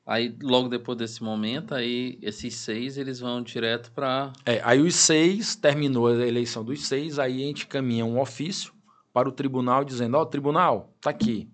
Aí, 0.06 0.36
logo 0.42 0.68
depois 0.68 0.98
desse 0.98 1.24
momento, 1.24 1.76
aí 1.76 2.18
esses 2.22 2.56
seis 2.56 2.98
eles 2.98 3.20
vão 3.20 3.42
direto 3.42 3.92
para. 3.92 4.34
É, 4.46 4.60
aí 4.64 4.82
os 4.82 4.96
seis, 4.96 5.56
terminou 5.56 6.08
a 6.08 6.28
eleição 6.28 6.64
dos 6.64 6.88
seis, 6.88 7.20
aí 7.20 7.44
a 7.44 7.46
gente 7.46 7.68
caminha 7.68 8.04
um 8.06 8.20
ofício 8.20 8.74
para 9.14 9.30
o 9.30 9.32
tribunal 9.32 9.84
dizendo: 9.84 10.18
Ó, 10.18 10.22
oh, 10.22 10.26
tribunal, 10.26 10.94
tá 11.00 11.12
aqui. 11.12 11.50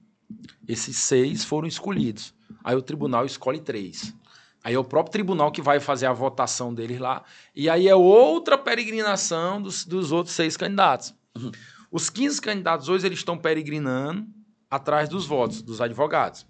Esses 0.67 0.97
seis 0.97 1.43
foram 1.43 1.67
escolhidos. 1.67 2.33
Aí 2.63 2.75
o 2.75 2.81
tribunal 2.81 3.25
escolhe 3.25 3.59
três. 3.59 4.13
Aí 4.63 4.73
é 4.73 4.79
o 4.79 4.83
próprio 4.83 5.11
tribunal 5.11 5.51
que 5.51 5.61
vai 5.61 5.79
fazer 5.79 6.05
a 6.07 6.13
votação 6.13 6.73
deles 6.73 6.99
lá. 6.99 7.23
E 7.55 7.69
aí 7.69 7.87
é 7.87 7.95
outra 7.95 8.57
peregrinação 8.57 9.61
dos, 9.61 9.85
dos 9.85 10.11
outros 10.11 10.35
seis 10.35 10.57
candidatos. 10.57 11.13
Uhum. 11.35 11.51
Os 11.91 12.09
15 12.09 12.41
candidatos 12.41 12.89
hoje 12.89 13.05
eles 13.05 13.19
estão 13.19 13.37
peregrinando 13.37 14.27
atrás 14.69 15.07
dos 15.07 15.25
votos 15.25 15.61
dos 15.61 15.79
advogados. 15.79 16.45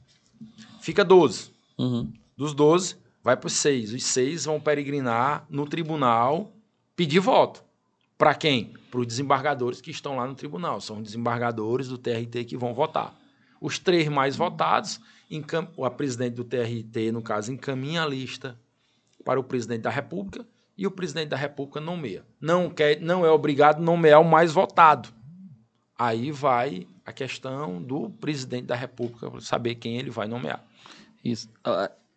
Fica 0.82 1.06
12. 1.06 1.52
Uhum. 1.78 2.12
Dos 2.36 2.54
12, 2.54 2.96
vai 3.24 3.36
para 3.36 3.48
os 3.48 3.54
6. 3.54 3.94
Os 3.94 4.04
6 4.04 4.46
vão 4.46 4.60
peregrinar 4.60 5.46
no 5.50 5.68
tribunal 5.68 6.52
pedir 6.96 7.20
voto. 7.20 7.64
Para 8.18 8.34
quem? 8.34 8.74
Para 8.90 9.00
os 9.00 9.08
desembargadores 9.08 9.80
que 9.80 9.92
estão 9.92 10.18
lá 10.18 10.26
no 10.26 10.34
tribunal. 10.34 10.82
São 10.82 11.02
desembargadores 11.02 11.88
do 11.88 11.98
TRT 11.98 12.46
que 12.46 12.58
vão 12.58 12.74
votar. 12.74 13.16
Os 13.62 13.78
três 13.80 14.08
mais 14.08 14.36
votados, 14.36 15.00
a 15.84 15.90
presidente 15.90 16.34
do 16.36 16.44
TRT, 16.44 17.12
no 17.12 17.22
caso, 17.22 17.52
encaminha 17.52 18.04
a 18.04 18.08
lista 18.08 18.60
para 19.24 19.40
o 19.40 19.44
presidente 19.44 19.82
da 19.82 19.90
República 19.90 20.46
e 20.78 20.88
o 20.88 20.92
presidente 20.92 21.30
da 21.30 21.38
República 21.38 21.80
nomeia. 21.80 22.24
Não, 22.40 22.70
quer, 22.70 23.02
não 23.02 23.26
é 23.26 23.30
obrigado 23.30 23.78
a 23.78 23.82
nomear 23.82 24.22
o 24.22 24.26
mais 24.26 24.54
votado. 24.54 25.10
Aí 25.98 26.32
vai 26.32 26.88
a 27.06 27.12
questão 27.12 27.82
do 27.82 28.10
presidente 28.10 28.66
da 28.66 28.76
República 28.76 29.30
saber 29.42 29.76
quem 29.76 29.98
ele 29.98 30.12
vai 30.12 30.28
nomear. 30.28 30.64
Isso. 31.24 31.50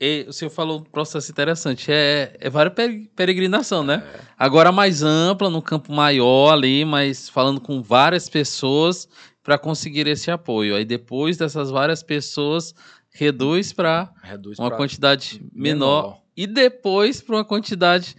E 0.00 0.24
o 0.26 0.32
senhor 0.32 0.50
falou 0.50 0.80
um 0.80 0.82
processo 0.82 1.30
interessante. 1.30 1.92
É, 1.92 2.34
é 2.40 2.48
várias 2.48 2.74
peregrinação, 3.14 3.84
né? 3.84 4.02
É. 4.14 4.20
Agora 4.38 4.72
mais 4.72 5.02
ampla, 5.02 5.50
no 5.50 5.60
campo 5.60 5.92
maior 5.92 6.52
ali, 6.52 6.84
mas 6.84 7.28
falando 7.28 7.60
com 7.60 7.82
várias 7.82 8.28
pessoas 8.28 9.06
para 9.42 9.58
conseguir 9.58 10.06
esse 10.06 10.30
apoio. 10.30 10.74
Aí 10.74 10.84
depois 10.84 11.36
dessas 11.36 11.70
várias 11.70 12.02
pessoas, 12.02 12.74
reduz 13.12 13.72
para 13.72 14.10
uma 14.58 14.70
quantidade 14.70 15.42
menor, 15.52 16.02
menor. 16.02 16.22
e 16.36 16.46
depois 16.46 17.20
para 17.20 17.36
uma 17.36 17.44
quantidade 17.44 18.16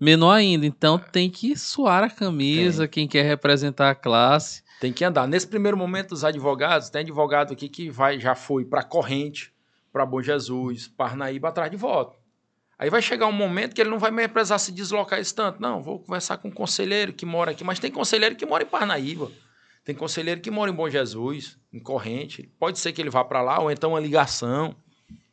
menor 0.00 0.32
ainda. 0.32 0.64
Então 0.64 0.96
é. 0.96 1.10
tem 1.10 1.28
que 1.28 1.56
suar 1.56 2.04
a 2.04 2.10
camisa 2.10 2.84
tem. 2.84 2.88
quem 2.88 3.08
quer 3.08 3.24
representar 3.24 3.90
a 3.90 3.94
classe. 3.94 4.62
Tem 4.80 4.92
que 4.92 5.04
andar. 5.04 5.26
Nesse 5.26 5.46
primeiro 5.46 5.76
momento, 5.76 6.12
os 6.12 6.24
advogados, 6.24 6.88
tem 6.88 7.02
advogado 7.02 7.52
aqui 7.52 7.68
que 7.68 7.90
vai, 7.90 8.20
já 8.20 8.34
foi 8.34 8.64
para 8.64 8.82
corrente, 8.82 9.52
para 9.92 10.06
Bom 10.06 10.22
Jesus, 10.22 10.88
Parnaíba, 10.88 11.48
atrás 11.48 11.70
de 11.70 11.76
voto. 11.76 12.18
Aí 12.78 12.90
vai 12.90 13.02
chegar 13.02 13.26
um 13.26 13.32
momento 13.32 13.74
que 13.74 13.80
ele 13.80 13.90
não 13.90 13.98
vai 13.98 14.12
mais 14.12 14.28
precisar 14.28 14.58
se 14.58 14.70
deslocar 14.70 15.18
esse 15.18 15.34
tanto. 15.34 15.60
Não, 15.60 15.82
vou 15.82 15.98
conversar 15.98 16.38
com 16.38 16.48
um 16.48 16.52
conselheiro 16.52 17.12
que 17.12 17.26
mora 17.26 17.50
aqui. 17.50 17.64
Mas 17.64 17.80
tem 17.80 17.90
conselheiro 17.90 18.36
que 18.36 18.46
mora 18.46 18.62
em 18.62 18.66
Parnaíba. 18.66 19.32
Tem 19.84 19.94
conselheiro 19.94 20.40
que 20.40 20.50
mora 20.50 20.70
em 20.70 20.74
Bom 20.74 20.88
Jesus, 20.88 21.58
em 21.72 21.80
Corrente. 21.80 22.52
Pode 22.58 22.78
ser 22.78 22.92
que 22.92 23.02
ele 23.02 23.10
vá 23.10 23.24
para 23.24 23.42
lá, 23.42 23.58
ou 23.58 23.70
então 23.70 23.90
uma 23.90 24.00
ligação. 24.00 24.76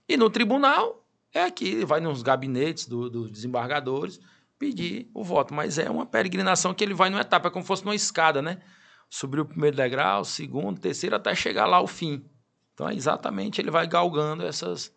E 0.09 0.17
no 0.17 0.29
tribunal, 0.29 1.05
é 1.33 1.43
aqui, 1.43 1.85
vai 1.85 1.99
nos 1.99 2.23
gabinetes 2.23 2.87
dos 2.87 3.11
do 3.11 3.29
desembargadores 3.29 4.19
pedir 4.57 5.09
o 5.13 5.23
voto. 5.23 5.53
Mas 5.53 5.77
é 5.77 5.89
uma 5.89 6.05
peregrinação 6.05 6.73
que 6.73 6.83
ele 6.83 6.93
vai 6.93 7.09
numa 7.11 7.21
etapa, 7.21 7.49
é 7.49 7.51
como 7.51 7.63
se 7.63 7.67
fosse 7.67 7.85
numa 7.85 7.93
escada, 7.93 8.41
né? 8.41 8.59
Subir 9.07 9.39
o 9.39 9.45
primeiro 9.45 9.75
degrau, 9.75 10.25
segundo, 10.25 10.79
terceiro, 10.79 11.15
até 11.15 11.35
chegar 11.35 11.67
lá 11.67 11.77
ao 11.77 11.85
fim. 11.85 12.25
Então, 12.75 12.89
é 12.89 12.93
exatamente, 12.93 13.61
ele 13.61 13.71
vai 13.71 13.87
galgando 13.87 14.45
essas, 14.45 14.91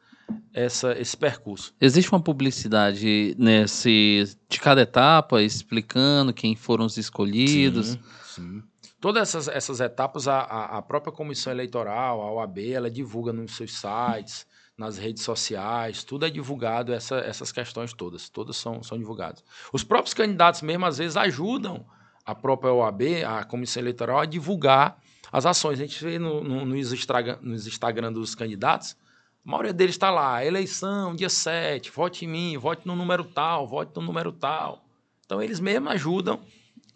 essa, 0.52 0.98
esse 0.98 1.16
percurso. 1.16 1.72
Existe 1.80 2.10
uma 2.10 2.20
publicidade 2.20 3.36
nesse 3.38 4.36
de 4.48 4.60
cada 4.60 4.82
etapa, 4.82 5.40
explicando 5.40 6.34
quem 6.34 6.56
foram 6.56 6.84
os 6.84 6.96
escolhidos? 6.96 7.90
Sim, 7.90 8.00
sim. 8.24 8.62
Todas 9.00 9.28
essas, 9.28 9.46
essas 9.46 9.78
etapas, 9.78 10.26
a, 10.26 10.40
a 10.40 10.82
própria 10.82 11.12
comissão 11.12 11.52
eleitoral, 11.52 12.20
a 12.20 12.32
OAB, 12.32 12.58
ela 12.58 12.90
divulga 12.90 13.32
nos 13.32 13.56
seus 13.56 13.78
sites, 13.78 14.44
nas 14.76 14.98
redes 14.98 15.22
sociais, 15.22 16.02
tudo 16.02 16.26
é 16.26 16.30
divulgado, 16.30 16.92
essa, 16.92 17.18
essas 17.18 17.52
questões 17.52 17.92
todas, 17.92 18.28
todas 18.28 18.56
são, 18.56 18.82
são 18.82 18.98
divulgadas. 18.98 19.44
Os 19.72 19.84
próprios 19.84 20.14
candidatos 20.14 20.62
mesmo, 20.62 20.84
às 20.84 20.98
vezes, 20.98 21.16
ajudam 21.16 21.86
a 22.26 22.34
própria 22.34 22.72
OAB, 22.72 23.02
a 23.24 23.44
comissão 23.44 23.80
eleitoral, 23.80 24.18
a 24.18 24.26
divulgar 24.26 25.00
as 25.30 25.46
ações. 25.46 25.78
A 25.80 25.82
gente 25.82 26.02
vê 26.02 26.18
no, 26.18 26.42
no, 26.42 26.64
nos, 26.64 26.92
Instagram, 26.92 27.38
nos 27.42 27.66
Instagram 27.66 28.12
dos 28.12 28.34
candidatos, 28.34 28.96
a 29.44 29.50
maioria 29.50 29.72
deles 29.72 29.94
está 29.94 30.10
lá, 30.10 30.44
eleição, 30.44 31.14
dia 31.14 31.28
7, 31.28 31.90
vote 31.90 32.24
em 32.24 32.28
mim, 32.28 32.58
vote 32.58 32.86
no 32.86 32.94
número 32.94 33.24
tal, 33.24 33.66
vote 33.66 33.92
no 33.96 34.02
número 34.02 34.32
tal. 34.32 34.84
Então, 35.24 35.42
eles 35.42 35.60
mesmos 35.60 35.92
ajudam 35.92 36.40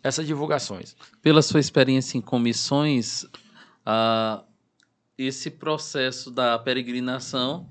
essas 0.02 0.26
divulgações. 0.26 0.96
Pela 1.22 1.42
sua 1.42 1.60
experiência 1.60 2.18
em 2.18 2.20
comissões, 2.20 3.24
uh, 3.24 4.42
esse 5.16 5.50
processo 5.50 6.30
da 6.30 6.58
peregrinação 6.58 7.68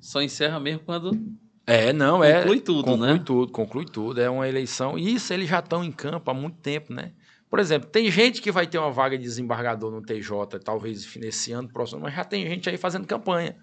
só 0.00 0.22
encerra 0.22 0.60
mesmo 0.60 0.80
quando 0.84 1.18
é, 1.66 1.92
não, 1.92 2.18
conclui 2.18 2.30
é. 2.30 2.40
Conclui 2.42 2.60
tudo, 2.60 2.84
conclui 2.84 3.06
né? 3.06 3.12
Conclui 3.12 3.24
tudo, 3.24 3.52
conclui 3.52 3.84
tudo. 3.86 4.20
É 4.20 4.28
uma 4.28 4.46
eleição. 4.46 4.98
E 4.98 5.14
isso 5.14 5.32
eles 5.32 5.48
já 5.48 5.60
estão 5.60 5.82
em 5.82 5.90
campo 5.90 6.30
há 6.30 6.34
muito 6.34 6.58
tempo, 6.58 6.92
né? 6.92 7.12
Por 7.54 7.60
exemplo, 7.60 7.88
tem 7.88 8.10
gente 8.10 8.42
que 8.42 8.50
vai 8.50 8.66
ter 8.66 8.78
uma 8.78 8.90
vaga 8.90 9.16
de 9.16 9.22
desembargador 9.22 9.88
no 9.88 10.02
TJ, 10.02 10.58
talvez 10.58 11.14
nesse 11.14 11.52
ano 11.52 11.68
próximo, 11.68 12.00
mas 12.00 12.12
já 12.12 12.24
tem 12.24 12.44
gente 12.48 12.68
aí 12.68 12.76
fazendo 12.76 13.06
campanha. 13.06 13.54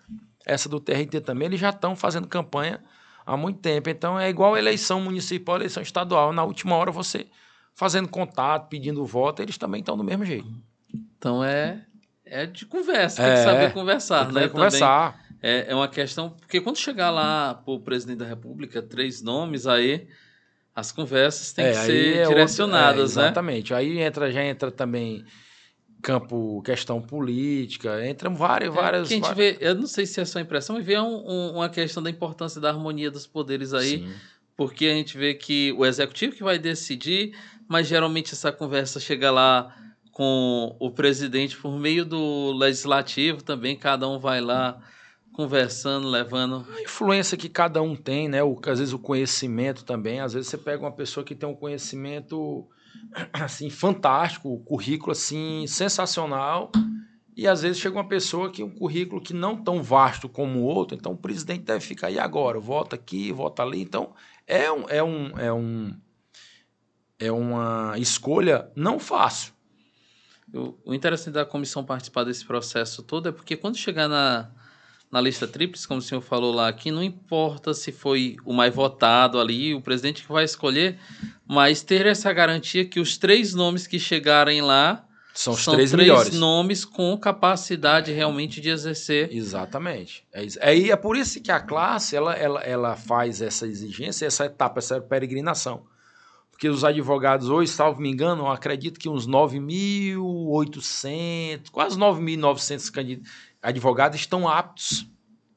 Essa 0.46 0.70
do 0.70 0.80
TRT 0.80 1.20
também, 1.20 1.48
eles 1.48 1.60
já 1.60 1.72
estão 1.72 1.94
fazendo 1.94 2.26
campanha 2.26 2.82
há 3.26 3.36
muito 3.36 3.60
tempo. 3.60 3.90
Então 3.90 4.18
é 4.18 4.30
igual 4.30 4.58
eleição 4.58 5.02
municipal, 5.02 5.58
eleição 5.58 5.84
estadual. 5.84 6.32
Na 6.32 6.46
última 6.46 6.78
hora 6.78 6.90
você 6.90 7.28
fazendo 7.76 8.08
contato, 8.08 8.70
pedindo 8.70 9.06
voto, 9.06 9.42
eles 9.42 9.58
também 9.58 9.82
estão 9.82 9.98
do 9.98 10.06
mesmo 10.06 10.24
jeito. 10.24 10.48
Então 11.18 11.44
é, 11.44 11.86
é 12.24 12.46
de 12.46 12.66
conversa, 12.66 13.22
tem 13.22 13.34
que 13.34 13.40
é, 13.40 13.44
saber 13.44 13.74
conversar, 13.74 14.26
tem 14.28 14.36
né? 14.36 14.48
conversar. 14.48 15.20
É, 15.42 15.70
é 15.70 15.76
uma 15.76 15.90
questão. 15.90 16.30
Porque 16.30 16.62
quando 16.62 16.78
chegar 16.78 17.10
lá 17.10 17.56
para 17.56 17.74
o 17.74 17.80
presidente 17.82 18.20
da 18.20 18.26
República, 18.26 18.82
três 18.82 19.22
nomes, 19.22 19.68
aí 19.68 20.08
as 20.76 20.92
conversas 20.92 21.52
têm 21.52 21.66
é, 21.66 21.72
que 21.72 21.78
ser 21.78 22.18
é 22.18 22.28
direcionadas, 22.28 23.00
é, 23.00 23.04
exatamente. 23.04 23.18
né? 23.18 23.26
Exatamente. 23.26 23.74
Aí 23.74 24.00
entra, 24.00 24.32
já 24.32 24.44
entra 24.44 24.72
também 24.72 25.26
campo, 26.02 26.62
questão 26.64 27.02
política, 27.02 28.08
entram 28.08 28.36
várias, 28.36 28.74
várias. 28.74 29.08
que 29.08 29.14
a 29.14 29.18
gente 29.18 29.28
várias... 29.28 29.58
vê, 29.58 29.68
eu 29.68 29.76
não 29.76 29.86
sei 29.86 30.06
se 30.06 30.20
é 30.20 30.24
a 30.24 30.26
sua 30.26 30.42
impressão, 30.42 30.76
mas 30.76 30.86
vê 30.86 31.00
um, 31.00 31.28
um, 31.28 31.52
uma 31.56 31.70
questão 31.70 32.02
da 32.02 32.10
importância 32.10 32.60
da 32.60 32.70
harmonia 32.70 33.12
dos 33.12 33.28
poderes 33.28 33.74
aí, 33.74 34.00
Sim. 34.00 34.14
porque 34.58 34.88
a 34.88 34.94
gente 34.94 35.18
vê 35.18 35.34
que 35.34 35.72
o 35.74 35.86
executivo 35.86 36.36
que 36.36 36.44
vai 36.44 36.58
decidir, 36.58 37.38
mas 37.68 37.88
geralmente 37.88 38.34
essa 38.34 38.52
conversa 38.52 39.00
chega 39.00 39.30
lá 39.30 39.76
com 40.12 40.76
o 40.80 40.90
presidente 40.92 41.56
por 41.56 41.78
meio 41.78 42.04
do 42.04 42.52
legislativo 42.54 43.44
também, 43.44 43.76
cada 43.76 44.08
um 44.10 44.20
vai 44.20 44.42
lá 44.42 44.82
conversando, 45.34 46.08
levando. 46.10 46.66
A 46.78 46.82
influência 46.82 47.38
que 47.38 47.50
cada 47.50 47.82
um 47.82 47.96
tem, 47.96 48.28
né? 48.28 48.44
O, 48.44 48.60
às 48.66 48.80
vezes 48.80 48.94
o 48.94 49.00
conhecimento 49.00 49.84
também. 49.84 50.20
Às 50.20 50.34
vezes 50.34 50.50
você 50.50 50.58
pega 50.58 50.84
uma 50.84 50.92
pessoa 50.92 51.24
que 51.24 51.36
tem 51.36 51.48
um 51.48 51.56
conhecimento 51.56 52.68
assim 53.34 53.70
fantástico, 53.70 54.54
o 54.54 54.60
currículo 54.60 55.12
assim 55.12 55.66
sensacional. 55.68 56.72
E 57.36 57.48
às 57.48 57.62
vezes 57.62 57.80
chega 57.80 57.96
uma 57.96 58.08
pessoa 58.08 58.52
que 58.52 58.62
um 58.62 58.70
currículo 58.70 59.22
que 59.22 59.34
não 59.34 59.56
tão 59.56 59.82
vasto 59.82 60.28
como 60.28 60.60
o 60.60 60.64
outro, 60.64 60.98
então 60.98 61.14
o 61.14 61.18
presidente 61.18 61.64
deve 61.64 61.80
ficar 61.80 62.08
aí 62.08 62.20
agora, 62.20 62.60
vota 62.60 62.96
aqui, 62.96 63.32
vota 63.32 63.64
ali. 63.64 63.82
Então 63.82 64.14
é 64.46 64.72
um, 64.72 64.90
é 64.90 65.02
um, 65.02 65.40
é 65.40 65.54
um 65.54 65.96
é 67.18 67.32
uma 67.32 67.94
escolha 67.98 68.70
não 68.76 69.00
fácil. 69.00 69.54
O, 70.54 70.94
interessante 70.94 71.36
da 71.36 71.46
comissão 71.46 71.86
participar 71.86 72.26
desse 72.26 72.44
processo 72.46 73.02
todo 73.04 73.30
é 73.30 73.32
porque 73.32 73.56
quando 73.56 73.78
chegar 73.78 74.10
na, 74.10 74.52
na 75.12 75.20
lista 75.20 75.46
tríplice, 75.46 75.86
como 75.88 76.00
o 76.00 76.04
senhor 76.04 76.22
falou 76.22 76.54
lá 76.54 76.70
aqui, 76.70 76.90
não 76.90 77.04
importa 77.04 77.74
se 77.74 77.92
foi 77.92 78.38
o 78.46 78.54
mais 78.54 78.74
votado 78.74 79.38
ali, 79.40 79.76
o 79.76 79.82
presidente 79.82 80.24
que 80.24 80.32
vai 80.32 80.46
escolher, 80.46 80.98
mas 81.46 81.82
ter 81.82 82.06
essa 82.06 82.32
garantia 82.32 82.86
que 82.86 83.00
os 83.00 83.18
três 83.18 83.54
nomes 83.54 83.86
que 83.86 84.00
chegarem 84.00 84.62
lá 84.62 85.06
São 85.34 85.52
os 85.54 85.62
São 85.64 85.74
três, 85.74 85.92
três 85.92 86.08
melhores. 86.08 86.40
nomes 86.40 86.86
com 86.86 87.18
capacidade 87.18 88.14
realmente 88.14 88.62
de 88.62 88.70
exercer. 88.70 89.28
Exatamente. 89.34 90.24
É, 90.32 90.46
isso. 90.46 90.58
é, 90.62 90.78
e 90.78 90.90
é 90.92 90.96
por 90.96 91.18
isso 91.18 91.42
que 91.42 91.52
a 91.52 91.60
classe 91.60 92.16
ela, 92.16 92.34
ela, 92.34 92.62
ela 92.62 92.96
faz 92.96 93.42
essa 93.42 93.68
exigência, 93.68 94.26
essa 94.26 94.46
etapa, 94.46 94.80
essa 94.80 95.02
peregrinação. 95.02 95.84
Porque 96.52 96.70
os 96.70 96.84
advogados 96.86 97.50
hoje, 97.50 97.70
salvo 97.72 98.00
me 98.00 98.10
engano, 98.10 98.48
acredito 98.48 98.98
que 99.00 99.10
uns 99.10 99.28
9.800, 99.28 101.70
quase 101.72 101.98
9.900 101.98 103.18
advogados 103.62 104.20
estão 104.20 104.48
aptos 104.48 105.08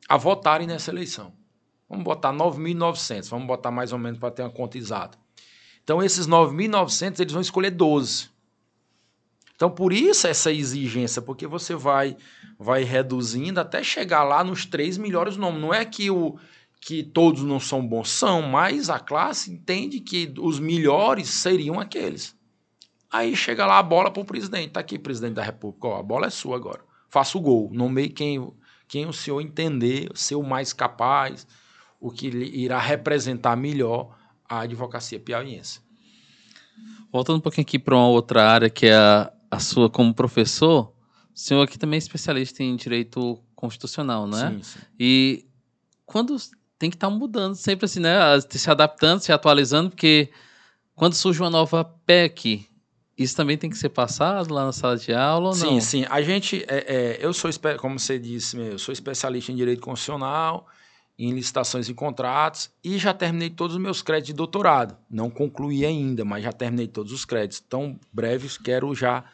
a 0.09 0.17
votarem 0.17 0.67
nessa 0.67 0.90
eleição. 0.90 1.33
Vamos 1.88 2.05
botar 2.05 2.33
9.900, 2.33 3.29
vamos 3.29 3.47
botar 3.47 3.71
mais 3.71 3.93
ou 3.93 3.99
menos 3.99 4.19
para 4.19 4.31
ter 4.31 4.43
uma 4.43 4.51
conta 4.51 4.77
exata. 4.77 5.19
Então, 5.83 6.03
esses 6.03 6.27
9.900, 6.27 7.21
eles 7.21 7.33
vão 7.33 7.43
escolher 7.43 7.71
12. 7.71 8.31
Então, 9.55 9.71
por 9.71 9.93
isso 9.93 10.27
essa 10.27 10.51
exigência, 10.51 11.23
porque 11.23 11.47
você 11.47 11.75
vai 11.75 12.17
vai 12.59 12.83
reduzindo 12.83 13.61
até 13.61 13.83
chegar 13.83 14.25
lá 14.25 14.43
nos 14.43 14.64
três 14.64 14.97
melhores 14.99 15.37
nomes. 15.37 15.61
Não 15.61 15.73
é 15.73 15.85
que, 15.85 16.11
o, 16.11 16.38
que 16.81 17.03
todos 17.03 17.43
não 17.43 17.61
são 17.61 17.87
bons, 17.87 18.11
são, 18.11 18.43
mas 18.43 18.90
a 18.90 18.99
classe 18.99 19.53
entende 19.53 20.01
que 20.01 20.33
os 20.38 20.59
melhores 20.59 21.29
seriam 21.29 21.79
aqueles. 21.79 22.37
Aí 23.11 23.37
chega 23.37 23.64
lá 23.67 23.79
a 23.79 23.83
bola 23.83 24.11
para 24.11 24.23
o 24.23 24.25
presidente. 24.25 24.69
Está 24.69 24.81
aqui, 24.81 24.99
presidente 24.99 25.35
da 25.35 25.43
República, 25.43 25.87
ó, 25.87 26.01
a 26.01 26.03
bola 26.03 26.27
é 26.27 26.31
sua 26.31 26.57
agora. 26.57 26.83
Faça 27.14 27.38
o 27.38 27.40
gol. 27.40 27.70
Nomeie 27.72 28.09
quem, 28.09 28.53
quem 28.88 29.07
o 29.07 29.12
senhor 29.12 29.40
entender, 29.40 30.11
ser 30.16 30.35
o 30.35 30.42
mais 30.42 30.72
capaz, 30.72 31.46
o 32.00 32.11
que 32.11 32.27
irá 32.27 32.81
representar 32.81 33.55
melhor 33.55 34.18
a 34.48 34.62
advocacia 34.62 35.20
piauiense. 35.20 35.79
Voltando 37.12 37.37
um 37.37 37.40
pouquinho 37.40 37.62
aqui 37.62 37.79
para 37.79 37.94
uma 37.94 38.09
outra 38.09 38.50
área 38.50 38.68
que 38.68 38.87
é 38.87 38.96
a, 38.96 39.33
a 39.48 39.61
sua 39.61 39.88
como 39.88 40.12
professor, 40.12 40.92
o 41.33 41.38
senhor 41.38 41.62
aqui 41.62 41.79
também 41.79 41.98
é 41.98 41.98
especialista 41.98 42.64
em 42.64 42.74
direito 42.74 43.40
constitucional, 43.55 44.27
não 44.27 44.46
é? 44.46 44.50
Sim, 44.50 44.62
sim. 44.64 44.81
E 44.98 45.46
quando 46.05 46.37
tem 46.81 46.90
que 46.90 46.96
estar 46.96 47.11
tá 47.11 47.14
mudando 47.14 47.55
sempre 47.55 47.85
assim, 47.85 48.00
né? 48.00 48.18
Se 48.50 48.68
adaptando, 48.68 49.20
se 49.20 49.31
atualizando, 49.31 49.90
porque 49.90 50.33
quando 50.96 51.14
surge 51.14 51.40
uma 51.40 51.48
nova 51.48 51.85
PEC, 51.85 52.68
isso 53.16 53.37
também 53.37 53.57
tem 53.57 53.70
que 53.70 53.79
ser 53.79 53.90
passado 53.90 54.53
lá 54.53 54.64
na 54.64 54.72
sala 54.72 54.96
de 54.96 55.12
aula 55.12 55.48
ou 55.48 55.53
sim, 55.53 55.64
não? 55.64 55.72
Sim, 55.74 55.81
sim. 55.81 56.07
A 56.11 56.20
gente, 56.20 56.64
é, 56.68 56.85
é, 56.87 57.18
eu 57.20 57.33
sou, 57.33 57.50
como 57.79 57.98
você 57.98 58.18
disse, 58.18 58.57
eu 58.59 58.79
sou 58.79 58.92
especialista 58.92 59.53
em 59.53 59.57
direito 59.57 59.81
constitucional, 59.81 60.66
em 61.16 61.33
licitações 61.33 61.88
e 61.88 61.94
contratos 61.94 62.70
e 62.83 62.98
já 62.98 63.14
terminei 63.14 63.48
todos 63.48 63.77
os 63.77 63.83
meus 63.83 64.03
créditos 64.03 64.29
de 64.29 64.33
doutorado. 64.35 64.96
Não 65.09 65.31
concluí 65.31 65.87
ainda, 65.87 66.24
mas 66.24 66.42
já 66.42 66.53
terminei 66.53 66.88
todos 66.88 67.12
os 67.12 67.24
créditos. 67.24 67.61
Tão 67.61 67.98
breves, 68.12 68.59
quero 68.59 68.92
já 68.94 69.24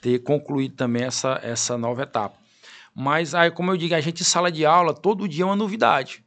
ter 0.00 0.18
concluído 0.20 0.74
também 0.74 1.04
essa, 1.04 1.38
essa 1.42 1.78
nova 1.78 2.02
etapa. 2.02 2.36
Mas 2.94 3.34
aí, 3.34 3.50
como 3.52 3.70
eu 3.70 3.76
digo, 3.76 3.94
a 3.94 4.00
gente 4.00 4.22
em 4.22 4.24
sala 4.24 4.50
de 4.50 4.66
aula, 4.66 4.92
todo 4.92 5.28
dia 5.28 5.44
é 5.44 5.46
uma 5.46 5.54
novidade. 5.54 6.24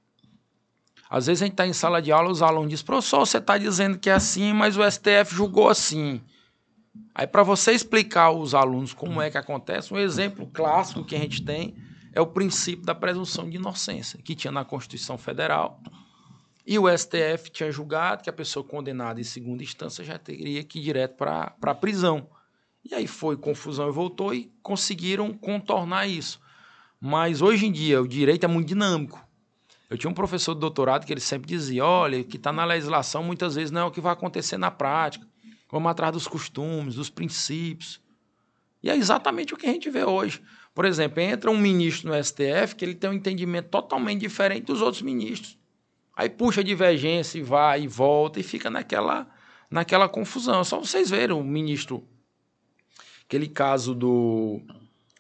Às 1.10 1.28
vezes 1.28 1.42
a 1.42 1.46
gente 1.46 1.54
está 1.54 1.68
em 1.68 1.74
sala 1.74 2.02
de 2.02 2.10
aula, 2.10 2.32
os 2.32 2.42
alunos 2.42 2.70
dizem, 2.70 2.86
professor, 2.86 3.20
você 3.20 3.38
está 3.38 3.58
dizendo 3.58 4.00
que 4.00 4.10
é 4.10 4.14
assim, 4.14 4.54
mas 4.54 4.78
o 4.78 4.90
STF 4.90 5.36
julgou 5.36 5.68
assim. 5.68 6.22
Aí, 7.16 7.26
para 7.26 7.44
você 7.44 7.72
explicar 7.72 8.24
aos 8.24 8.54
alunos 8.54 8.94
como 8.94 9.22
é 9.22 9.30
que 9.30 9.38
acontece, 9.38 9.94
um 9.94 9.98
exemplo 9.98 10.48
clássico 10.48 11.06
que 11.06 11.16
a 11.16 11.20
gente 11.20 11.44
tem 11.44 11.76
é 12.14 12.20
o 12.20 12.28
princípio 12.28 12.86
da 12.86 12.94
presunção 12.94 13.50
de 13.50 13.56
inocência, 13.56 14.20
que 14.22 14.36
tinha 14.36 14.52
na 14.52 14.66
Constituição 14.66 15.18
Federal. 15.18 15.82
E 16.66 16.78
o 16.78 16.86
STF 16.96 17.50
tinha 17.52 17.72
julgado 17.72 18.24
que 18.24 18.30
a 18.30 18.34
pessoa 18.34 18.64
condenada 18.64 19.20
em 19.20 19.24
segunda 19.24 19.64
instância 19.64 20.04
já 20.04 20.18
teria 20.18 20.64
que 20.64 20.80
ir 20.80 20.84
direto 20.84 21.16
para 21.16 21.56
a 21.62 21.76
prisão. 21.76 22.30
E 22.84 22.94
aí 22.94 23.08
foi 23.08 23.38
confusão 23.38 23.88
e 23.88 23.92
voltou 23.92 24.34
e 24.34 24.52
conseguiram 24.62 25.34
contornar 25.34 26.08
isso. 26.08 26.40
Mas 27.00 27.42
hoje 27.42 27.66
em 27.66 27.72
dia 27.72 28.02
o 28.02 28.08
direito 28.08 28.44
é 28.44 28.48
muito 28.48 28.68
dinâmico. 28.68 29.26
Eu 29.90 29.98
tinha 29.98 30.10
um 30.10 30.14
professor 30.14 30.54
de 30.54 30.62
doutorado 30.62 31.06
que 31.06 31.12
ele 31.12 31.20
sempre 31.20 31.48
dizia: 31.48 31.86
olha, 31.86 32.20
o 32.20 32.24
que 32.24 32.38
está 32.38 32.52
na 32.52 32.64
legislação 32.64 33.24
muitas 33.24 33.56
vezes 33.56 33.72
não 33.72 33.82
é 33.82 33.86
o 33.86 33.92
que 33.92 34.02
vai 34.02 34.14
acontecer 34.14 34.58
na 34.58 34.72
prática. 34.72 35.28
Vamos 35.72 35.90
atrás 35.90 36.12
dos 36.12 36.28
costumes, 36.28 36.96
dos 36.96 37.10
princípios. 37.10 38.02
E 38.84 38.90
é 38.90 38.96
exatamente 38.96 39.54
o 39.54 39.58
que 39.58 39.66
a 39.66 39.72
gente 39.72 39.90
vê 39.90 40.04
hoje. 40.04 40.42
Por 40.74 40.86
exemplo, 40.86 41.22
entra 41.22 41.50
um 41.50 41.58
ministro 41.58 42.10
no 42.10 42.24
STF 42.24 42.76
que 42.76 42.84
ele 42.84 42.96
tem 42.96 43.10
um 43.10 43.14
entendimento 43.14 43.70
totalmente 43.70 44.22
diferente 44.22 44.66
dos 44.66 44.82
outros 44.82 45.02
ministros. 45.02 45.58
Aí 46.16 46.30
puxa 46.30 46.62
a 46.62 46.64
divergência 46.64 47.40
e 47.40 47.42
vai 47.42 47.84
e 47.84 47.88
volta 47.88 48.40
e 48.40 48.44
fica 48.44 48.70
naquela, 48.70 49.30
naquela 49.70 50.10
confusão. 50.10 50.64
Só 50.64 50.80
vocês 50.80 51.10
verem 51.10 51.36
o 51.36 51.44
ministro, 51.44 52.06
aquele 53.26 53.48
caso 53.48 53.94
do 53.96 54.62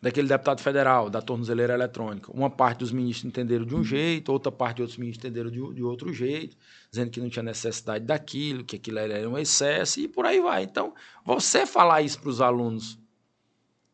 daquele 0.01 0.27
deputado 0.27 0.61
federal, 0.61 1.09
da 1.09 1.21
tornozeleira 1.21 1.73
eletrônica. 1.73 2.31
Uma 2.31 2.49
parte 2.49 2.79
dos 2.79 2.91
ministros 2.91 3.25
entenderam 3.25 3.65
de 3.65 3.75
um 3.75 3.83
jeito, 3.83 4.31
outra 4.31 4.51
parte 4.51 4.77
de 4.77 4.81
outros 4.81 4.97
ministros 4.97 5.23
entenderam 5.23 5.51
de, 5.51 5.75
de 5.75 5.83
outro 5.83 6.11
jeito, 6.11 6.57
dizendo 6.89 7.11
que 7.11 7.21
não 7.21 7.29
tinha 7.29 7.43
necessidade 7.43 8.03
daquilo, 8.03 8.63
que 8.63 8.77
aquilo 8.77 8.97
era 8.97 9.29
um 9.29 9.37
excesso 9.37 9.99
e 9.99 10.07
por 10.07 10.25
aí 10.25 10.41
vai. 10.41 10.63
Então, 10.63 10.93
você 11.23 11.67
falar 11.67 12.01
isso 12.01 12.19
para 12.19 12.29
os 12.29 12.41
alunos 12.41 12.97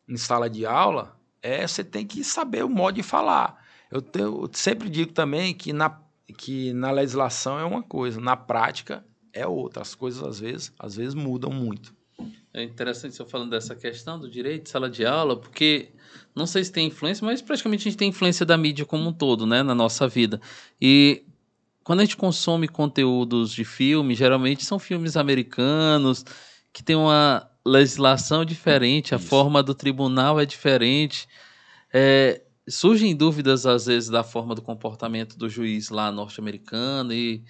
em 0.08 0.16
sala 0.16 0.48
de 0.48 0.64
aula, 0.64 1.14
é 1.42 1.66
você 1.66 1.84
tem 1.84 2.06
que 2.06 2.24
saber 2.24 2.64
o 2.64 2.70
modo 2.70 2.94
de 2.94 3.02
falar. 3.02 3.62
Eu, 3.90 4.00
tenho, 4.00 4.44
eu 4.44 4.50
sempre 4.52 4.88
digo 4.88 5.12
também 5.12 5.54
que 5.54 5.74
na, 5.74 6.00
que 6.38 6.72
na 6.72 6.90
legislação 6.90 7.58
é 7.58 7.64
uma 7.64 7.82
coisa, 7.82 8.18
na 8.18 8.34
prática 8.34 9.04
é 9.30 9.46
outra. 9.46 9.82
As 9.82 9.94
coisas 9.94 10.22
às 10.22 10.40
vezes, 10.40 10.72
às 10.78 10.96
vezes 10.96 11.14
mudam 11.14 11.50
muito. 11.50 11.94
É 12.58 12.64
interessante 12.64 13.14
você 13.14 13.24
falando 13.24 13.50
dessa 13.50 13.74
questão 13.76 14.18
do 14.18 14.28
direito 14.28 14.64
de 14.64 14.70
sala 14.70 14.90
de 14.90 15.06
aula, 15.06 15.36
porque 15.36 15.90
não 16.34 16.46
sei 16.46 16.64
se 16.64 16.72
tem 16.72 16.88
influência, 16.88 17.24
mas 17.24 17.40
praticamente 17.40 17.82
a 17.82 17.90
gente 17.90 17.98
tem 17.98 18.08
influência 18.08 18.44
da 18.44 18.56
mídia 18.56 18.84
como 18.84 19.08
um 19.08 19.12
todo, 19.12 19.46
né, 19.46 19.62
na 19.62 19.74
nossa 19.74 20.08
vida. 20.08 20.40
E 20.80 21.24
quando 21.84 22.00
a 22.00 22.04
gente 22.04 22.16
consome 22.16 22.66
conteúdos 22.66 23.52
de 23.52 23.64
filme, 23.64 24.14
geralmente 24.14 24.64
são 24.64 24.78
filmes 24.78 25.16
americanos 25.16 26.24
que 26.72 26.82
tem 26.82 26.96
uma 26.96 27.48
legislação 27.64 28.44
diferente, 28.44 29.14
a 29.14 29.18
Isso. 29.18 29.26
forma 29.26 29.62
do 29.62 29.74
tribunal 29.74 30.40
é 30.40 30.44
diferente. 30.44 31.28
É, 31.92 32.42
surgem 32.68 33.14
dúvidas, 33.14 33.66
às 33.66 33.86
vezes, 33.86 34.10
da 34.10 34.24
forma 34.24 34.54
do 34.54 34.62
comportamento 34.62 35.38
do 35.38 35.48
juiz 35.48 35.90
lá 35.90 36.10
norte-americano 36.10 37.12
e, 37.12 37.44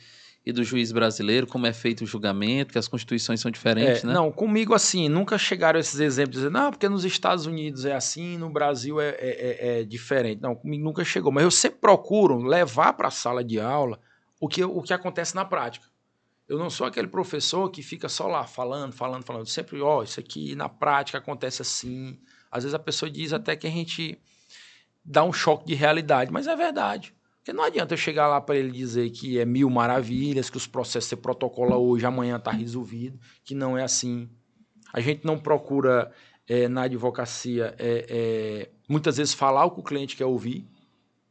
e 0.48 0.52
do 0.52 0.64
juiz 0.64 0.90
brasileiro, 0.92 1.46
como 1.46 1.66
é 1.66 1.74
feito 1.74 2.04
o 2.04 2.06
julgamento, 2.06 2.72
que 2.72 2.78
as 2.78 2.88
constituições 2.88 3.38
são 3.38 3.50
diferentes, 3.50 4.02
é, 4.02 4.06
né? 4.06 4.14
Não, 4.14 4.32
comigo, 4.32 4.72
assim, 4.72 5.06
nunca 5.06 5.36
chegaram 5.36 5.78
esses 5.78 6.00
exemplos 6.00 6.36
dizendo, 6.36 6.54
não, 6.54 6.70
porque 6.70 6.88
nos 6.88 7.04
Estados 7.04 7.44
Unidos 7.44 7.84
é 7.84 7.94
assim, 7.94 8.38
no 8.38 8.48
Brasil 8.48 8.98
é, 8.98 9.10
é, 9.10 9.16
é, 9.18 9.80
é 9.80 9.84
diferente. 9.84 10.40
Não, 10.40 10.54
comigo 10.54 10.82
nunca 10.82 11.04
chegou. 11.04 11.30
Mas 11.30 11.44
eu 11.44 11.50
sempre 11.50 11.80
procuro 11.80 12.38
levar 12.38 12.94
para 12.94 13.08
a 13.08 13.10
sala 13.10 13.44
de 13.44 13.60
aula 13.60 14.00
o 14.40 14.48
que, 14.48 14.64
o 14.64 14.80
que 14.80 14.94
acontece 14.94 15.34
na 15.34 15.44
prática. 15.44 15.86
Eu 16.48 16.56
não 16.56 16.70
sou 16.70 16.86
aquele 16.86 17.08
professor 17.08 17.68
que 17.68 17.82
fica 17.82 18.08
só 18.08 18.26
lá 18.26 18.46
falando, 18.46 18.94
falando, 18.94 19.24
falando. 19.24 19.46
Sempre, 19.46 19.78
ó, 19.82 19.98
oh, 19.98 20.02
isso 20.02 20.18
aqui 20.18 20.54
na 20.54 20.66
prática 20.66 21.18
acontece 21.18 21.60
assim. 21.60 22.18
Às 22.50 22.64
vezes 22.64 22.74
a 22.74 22.78
pessoa 22.78 23.10
diz 23.10 23.34
até 23.34 23.54
que 23.54 23.66
a 23.66 23.70
gente 23.70 24.18
dá 25.04 25.22
um 25.22 25.32
choque 25.32 25.66
de 25.66 25.74
realidade, 25.74 26.32
mas 26.32 26.46
é 26.46 26.56
verdade. 26.56 27.14
Porque 27.48 27.56
não 27.56 27.64
adianta 27.64 27.94
eu 27.94 27.98
chegar 27.98 28.28
lá 28.28 28.42
para 28.42 28.58
ele 28.58 28.70
dizer 28.70 29.08
que 29.08 29.38
é 29.38 29.44
mil 29.46 29.70
maravilhas, 29.70 30.50
que 30.50 30.58
os 30.58 30.66
processos 30.66 31.08
você 31.08 31.16
protocola 31.16 31.78
hoje, 31.78 32.04
amanhã 32.04 32.36
está 32.36 32.50
resolvido, 32.50 33.18
que 33.42 33.54
não 33.54 33.78
é 33.78 33.82
assim. 33.82 34.28
A 34.92 35.00
gente 35.00 35.24
não 35.24 35.38
procura 35.38 36.12
é, 36.46 36.68
na 36.68 36.82
advocacia 36.82 37.74
é, 37.78 38.06
é, 38.10 38.70
muitas 38.86 39.16
vezes 39.16 39.32
falar 39.32 39.64
o 39.64 39.70
que 39.70 39.80
o 39.80 39.82
cliente 39.82 40.14
quer 40.14 40.26
ouvir. 40.26 40.68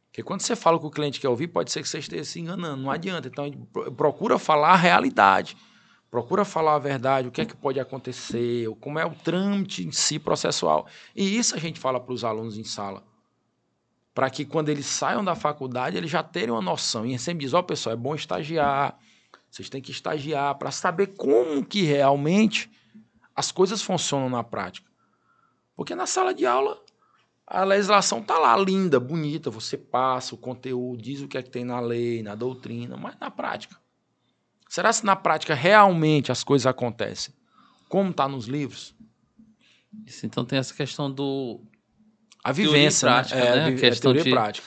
Porque 0.06 0.24
quando 0.24 0.40
você 0.40 0.56
fala 0.56 0.76
o 0.76 0.80
que 0.80 0.86
o 0.86 0.90
cliente 0.90 1.20
quer 1.20 1.28
ouvir, 1.28 1.46
pode 1.46 1.70
ser 1.70 1.82
que 1.82 1.88
você 1.88 2.00
esteja 2.00 2.24
se 2.24 2.40
enganando, 2.40 2.82
não 2.82 2.90
adianta. 2.90 3.28
Então, 3.28 3.48
procura 3.96 4.40
falar 4.40 4.70
a 4.70 4.76
realidade, 4.76 5.56
procura 6.10 6.44
falar 6.44 6.74
a 6.74 6.80
verdade, 6.80 7.28
o 7.28 7.30
que 7.30 7.42
é 7.42 7.44
que 7.44 7.56
pode 7.56 7.78
acontecer, 7.78 8.68
como 8.80 8.98
é 8.98 9.06
o 9.06 9.14
trâmite 9.14 9.86
em 9.86 9.92
si 9.92 10.18
processual. 10.18 10.88
E 11.14 11.38
isso 11.38 11.54
a 11.54 11.58
gente 11.60 11.78
fala 11.78 12.00
para 12.00 12.12
os 12.12 12.24
alunos 12.24 12.58
em 12.58 12.64
sala. 12.64 13.07
Para 14.18 14.30
que 14.30 14.44
quando 14.44 14.68
eles 14.68 14.86
saiam 14.86 15.24
da 15.24 15.36
faculdade, 15.36 15.96
eles 15.96 16.10
já 16.10 16.24
tenham 16.24 16.56
uma 16.56 16.60
noção. 16.60 17.06
E 17.06 17.16
sempre 17.20 17.44
diz, 17.44 17.54
ó, 17.54 17.60
oh, 17.60 17.62
pessoal, 17.62 17.92
é 17.92 17.96
bom 17.96 18.16
estagiar, 18.16 18.98
vocês 19.48 19.70
têm 19.70 19.80
que 19.80 19.92
estagiar 19.92 20.56
para 20.56 20.72
saber 20.72 21.14
como 21.16 21.64
que 21.64 21.82
realmente 21.82 22.68
as 23.32 23.52
coisas 23.52 23.80
funcionam 23.80 24.28
na 24.28 24.42
prática. 24.42 24.90
Porque 25.76 25.94
na 25.94 26.04
sala 26.04 26.34
de 26.34 26.44
aula 26.44 26.82
a 27.46 27.62
legislação 27.62 28.18
está 28.18 28.36
lá, 28.40 28.56
linda, 28.56 28.98
bonita, 28.98 29.52
você 29.52 29.78
passa 29.78 30.34
o 30.34 30.38
conteúdo, 30.38 31.00
diz 31.00 31.20
o 31.20 31.28
que 31.28 31.38
é 31.38 31.42
que 31.44 31.50
tem 31.50 31.64
na 31.64 31.78
lei, 31.78 32.20
na 32.20 32.34
doutrina, 32.34 32.96
mas 32.96 33.16
na 33.20 33.30
prática. 33.30 33.76
Será 34.68 34.92
se 34.92 35.06
na 35.06 35.14
prática 35.14 35.54
realmente 35.54 36.32
as 36.32 36.42
coisas 36.42 36.66
acontecem? 36.66 37.32
Como 37.88 38.10
está 38.10 38.26
nos 38.26 38.46
livros? 38.46 38.96
Isso, 40.04 40.26
então 40.26 40.44
tem 40.44 40.58
essa 40.58 40.74
questão 40.74 41.08
do 41.08 41.60
a 42.48 42.52
vivência, 42.52 43.06
prática, 43.06 43.36
né? 43.36 43.70
É, 43.70 43.74
a, 43.74 43.76
questão 43.76 44.12
teoria 44.12 44.24
de... 44.24 44.30
prática. 44.30 44.66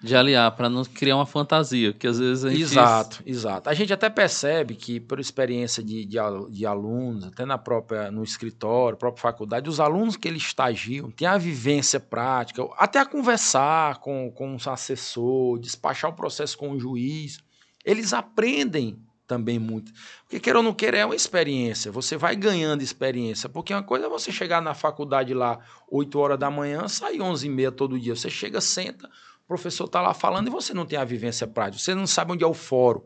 de 0.00 0.14
aliar, 0.14 0.50
para 0.54 0.68
não 0.68 0.84
criar 0.84 1.16
uma 1.16 1.24
fantasia, 1.24 1.92
que 1.92 2.06
às 2.06 2.18
vezes 2.18 2.44
a 2.44 2.50
gente... 2.50 2.62
Exato, 2.62 3.22
exato. 3.24 3.70
A 3.70 3.74
gente 3.74 3.92
até 3.92 4.10
percebe 4.10 4.74
que, 4.74 5.00
por 5.00 5.18
experiência 5.18 5.82
de, 5.82 6.04
de, 6.04 6.18
de, 6.50 6.66
alunos, 6.66 7.24
até 7.24 7.46
na 7.46 7.56
própria, 7.56 8.10
no 8.10 8.22
escritório, 8.22 8.98
própria 8.98 9.22
faculdade, 9.22 9.68
os 9.68 9.80
alunos 9.80 10.16
que 10.16 10.28
eles 10.28 10.42
estagiam 10.42 11.10
têm 11.10 11.26
a 11.26 11.38
vivência 11.38 11.98
prática, 11.98 12.62
até 12.76 12.98
a 12.98 13.06
conversar 13.06 13.98
com, 14.00 14.30
com 14.30 14.52
um 14.52 14.58
assessor, 14.70 15.58
despachar 15.58 16.10
o 16.10 16.14
processo 16.14 16.58
com 16.58 16.72
o 16.72 16.78
juiz, 16.78 17.38
eles 17.84 18.12
aprendem 18.12 18.98
também 19.26 19.58
muito. 19.58 19.92
Porque 20.24 20.40
queira 20.40 20.58
ou 20.58 20.62
não 20.62 20.74
queira, 20.74 20.98
é 20.98 21.04
uma 21.04 21.14
experiência. 21.14 21.90
Você 21.92 22.16
vai 22.16 22.36
ganhando 22.36 22.82
experiência. 22.82 23.48
Porque 23.48 23.72
uma 23.72 23.82
coisa 23.82 24.06
é 24.06 24.08
você 24.08 24.30
chegar 24.30 24.60
na 24.60 24.74
faculdade 24.74 25.32
lá 25.32 25.58
8 25.90 26.18
horas 26.18 26.38
da 26.38 26.50
manhã, 26.50 26.88
sair 26.88 27.20
11 27.20 27.46
e 27.46 27.50
meia 27.50 27.72
todo 27.72 27.98
dia. 27.98 28.14
Você 28.14 28.28
chega, 28.28 28.60
senta, 28.60 29.08
o 29.44 29.46
professor 29.46 29.84
está 29.84 30.00
lá 30.00 30.12
falando 30.14 30.48
e 30.48 30.50
você 30.50 30.74
não 30.74 30.86
tem 30.86 30.98
a 30.98 31.04
vivência 31.04 31.46
prática. 31.46 31.82
Você 31.82 31.94
não 31.94 32.06
sabe 32.06 32.32
onde 32.32 32.44
é 32.44 32.46
o 32.46 32.54
fórum. 32.54 33.02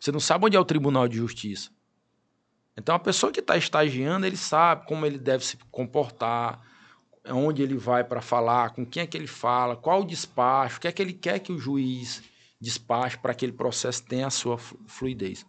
Você 0.00 0.12
não 0.12 0.20
sabe 0.20 0.46
onde 0.46 0.56
é 0.56 0.60
o 0.60 0.64
Tribunal 0.64 1.08
de 1.08 1.16
Justiça. 1.16 1.70
Então, 2.76 2.94
a 2.94 2.98
pessoa 2.98 3.32
que 3.32 3.40
está 3.40 3.56
estagiando, 3.56 4.24
ele 4.24 4.36
sabe 4.36 4.86
como 4.86 5.04
ele 5.04 5.18
deve 5.18 5.44
se 5.44 5.56
comportar, 5.70 6.60
onde 7.26 7.60
ele 7.60 7.76
vai 7.76 8.04
para 8.04 8.20
falar, 8.20 8.70
com 8.70 8.86
quem 8.86 9.02
é 9.02 9.06
que 9.06 9.16
ele 9.16 9.26
fala, 9.26 9.76
qual 9.76 10.02
o 10.02 10.06
despacho, 10.06 10.78
o 10.78 10.80
que 10.80 10.88
é 10.88 10.92
que 10.92 11.02
ele 11.02 11.12
quer 11.12 11.40
que 11.40 11.52
o 11.52 11.58
juiz 11.58 12.22
despache 12.60 13.16
para 13.18 13.32
que 13.32 13.44
aquele 13.44 13.52
processo 13.52 14.02
tenha 14.02 14.26
a 14.26 14.30
sua 14.30 14.58
fluidez. 14.58 15.46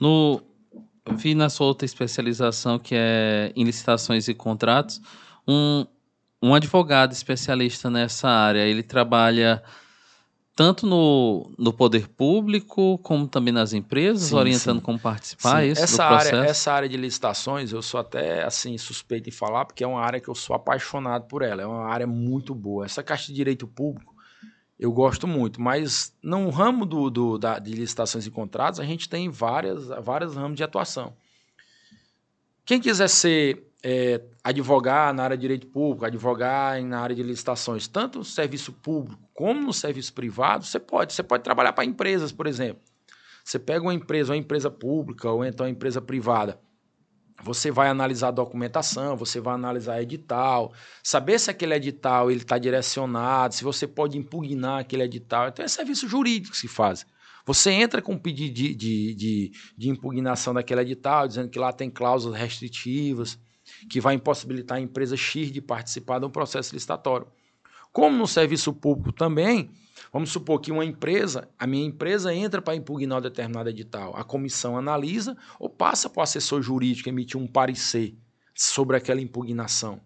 No, 0.00 0.42
vi 1.16 1.34
na 1.34 1.48
sua 1.48 1.66
outra 1.66 1.84
especialização, 1.84 2.78
que 2.78 2.94
é 2.96 3.52
em 3.54 3.64
licitações 3.64 4.28
e 4.28 4.34
contratos, 4.34 5.00
um, 5.46 5.86
um 6.42 6.54
advogado 6.54 7.12
especialista 7.12 7.90
nessa 7.90 8.28
área. 8.28 8.66
Ele 8.66 8.82
trabalha 8.82 9.62
tanto 10.58 10.88
no, 10.88 11.52
no 11.56 11.72
poder 11.72 12.08
público 12.08 12.98
como 12.98 13.28
também 13.28 13.54
nas 13.54 13.72
empresas, 13.72 14.30
sim, 14.30 14.34
orientando 14.34 14.78
sim. 14.78 14.84
como 14.84 14.98
participar 14.98 15.62
sim. 15.62 15.68
isso 15.70 15.84
essa 15.84 16.04
área 16.04 16.44
essa 16.44 16.72
área 16.72 16.88
de 16.88 16.96
licitações 16.96 17.72
eu 17.72 17.80
sou 17.80 18.00
até 18.00 18.42
assim 18.42 18.76
suspeito 18.76 19.28
em 19.28 19.32
falar 19.32 19.66
porque 19.66 19.84
é 19.84 19.86
uma 19.86 20.00
área 20.00 20.18
que 20.18 20.26
eu 20.26 20.34
sou 20.34 20.56
apaixonado 20.56 21.28
por 21.28 21.42
ela 21.42 21.62
é 21.62 21.66
uma 21.66 21.86
área 21.86 22.08
muito 22.08 22.56
boa 22.56 22.84
essa 22.84 23.04
caixa 23.04 23.28
de 23.28 23.34
direito 23.34 23.68
público 23.68 24.16
eu 24.78 24.92
gosto 24.92 25.26
muito 25.26 25.60
mas 25.60 26.16
no 26.22 26.48
ramo 26.50 26.86
do, 26.86 27.10
do 27.10 27.38
da, 27.38 27.58
de 27.58 27.72
licitações 27.72 28.26
e 28.26 28.30
contratos 28.30 28.80
a 28.80 28.84
gente 28.84 29.08
tem 29.08 29.28
várias 29.28 29.88
vários 30.02 30.34
ramos 30.34 30.56
de 30.56 30.64
atuação 30.64 31.14
quem 32.64 32.80
quiser 32.80 33.08
ser 33.08 33.68
é, 33.82 34.20
advogar 34.42 35.14
na 35.14 35.24
área 35.24 35.36
de 35.36 35.40
direito 35.40 35.66
público, 35.68 36.04
advogar 36.04 36.82
na 36.82 37.00
área 37.00 37.14
de 37.14 37.22
licitações, 37.22 37.86
tanto 37.86 38.18
no 38.18 38.24
serviço 38.24 38.72
público 38.72 39.22
como 39.32 39.60
no 39.60 39.72
serviço 39.72 40.12
privado, 40.12 40.64
você 40.64 40.80
pode. 40.80 41.12
Você 41.12 41.22
pode 41.22 41.44
trabalhar 41.44 41.72
para 41.72 41.84
empresas, 41.84 42.32
por 42.32 42.46
exemplo. 42.46 42.82
Você 43.44 43.58
pega 43.58 43.82
uma 43.82 43.94
empresa, 43.94 44.32
uma 44.32 44.36
empresa 44.36 44.70
pública 44.70 45.30
ou 45.30 45.44
então 45.44 45.64
uma 45.64 45.70
empresa 45.70 46.02
privada. 46.02 46.60
Você 47.44 47.70
vai 47.70 47.88
analisar 47.88 48.28
a 48.28 48.32
documentação, 48.32 49.16
você 49.16 49.40
vai 49.40 49.54
analisar 49.54 50.02
edital, 50.02 50.72
saber 51.02 51.38
se 51.38 51.50
aquele 51.50 51.74
edital 51.74 52.30
ele 52.30 52.40
está 52.40 52.58
direcionado, 52.58 53.54
se 53.54 53.62
você 53.62 53.86
pode 53.86 54.18
impugnar 54.18 54.80
aquele 54.80 55.04
edital. 55.04 55.48
Então 55.48 55.64
é 55.64 55.68
serviço 55.68 56.08
jurídico 56.08 56.52
que 56.52 56.58
se 56.58 56.66
faz. 56.66 57.06
Você 57.46 57.70
entra 57.70 58.02
com 58.02 58.12
um 58.12 58.18
pedido 58.18 58.52
de, 58.52 58.74
de, 58.74 59.14
de, 59.14 59.52
de 59.76 59.88
impugnação 59.88 60.52
daquele 60.52 60.82
edital, 60.82 61.26
dizendo 61.26 61.48
que 61.48 61.58
lá 61.58 61.72
tem 61.72 61.88
cláusulas 61.88 62.38
restritivas, 62.38 63.38
que 63.88 64.00
vai 64.00 64.14
impossibilitar 64.14 64.76
a 64.78 64.80
empresa 64.80 65.16
X 65.16 65.50
de 65.50 65.62
participar 65.62 66.18
de 66.18 66.26
um 66.26 66.30
processo 66.30 66.74
licitatório. 66.74 67.26
Como 67.92 68.18
no 68.18 68.26
serviço 68.26 68.72
público 68.72 69.12
também, 69.12 69.70
vamos 70.12 70.30
supor 70.30 70.60
que 70.60 70.72
uma 70.72 70.84
empresa, 70.84 71.48
a 71.58 71.66
minha 71.66 71.86
empresa 71.86 72.34
entra 72.34 72.60
para 72.60 72.74
impugnar 72.74 73.18
um 73.18 73.22
determinado 73.22 73.68
edital, 73.68 74.16
a 74.16 74.24
comissão 74.24 74.76
analisa 74.76 75.36
ou 75.58 75.68
passa 75.68 76.08
para 76.08 76.20
o 76.20 76.22
assessor 76.22 76.62
jurídico 76.62 77.08
emitir 77.08 77.40
um 77.40 77.46
parecer 77.46 78.16
sobre 78.54 78.96
aquela 78.96 79.20
impugnação. 79.20 80.00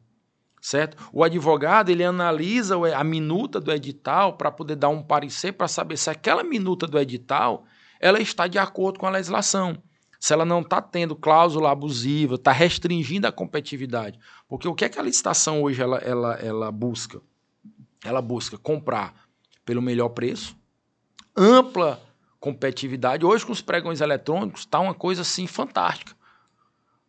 Certo? 0.61 0.97
O 1.13 1.25
advogado 1.25 1.91
ele 1.91 2.05
analisa 2.05 2.77
a 2.97 3.03
minuta 3.03 3.61
do 3.61 3.73
edital 3.73 4.37
para 4.37 4.51
poder 4.51 4.77
dar 4.77 4.91
um 4.91 5.03
parecer 5.03 5.53
para 5.53 5.67
saber 5.67 5.97
se 5.97 6.09
aquela 6.09 6.45
minuta 6.45 6.87
do 6.87 6.99
edital 6.99 7.65
ela 8.01 8.21
está 8.21 8.47
de 8.47 8.59
acordo 8.59 8.99
com 8.99 9.07
a 9.07 9.11
legislação 9.11 9.83
se 10.23 10.33
ela 10.33 10.45
não 10.45 10.61
está 10.61 10.81
tendo 10.81 11.17
cláusula 11.17 11.73
abusiva, 11.73 12.37
está 12.37 12.53
restringindo 12.53 13.27
a 13.27 13.33
competitividade. 13.33 14.21
Porque 14.49 14.69
o 14.69 14.75
que 14.75 14.85
é 14.85 14.89
que 14.89 14.97
a 14.97 15.03
licitação 15.03 15.61
hoje 15.61 15.83
ela, 15.83 15.99
ela, 15.99 16.35
ela 16.35 16.71
busca? 16.71 17.21
Ela 18.05 18.23
busca 18.23 18.57
comprar 18.57 19.27
pelo 19.65 19.83
melhor 19.83 20.11
preço, 20.11 20.57
ampla 21.37 22.03
competitividade. 22.41 23.25
Hoje, 23.25 23.47
com 23.47 23.53
os 23.53 23.63
pregões 23.63 24.01
eletrônicos, 24.01 24.63
está 24.63 24.81
uma 24.81 24.95
coisa 24.95 25.23
assim 25.23 25.47
fantástica. 25.47 26.15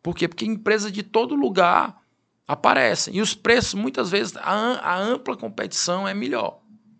Por 0.01 0.15
quê? 0.15 0.27
Porque 0.27 0.45
empresas 0.45 0.91
de 0.91 1.01
todo 1.01 1.33
lugar 1.33 2.01
aparecem. 2.47 3.15
E 3.15 3.21
os 3.21 3.33
preços, 3.33 3.73
muitas 3.73 4.11
vezes, 4.11 4.35
a, 4.37 4.43
a 4.43 4.97
ampla 4.99 5.35
competição 5.35 6.07
é 6.07 6.13
melhor. 6.13 6.59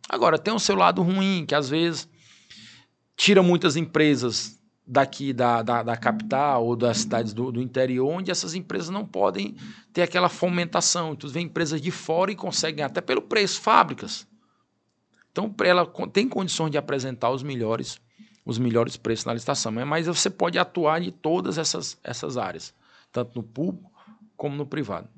Agora, 0.09 0.39
tem 0.39 0.53
o 0.53 0.59
seu 0.59 0.75
lado 0.75 1.01
ruim, 1.01 1.45
que 1.45 1.53
às 1.53 1.69
vezes 1.69 2.09
tira 3.15 3.43
muitas 3.43 3.75
empresas 3.75 4.59
daqui 4.85 5.31
da, 5.31 5.61
da, 5.61 5.83
da, 5.83 5.95
capital 5.95 6.65
ou 6.65 6.75
das 6.75 6.99
cidades 6.99 7.33
do, 7.33 7.51
do, 7.51 7.61
interior, 7.61 8.09
onde 8.09 8.31
essas 8.31 8.53
empresas 8.53 8.89
não 8.89 9.05
podem 9.05 9.55
ter 9.93 10.01
aquela 10.01 10.27
fomentação. 10.27 11.13
Então, 11.13 11.29
vem 11.29 11.45
empresas 11.45 11.79
de 11.81 11.91
fora 11.91 12.31
e 12.31 12.35
conseguem 12.35 12.83
até 12.83 12.99
pelo 12.99 13.21
preço, 13.21 13.61
fábricas. 13.61 14.27
Então, 15.33 15.53
ela 15.65 15.83
tem 16.13 16.29
condições 16.29 16.69
de 16.69 16.77
apresentar 16.77 17.31
os 17.31 17.41
melhores, 17.41 17.99
os 18.45 18.59
melhores 18.59 18.95
preços 18.95 19.25
na 19.25 19.33
licitação. 19.33 19.71
Mas 19.71 20.05
você 20.05 20.29
pode 20.29 20.59
atuar 20.59 21.01
em 21.01 21.09
todas 21.11 21.57
essas, 21.57 21.97
essas 22.03 22.37
áreas, 22.37 22.71
tanto 23.11 23.35
no 23.35 23.43
público 23.43 23.91
como 24.37 24.55
no 24.55 24.65
privado. 24.65 25.09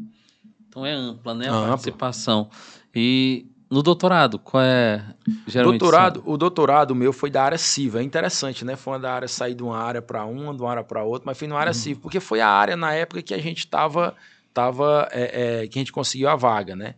Então 0.69 0.86
é 0.86 0.93
ampla, 0.93 1.34
né, 1.34 1.49
a 1.49 1.51
ampla. 1.51 1.67
participação. 1.67 2.49
E 2.93 3.45
no 3.69 3.84
doutorado, 3.84 4.39
qual 4.39 4.63
é 4.63 5.04
geralmente? 5.47 5.80
Doutorado, 5.80 6.23
o 6.25 6.38
doutorado 6.38 6.95
meu 6.95 7.12
foi 7.12 7.30
da 7.30 7.43
área 7.43 7.58
civil. 7.58 7.99
É 7.99 8.04
interessante, 8.04 8.63
né? 8.63 8.78
Foi 8.78 8.93
uma 8.93 8.99
da 8.99 9.13
área 9.13 9.28
sair 9.28 9.54
de 9.54 9.63
uma 9.63 9.78
área 9.78 10.01
para 10.01 10.23
uma, 10.23 10.54
de 10.54 10.62
uma 10.62 10.71
área 10.71 10.84
para 10.84 11.04
outra, 11.04 11.25
mas 11.25 11.38
foi 11.38 11.47
na 11.47 11.58
área 11.58 11.71
uhum. 11.71 11.73
civil, 11.73 12.01
porque 12.01 12.21
foi 12.21 12.39
a 12.39 12.47
área 12.47 12.78
na 12.78 12.93
época 12.93 13.21
que 13.21 13.34
a 13.34 13.38
gente 13.38 13.60
estava, 13.60 14.15
tava, 14.54 15.10
é, 15.12 15.63
é, 15.63 15.67
que 15.67 15.78
a 15.78 15.82
gente 15.82 15.91
conseguiu 15.91 16.30
a 16.30 16.38
vaga, 16.38 16.73
né? 16.73 16.95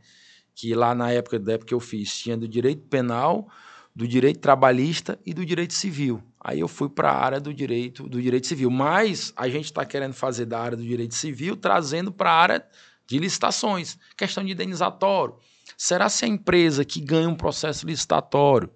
Que 0.57 0.73
lá 0.73 0.95
na 0.95 1.11
época 1.11 1.39
da 1.39 1.53
época 1.53 1.67
que 1.67 1.73
eu 1.73 1.79
fiz, 1.79 2.17
tinha 2.17 2.35
do 2.35 2.47
direito 2.47 2.87
penal, 2.87 3.47
do 3.95 4.07
direito 4.07 4.39
trabalhista 4.39 5.19
e 5.25 5.33
do 5.33 5.45
direito 5.45 5.73
civil. 5.73 6.21
Aí 6.39 6.59
eu 6.59 6.67
fui 6.67 6.89
para 6.89 7.11
a 7.11 7.17
área 7.17 7.39
do 7.39 7.53
direito 7.53 8.09
do 8.09 8.21
direito 8.21 8.47
civil, 8.47 8.69
mas 8.69 9.31
a 9.35 9.47
gente 9.47 9.65
está 9.65 9.85
querendo 9.85 10.13
fazer 10.13 10.45
da 10.45 10.59
área 10.59 10.75
do 10.75 10.83
direito 10.83 11.15
civil, 11.15 11.55
trazendo 11.55 12.11
para 12.11 12.31
a 12.31 12.35
área 12.35 12.65
de 13.05 13.19
licitações, 13.19 13.97
questão 14.17 14.43
de 14.43 14.51
indenizatório 14.51 15.35
Será 15.77 16.09
se 16.09 16.25
a 16.25 16.27
empresa 16.27 16.83
que 16.83 16.99
ganha 16.99 17.29
um 17.29 17.35
processo 17.35 17.85
licitatório 17.85 18.69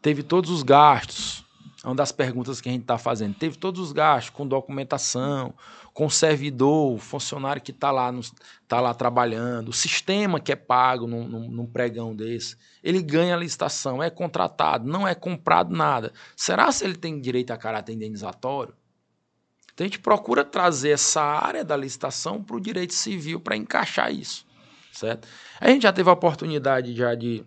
teve 0.00 0.22
todos 0.22 0.50
os 0.50 0.62
gastos? 0.62 1.44
É 1.84 1.88
uma 1.88 1.94
das 1.94 2.12
perguntas 2.12 2.60
que 2.60 2.68
a 2.68 2.72
gente 2.72 2.82
está 2.82 2.96
fazendo. 2.96 3.34
Teve 3.34 3.56
todos 3.56 3.80
os 3.80 3.92
gastos 3.92 4.30
com 4.30 4.46
documentação, 4.46 5.52
com 5.92 6.08
servidor, 6.08 6.98
funcionário 6.98 7.60
que 7.60 7.72
está 7.72 7.90
lá, 7.90 8.12
tá 8.68 8.80
lá 8.80 8.94
trabalhando, 8.94 9.70
o 9.70 9.72
sistema 9.72 10.38
que 10.38 10.52
é 10.52 10.56
pago 10.56 11.06
num, 11.06 11.26
num, 11.26 11.50
num, 11.50 11.66
pregão 11.66 12.14
desse. 12.14 12.56
Ele 12.84 13.02
ganha 13.02 13.34
a 13.34 13.38
licitação, 13.38 14.02
é 14.02 14.08
contratado, 14.10 14.88
não 14.88 15.06
é 15.06 15.14
comprado 15.14 15.74
nada. 15.74 16.12
Será 16.36 16.70
se 16.70 16.84
ele 16.84 16.94
tem 16.94 17.20
direito 17.20 17.50
a 17.50 17.56
caráter 17.56 17.94
indenizatório? 17.94 18.74
Então 19.74 19.84
a 19.84 19.88
gente 19.88 19.98
procura 19.98 20.44
trazer 20.44 20.90
essa 20.90 21.22
área 21.22 21.64
da 21.64 21.76
licitação 21.76 22.42
para 22.42 22.56
o 22.56 22.60
direito 22.60 22.94
civil 22.94 23.40
para 23.40 23.56
encaixar 23.56 24.12
isso 24.12 24.46
certo? 24.92 25.26
A 25.60 25.68
gente 25.68 25.82
já 25.82 25.92
teve 25.92 26.08
a 26.08 26.12
oportunidade 26.12 26.94
já 26.94 27.14
de... 27.14 27.44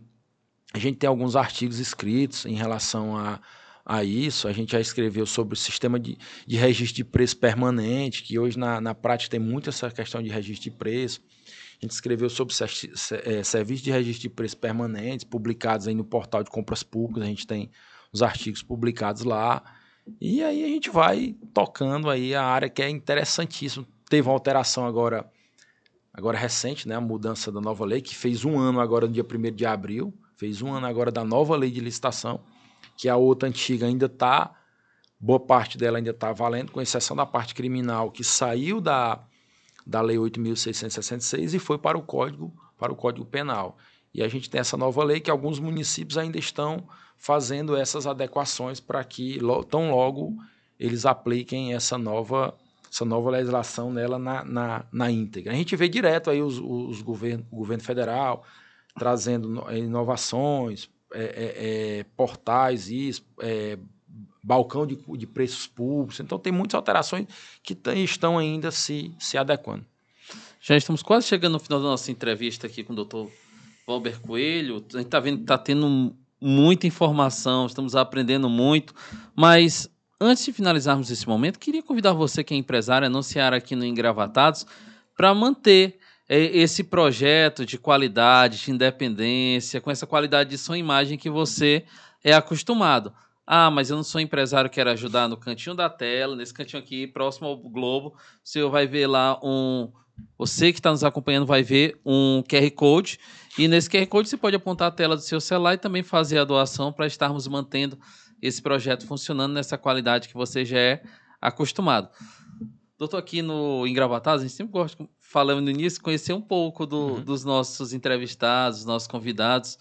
A 0.73 0.79
gente 0.79 0.97
tem 0.97 1.07
alguns 1.07 1.35
artigos 1.35 1.79
escritos 1.79 2.45
em 2.45 2.55
relação 2.55 3.15
a, 3.15 3.39
a 3.85 4.03
isso. 4.03 4.47
A 4.47 4.51
gente 4.51 4.71
já 4.71 4.79
escreveu 4.79 5.25
sobre 5.25 5.53
o 5.53 5.57
sistema 5.57 5.99
de, 5.99 6.17
de 6.47 6.55
registro 6.57 6.95
de 6.95 7.03
preço 7.03 7.37
permanente, 7.37 8.23
que 8.23 8.39
hoje 8.39 8.57
na, 8.57 8.81
na 8.81 8.95
prática 8.95 9.31
tem 9.31 9.39
muito 9.39 9.69
essa 9.69 9.91
questão 9.91 10.23
de 10.23 10.29
registro 10.29 10.63
de 10.63 10.71
preço. 10.71 11.21
A 11.79 11.85
gente 11.85 11.91
escreveu 11.91 12.29
sobre 12.29 12.53
é, 13.25 13.43
serviço 13.43 13.83
de 13.83 13.91
registro 13.91 14.23
de 14.23 14.29
preço 14.29 14.57
permanentes, 14.57 15.23
publicados 15.23 15.87
aí 15.87 15.93
no 15.93 16.03
portal 16.03 16.43
de 16.43 16.49
compras 16.49 16.81
públicas. 16.81 17.23
A 17.23 17.27
gente 17.27 17.45
tem 17.45 17.69
os 18.11 18.23
artigos 18.23 18.63
publicados 18.63 19.23
lá. 19.23 19.61
E 20.19 20.43
aí 20.43 20.63
a 20.63 20.67
gente 20.67 20.89
vai 20.89 21.35
tocando 21.53 22.09
aí 22.09 22.33
a 22.33 22.43
área 22.43 22.69
que 22.69 22.81
é 22.81 22.89
interessantíssima. 22.89 23.85
Teve 24.09 24.27
uma 24.27 24.33
alteração 24.33 24.85
agora 24.85 25.29
agora 26.13 26.37
recente, 26.37 26.87
né, 26.87 26.95
a 26.95 27.01
mudança 27.01 27.51
da 27.51 27.59
nova 27.59 27.83
lei, 27.83 28.01
que 28.01 28.15
fez 28.15 28.45
um 28.45 28.57
ano 28.57 28.79
agora 28.79 29.05
no 29.05 29.11
dia 29.11 29.25
1 29.25 29.53
de 29.53 29.65
abril, 29.65 30.13
fez 30.37 30.61
um 30.61 30.71
ano 30.71 30.87
agora 30.87 31.11
da 31.11 31.25
nova 31.25 31.57
lei 31.57 31.69
de 31.69 31.81
licitação, 31.81 32.39
que 32.95 33.09
a 33.09 33.15
outra 33.15 33.47
antiga 33.49 33.85
ainda 33.85 34.05
está, 34.05 34.53
boa 35.19 35.39
parte 35.39 35.77
dela 35.77 35.97
ainda 35.97 36.11
está 36.11 36.31
valendo, 36.31 36.71
com 36.71 36.81
exceção 36.81 37.15
da 37.15 37.25
parte 37.25 37.53
criminal, 37.53 38.11
que 38.11 38.23
saiu 38.23 38.79
da, 38.79 39.23
da 39.85 40.01
lei 40.01 40.17
8.666 40.17 41.53
e 41.53 41.59
foi 41.59 41.77
para 41.77 41.97
o 41.97 42.01
Código, 42.01 42.53
para 42.77 42.91
o 42.91 42.95
Código 42.95 43.25
Penal. 43.25 43.77
E 44.13 44.23
a 44.23 44.27
gente 44.27 44.49
tem 44.49 44.61
essa 44.61 44.77
nova 44.77 45.03
lei 45.03 45.19
que 45.19 45.29
alguns 45.29 45.59
municípios 45.59 46.17
ainda 46.17 46.37
estão 46.37 46.87
fazendo 47.17 47.75
essas 47.75 48.07
adequações 48.07 48.79
para 48.79 49.03
que 49.03 49.39
tão 49.69 49.91
logo 49.91 50.35
eles 50.79 51.05
apliquem 51.05 51.73
essa 51.73 51.97
nova, 51.97 52.53
essa 52.91 53.03
nova 53.03 53.29
legislação 53.29 53.91
nela 53.91 54.17
na, 54.17 54.43
na, 54.43 54.85
na 54.91 55.11
íntegra. 55.11 55.51
A 55.51 55.55
gente 55.55 55.75
vê 55.75 55.89
direto 55.89 56.29
aí 56.29 56.41
os, 56.41 56.59
os 56.59 57.01
governo, 57.01 57.45
o 57.51 57.57
governo 57.57 57.83
federal 57.83 58.45
trazendo 58.97 59.65
inovações, 59.73 60.89
é, 61.15 61.23
é, 61.23 61.99
é, 61.99 62.05
portais, 62.15 62.89
isso, 62.89 63.25
é, 63.39 63.77
balcão 64.43 64.85
de, 64.85 64.97
de 65.17 65.25
preços 65.25 65.65
públicos. 65.65 66.19
Então, 66.19 66.37
tem 66.37 66.51
muitas 66.53 66.75
alterações 66.75 67.27
que 67.63 67.77
estão 67.95 68.37
ainda 68.37 68.69
se, 68.71 69.13
se 69.17 69.37
adequando. 69.37 69.85
Já 70.61 70.75
estamos 70.75 71.01
quase 71.01 71.27
chegando 71.27 71.53
no 71.53 71.59
final 71.59 71.79
da 71.79 71.85
nossa 71.85 72.11
entrevista 72.11 72.67
aqui 72.67 72.83
com 72.83 72.93
o 72.93 72.95
doutor 72.95 73.31
Valber 73.87 74.19
Coelho. 74.19 74.83
A 74.93 74.97
gente 74.97 75.05
está 75.05 75.19
vendo 75.19 75.37
que 75.37 75.43
está 75.43 75.57
tendo 75.57 76.15
muita 76.41 76.87
informação, 76.87 77.65
estamos 77.65 77.95
aprendendo 77.95 78.49
muito, 78.49 78.93
mas 79.35 79.89
antes 80.19 80.45
de 80.45 80.53
finalizarmos 80.53 81.09
esse 81.09 81.27
momento, 81.27 81.59
queria 81.59 81.83
convidar 81.83 82.13
você 82.13 82.43
que 82.43 82.53
é 82.53 82.57
empresário 82.57 83.05
a 83.05 83.09
anunciar 83.09 83.53
aqui 83.53 83.75
no 83.75 83.85
Engravatados 83.85 84.65
para 85.15 85.33
manter 85.33 85.99
esse 86.27 86.83
projeto 86.83 87.65
de 87.65 87.77
qualidade, 87.77 88.59
de 88.59 88.71
independência, 88.71 89.79
com 89.79 89.91
essa 89.91 90.07
qualidade 90.07 90.49
de 90.49 90.71
e 90.71 90.77
imagem 90.77 91.17
que 91.17 91.29
você 91.29 91.85
é 92.23 92.33
acostumado. 92.33 93.13
Ah, 93.45 93.69
mas 93.69 93.91
eu 93.91 93.95
não 93.95 94.03
sou 94.03 94.19
empresário, 94.19 94.69
quero 94.69 94.89
ajudar 94.89 95.27
no 95.27 95.37
cantinho 95.37 95.75
da 95.75 95.87
tela, 95.87 96.35
nesse 96.35 96.53
cantinho 96.53 96.81
aqui, 96.81 97.05
próximo 97.05 97.47
ao 97.47 97.57
Globo, 97.57 98.15
senhor 98.43 98.71
vai 98.71 98.87
ver 98.87 99.05
lá 99.05 99.39
um. 99.43 99.91
Você 100.37 100.71
que 100.71 100.79
está 100.79 100.89
nos 100.89 101.03
acompanhando 101.03 101.45
vai 101.45 101.61
ver 101.61 101.99
um 102.05 102.41
QR 102.49 102.71
Code. 102.71 103.19
E 103.59 103.67
nesse 103.67 103.89
QR 103.89 104.07
Code 104.07 104.29
você 104.29 104.37
pode 104.37 104.55
apontar 104.55 104.87
a 104.87 104.91
tela 104.91 105.15
do 105.15 105.21
seu 105.21 105.39
celular 105.39 105.73
e 105.73 105.77
também 105.77 106.01
fazer 106.01 106.39
a 106.39 106.45
doação 106.45 106.91
para 106.91 107.05
estarmos 107.05 107.47
mantendo 107.47 107.99
esse 108.41 108.61
projeto 108.61 109.05
funcionando 109.05 109.53
nessa 109.53 109.77
qualidade 109.77 110.27
que 110.27 110.33
você 110.33 110.63
já 110.65 110.79
é 110.79 111.03
acostumado. 111.41 112.09
Doutor, 112.97 113.17
aqui 113.17 113.41
no 113.41 113.85
Engravatados, 113.85 114.41
a 114.41 114.47
gente 114.47 114.55
sempre 114.55 114.71
gosta, 114.71 115.07
falando 115.29 115.61
no 115.61 115.69
início, 115.69 116.01
conhecer 116.01 116.33
um 116.33 116.41
pouco 116.41 116.85
do, 116.85 116.97
uhum. 116.97 117.21
dos 117.21 117.43
nossos 117.43 117.93
entrevistados, 117.93 118.79
dos 118.79 118.85
nossos 118.85 119.07
convidados. 119.07 119.77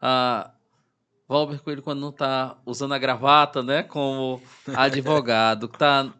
Ah, 0.00 0.50
Valber 1.28 1.60
Coelho, 1.60 1.82
quando 1.82 2.00
não 2.00 2.10
está 2.10 2.56
usando 2.64 2.92
a 2.94 2.98
gravata, 2.98 3.62
né, 3.62 3.82
como 3.82 4.40
advogado, 4.74 5.68
tá 5.68 6.12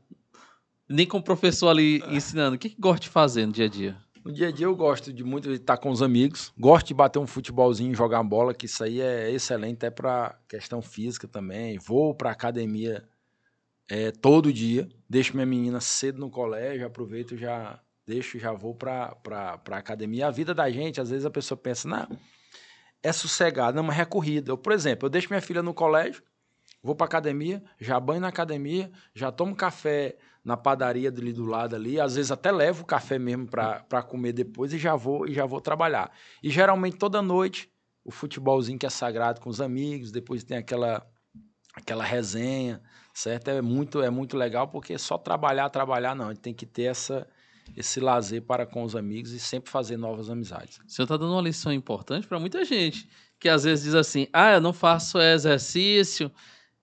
nem 0.89 1.07
como 1.07 1.23
professor 1.23 1.69
ali 1.69 2.03
ensinando, 2.09 2.57
o 2.57 2.59
que, 2.59 2.71
que 2.71 2.81
gosta 2.81 3.01
de 3.01 3.09
fazer 3.09 3.47
no 3.47 3.53
dia 3.53 3.67
a 3.67 3.69
dia? 3.69 3.97
No 4.25 4.33
dia 4.33 4.49
a 4.49 4.51
dia 4.51 4.67
eu 4.67 4.75
gosto 4.75 5.13
de 5.13 5.23
muito 5.23 5.49
de 5.49 5.57
estar 5.57 5.77
com 5.77 5.91
os 5.91 6.03
amigos, 6.03 6.53
gosto 6.59 6.89
de 6.89 6.95
bater 6.95 7.19
um 7.19 7.27
futebolzinho, 7.27 7.95
jogar 7.95 8.23
bola, 8.23 8.55
que 8.55 8.67
isso 8.67 8.83
aí 8.83 9.01
é 9.01 9.31
excelente 9.31 9.77
até 9.77 9.91
para 9.91 10.39
questão 10.49 10.81
física 10.81 11.29
também. 11.29 11.79
Vou 11.79 12.15
para 12.15 12.31
academia 12.31 13.05
é, 13.89 14.11
todo 14.11 14.53
dia, 14.53 14.89
deixo 15.09 15.35
minha 15.35 15.45
menina 15.45 15.79
cedo 15.81 16.19
no 16.19 16.31
colégio, 16.31 16.87
aproveito 16.87 17.37
já 17.37 17.79
deixo 18.07 18.39
já 18.39 18.53
vou 18.53 18.75
para 18.75 19.15
para 19.17 19.77
academia. 19.77 20.27
A 20.27 20.31
vida 20.31 20.55
da 20.55 20.71
gente, 20.71 21.01
às 21.01 21.11
vezes 21.11 21.27
a 21.27 21.31
pessoa 21.31 21.59
pensa, 21.59 21.89
não, 21.89 22.19
é 23.03 23.13
sossegado, 23.13 23.77
não, 23.77 23.83
mas 23.83 23.99
é 23.99 24.05
corrida. 24.05 24.51
Eu, 24.51 24.59
por 24.59 24.73
exemplo, 24.73 25.07
eu 25.07 25.11
deixo 25.11 25.29
minha 25.29 25.41
filha 25.43 25.63
no 25.63 25.75
colégio, 25.75 26.23
vou 26.83 26.95
para 26.95 27.07
academia, 27.07 27.63
já 27.79 27.99
banho 28.01 28.21
na 28.21 28.29
academia, 28.29 28.91
já 29.15 29.31
tomo 29.31 29.55
café 29.55 30.17
na 30.45 30.57
padaria 30.57 31.09
ali 31.09 31.33
do 31.33 31.47
lado 31.47 31.75
ali, 31.75 31.99
às 31.99 32.17
vezes 32.17 32.31
até 32.31 32.53
levo 32.53 32.83
o 32.83 32.87
café 32.87 33.19
mesmo 33.19 33.47
para 33.47 34.03
comer 34.03 34.33
depois 34.33 34.73
e 34.73 34.79
já 34.79 34.95
vou 34.95 35.27
e 35.27 35.33
já 35.33 35.47
vou 35.47 35.61
trabalhar. 35.61 36.13
E 36.43 36.51
geralmente 36.51 36.99
toda 36.99 37.23
noite 37.23 37.73
o 38.05 38.11
futebolzinho 38.11 38.79
que 38.79 38.85
é 38.85 38.91
sagrado 38.91 39.41
com 39.41 39.49
os 39.49 39.61
amigos, 39.61 40.13
depois 40.13 40.45
tem 40.45 40.59
aquela 40.59 41.07
aquela 41.75 42.05
resenha, 42.05 42.81
certo? 43.15 43.49
É 43.49 43.63
muito 43.63 44.03
é 44.03 44.11
muito 44.11 44.37
legal 44.37 44.69
porque 44.69 44.99
só 44.99 45.17
trabalhar, 45.17 45.71
trabalhar 45.71 46.15
não, 46.15 46.27
a 46.27 46.29
gente 46.29 46.43
tem 46.43 46.55
que 46.55 46.67
ter 46.67 46.85
essa 46.85 47.27
esse 47.77 48.01
lazer 48.01 48.43
para 48.43 48.67
com 48.67 48.83
os 48.83 48.95
amigos 48.95 49.33
e 49.33 49.41
sempre 49.41 49.71
fazer 49.71 49.97
novas 49.97 50.31
amizades. 50.31 50.79
O 50.87 50.91
senhor 50.91 51.05
está 51.05 51.17
dando 51.17 51.33
uma 51.33 51.43
lição 51.43 51.73
importante 51.73 52.27
para 52.27 52.39
muita 52.39 52.65
gente, 52.65 53.09
que 53.39 53.49
às 53.49 53.65
vezes 53.65 53.85
diz 53.85 53.95
assim: 53.95 54.29
ah, 54.33 54.53
eu 54.53 54.61
não 54.61 54.73
faço 54.73 55.19
exercício, 55.19 56.31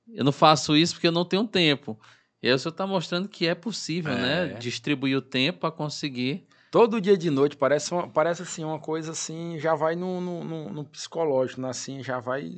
eu 0.08 0.24
não 0.24 0.32
faço 0.32 0.76
isso 0.76 0.96
porque 0.96 1.08
eu 1.08 1.12
não 1.12 1.26
tenho 1.26 1.48
tempo. 1.48 2.00
E 2.42 2.48
aí 2.48 2.54
o 2.54 2.60
senhor 2.60 2.72
está 2.72 2.88
mostrando 2.88 3.30
que 3.30 3.48
é 3.48 3.54
possível, 3.54 4.14
né, 4.14 4.44
é. 4.44 4.46
né? 4.48 4.54
Distribuir 4.56 5.18
o 5.18 5.22
tempo 5.22 5.60
para 5.60 5.72
conseguir. 5.72 6.48
Todo 6.72 7.02
dia 7.02 7.18
de 7.18 7.30
noite 7.30 7.58
parece, 7.58 7.94
uma, 7.94 8.08
parece 8.08 8.42
assim 8.44 8.64
uma 8.64 8.80
coisa 8.80 9.12
assim, 9.12 9.60
já 9.60 9.76
vai 9.76 9.96
no, 9.96 10.22
no, 10.22 10.70
no, 10.70 10.86
psicológico, 10.86 11.60
né? 11.60 11.70
assim, 11.70 12.02
já 12.02 12.20
vai 12.20 12.50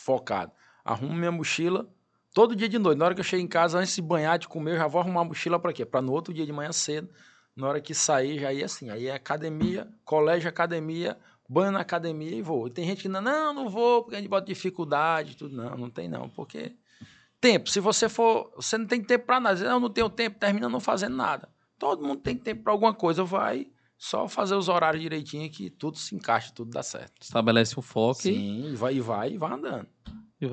focado. 0.00 0.50
Arrumo 0.82 1.14
minha 1.14 1.30
mochila 1.30 1.86
todo 2.32 2.56
dia 2.56 2.68
de 2.68 2.78
noite. 2.78 2.98
Na 2.98 3.04
hora 3.04 3.14
que 3.14 3.20
eu 3.20 3.24
chego 3.24 3.42
em 3.42 3.46
casa, 3.46 3.78
antes 3.78 3.94
de 3.94 4.00
banhar, 4.00 4.38
de 4.38 4.48
comer, 4.48 4.72
eu 4.72 4.78
já 4.78 4.86
vou 4.86 5.00
arrumar 5.02 5.20
a 5.20 5.24
mochila 5.24 5.58
para 5.58 5.72
quê? 5.72 5.84
Para 5.84 6.00
no 6.00 6.12
outro 6.12 6.32
dia 6.32 6.46
de 6.46 6.52
manhã 6.52 6.72
cedo 6.72 7.10
na 7.58 7.66
hora 7.66 7.80
que 7.80 7.92
sair, 7.92 8.38
já 8.38 8.52
ia 8.52 8.66
assim. 8.66 8.88
Aí 8.88 9.08
é 9.08 9.14
academia, 9.14 9.88
colégio, 10.04 10.48
academia, 10.48 11.18
banho 11.48 11.72
na 11.72 11.80
academia 11.80 12.30
e 12.36 12.40
vou. 12.40 12.68
E 12.68 12.70
tem 12.70 12.86
gente 12.86 13.02
que 13.02 13.08
não, 13.08 13.20
não, 13.20 13.52
não 13.52 13.68
vou, 13.68 14.02
porque 14.02 14.14
a 14.14 14.20
gente 14.20 14.28
bota 14.28 14.46
dificuldade, 14.46 15.36
tudo. 15.36 15.56
Não, 15.56 15.76
não 15.76 15.90
tem 15.90 16.08
não, 16.08 16.28
porque 16.28 16.76
tempo. 17.40 17.68
Se 17.68 17.80
você 17.80 18.08
for, 18.08 18.52
você 18.54 18.78
não 18.78 18.86
tem 18.86 19.02
tempo 19.02 19.26
para 19.26 19.40
nada. 19.40 19.68
Não, 19.68 19.80
não 19.80 19.90
tenho 19.90 20.08
tempo, 20.08 20.38
termina 20.38 20.68
não 20.68 20.78
fazendo 20.78 21.16
nada. 21.16 21.48
Todo 21.76 22.06
mundo 22.06 22.20
tem 22.20 22.36
tempo 22.36 22.62
para 22.62 22.72
alguma 22.72 22.94
coisa, 22.94 23.24
vai 23.24 23.66
só 23.98 24.28
fazer 24.28 24.54
os 24.54 24.68
horários 24.68 25.02
direitinho 25.02 25.50
que 25.50 25.68
tudo 25.68 25.98
se 25.98 26.14
encaixa, 26.14 26.52
tudo 26.54 26.70
dá 26.70 26.84
certo. 26.84 27.20
Estabelece 27.20 27.76
o 27.76 27.82
foco 27.82 28.22
Sim, 28.22 28.70
e 28.70 28.76
vai 28.76 28.94
e 28.94 29.00
vai 29.00 29.32
e 29.32 29.36
vai 29.36 29.52
andando. 29.52 29.88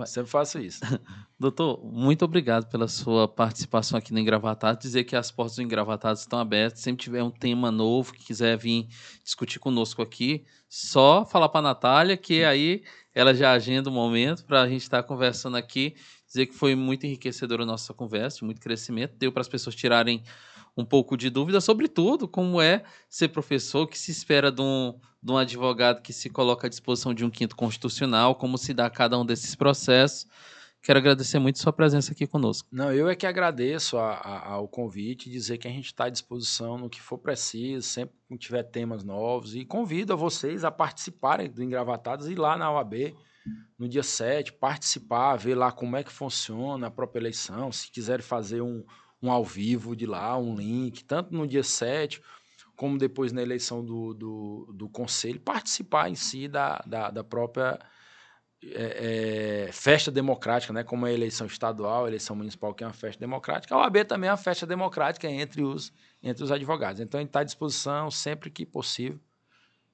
Sempre 0.07 0.31
faço 0.31 0.57
isso. 0.57 0.79
Doutor, 1.39 1.79
muito 1.86 2.25
obrigado 2.25 2.67
pela 2.69 2.88
sua 2.88 3.27
participação 3.27 3.99
aqui 3.99 4.11
no 4.11 4.19
Engravatado. 4.19 4.79
Dizer 4.79 5.03
que 5.03 5.15
as 5.15 5.29
portas 5.29 5.57
do 5.57 5.61
Engravatado 5.61 6.17
estão 6.17 6.39
abertas. 6.39 6.79
Sempre 6.79 7.03
tiver 7.03 7.21
um 7.21 7.29
tema 7.29 7.71
novo 7.71 8.11
que 8.11 8.25
quiser 8.25 8.57
vir 8.57 8.88
discutir 9.23 9.59
conosco 9.59 10.01
aqui, 10.01 10.43
só 10.67 11.23
falar 11.23 11.49
para 11.49 11.59
a 11.59 11.63
Natália 11.63 12.17
que 12.17 12.43
aí 12.43 12.83
ela 13.13 13.33
já 13.33 13.51
agenda 13.51 13.89
o 13.89 13.91
um 13.91 13.95
momento 13.95 14.43
para 14.45 14.63
a 14.63 14.67
gente 14.67 14.81
estar 14.81 15.03
tá 15.03 15.07
conversando 15.07 15.55
aqui. 15.55 15.95
Dizer 16.25 16.47
que 16.47 16.55
foi 16.55 16.73
muito 16.73 17.05
enriquecedora 17.05 17.61
a 17.61 17.65
nossa 17.65 17.93
conversa, 17.93 18.43
muito 18.43 18.59
crescimento. 18.59 19.15
Deu 19.17 19.31
para 19.31 19.41
as 19.41 19.47
pessoas 19.47 19.75
tirarem 19.75 20.23
um 20.78 20.84
pouco 20.84 21.15
de 21.15 21.30
dúvida, 21.30 21.61
sobretudo 21.61 22.28
como 22.28 22.61
é 22.61 22.84
ser 23.09 23.30
professor, 23.30 23.88
que 23.88 23.97
se 23.97 24.11
espera 24.11 24.51
de 24.51 24.61
um, 24.61 24.99
de 25.23 25.32
um 25.32 25.38
advogado 25.38 26.01
que 26.01 26.11
se 26.11 26.30
coloca 26.30 26.67
à 26.67 26.69
disposição 26.69 27.13
de 27.13 27.23
um 27.23 27.30
quinto 27.30 27.55
constitucional, 27.55 28.36
como 28.36 28.57
se 28.57 28.73
dá 28.73 28.89
cada 28.89 29.17
um 29.17 29.26
desses 29.26 29.55
processos. 29.55 30.28
Quero 30.86 30.99
agradecer 30.99 31.39
muito 31.39 31.57
sua 31.57 31.73
presença 31.73 32.11
aqui 32.11 32.28
conosco. 32.28 32.67
Não, 32.71 32.93
eu 32.93 33.09
é 33.09 33.15
que 33.15 33.26
agradeço 33.26 33.97
a, 33.97 34.13
a, 34.13 34.49
ao 34.51 34.67
convite, 34.67 35.32
dizer 35.32 35.57
que 35.57 35.67
a 35.67 35.71
gente 35.71 35.88
está 35.88 36.05
à 36.05 36.09
disposição 36.09 36.78
no 36.78 36.91
que 36.91 37.01
for 37.01 37.17
preciso, 37.17 37.88
sempre 37.88 38.15
que 38.30 38.38
tiver 38.38 38.61
temas 38.61 39.03
novos, 39.03 39.55
e 39.55 39.65
convido 39.65 40.13
a 40.13 40.15
vocês 40.15 40.63
a 40.63 40.69
participarem 40.69 41.49
do 41.49 41.63
Engravatados 41.63 42.30
e 42.30 42.36
lá 42.36 42.55
na 42.55 42.71
OAB, 42.71 43.15
no 43.80 43.89
dia 43.89 44.03
7, 44.03 44.53
participar, 44.53 45.38
ver 45.38 45.55
lá 45.55 45.71
como 45.71 45.95
é 45.95 46.03
que 46.03 46.11
funciona 46.11 46.86
a 46.86 46.91
própria 46.91 47.19
eleição, 47.19 47.71
se 47.71 47.89
quiserem 47.89 48.23
fazer 48.23 48.61
um, 48.61 48.86
um 49.22 49.32
ao 49.32 49.43
vivo 49.43 49.95
de 49.95 50.05
lá, 50.05 50.38
um 50.38 50.55
link, 50.55 51.03
tanto 51.03 51.34
no 51.34 51.47
dia 51.47 51.63
7 51.63 52.22
como 52.76 52.97
depois 52.97 53.32
na 53.32 53.41
eleição 53.41 53.84
do, 53.84 54.13
do, 54.13 54.74
do 54.74 54.89
conselho, 54.89 55.39
participar 55.39 56.09
em 56.09 56.16
si 56.16 56.47
da, 56.47 56.84
da, 56.86 57.09
da 57.09 57.24
própria 57.24 57.80
é, 58.63 59.68
é, 59.68 59.72
festa 59.72 60.11
democrática, 60.11 60.74
né? 60.74 60.84
como 60.84 61.05
a 61.05 61.11
eleição 61.11 61.47
estadual, 61.47 62.05
a 62.05 62.07
eleição 62.07 62.36
municipal, 62.36 62.74
que 62.74 62.84
é 62.84 62.88
uma 62.88 62.93
festa 62.93 63.20
democrática, 63.20 63.74
a 63.74 63.78
OAB 63.80 64.03
também 64.05 64.28
é 64.28 64.32
uma 64.32 64.38
festa 64.38 64.66
democrática 64.66 65.30
entre 65.30 65.63
os, 65.63 65.93
entre 66.22 66.43
os 66.43 66.51
advogados. 66.51 66.99
Então, 66.99 67.20
a 67.20 67.22
gente 67.22 67.30
está 67.30 67.39
à 67.41 67.43
disposição 67.43 68.11
sempre 68.11 68.49
que 68.49 68.66
possível. 68.66 69.20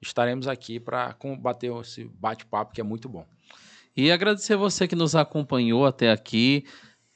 Estaremos 0.01 0.47
aqui 0.47 0.79
para 0.79 1.13
combater 1.13 1.71
esse 1.81 2.05
bate-papo 2.05 2.73
que 2.73 2.81
é 2.81 2.83
muito 2.83 3.07
bom. 3.07 3.25
E 3.95 4.11
agradecer 4.11 4.55
você 4.55 4.87
que 4.87 4.95
nos 4.95 5.15
acompanhou 5.15 5.85
até 5.85 6.11
aqui 6.11 6.65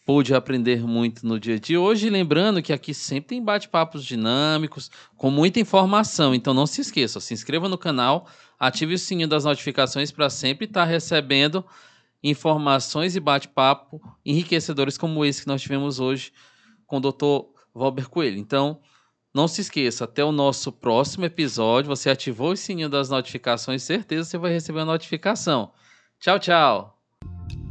pôde 0.05 0.35
aprender 0.35 0.85
muito 0.85 1.25
no 1.25 1.39
dia 1.39 1.59
de 1.59 1.75
hoje. 1.75 2.09
Lembrando 2.09 2.61
que 2.61 2.71
aqui 2.71 2.93
sempre 2.93 3.29
tem 3.29 3.43
bate-papos 3.43 4.05
dinâmicos, 4.05 4.91
com 5.17 5.31
muita 5.31 5.59
informação. 5.59 6.33
Então 6.35 6.53
não 6.53 6.67
se 6.67 6.81
esqueça, 6.81 7.19
se 7.19 7.33
inscreva 7.33 7.67
no 7.67 7.77
canal, 7.77 8.27
ative 8.59 8.93
o 8.93 8.99
sininho 8.99 9.27
das 9.27 9.43
notificações 9.43 10.11
para 10.11 10.29
sempre 10.29 10.65
estar 10.65 10.85
tá 10.85 10.85
recebendo 10.85 11.65
informações 12.23 13.15
e 13.15 13.19
bate-papo 13.19 14.01
enriquecedores 14.23 14.97
como 14.97 15.25
esse 15.25 15.41
que 15.41 15.47
nós 15.47 15.61
tivemos 15.61 15.99
hoje 15.99 16.31
com 16.85 16.97
o 16.97 16.99
Dr. 16.99 17.47
Valber 17.73 18.07
Coelho. 18.07 18.37
Então, 18.37 18.79
não 19.33 19.47
se 19.47 19.61
esqueça, 19.61 20.05
até 20.05 20.23
o 20.23 20.31
nosso 20.31 20.71
próximo 20.71 21.25
episódio, 21.25 21.89
você 21.89 22.09
ativou 22.09 22.51
o 22.51 22.57
sininho 22.57 22.89
das 22.89 23.09
notificações, 23.09 23.83
certeza 23.83 24.29
você 24.29 24.37
vai 24.37 24.51
receber 24.51 24.79
a 24.79 24.85
notificação. 24.85 25.71
Tchau, 26.19 26.39
tchau! 26.39 27.64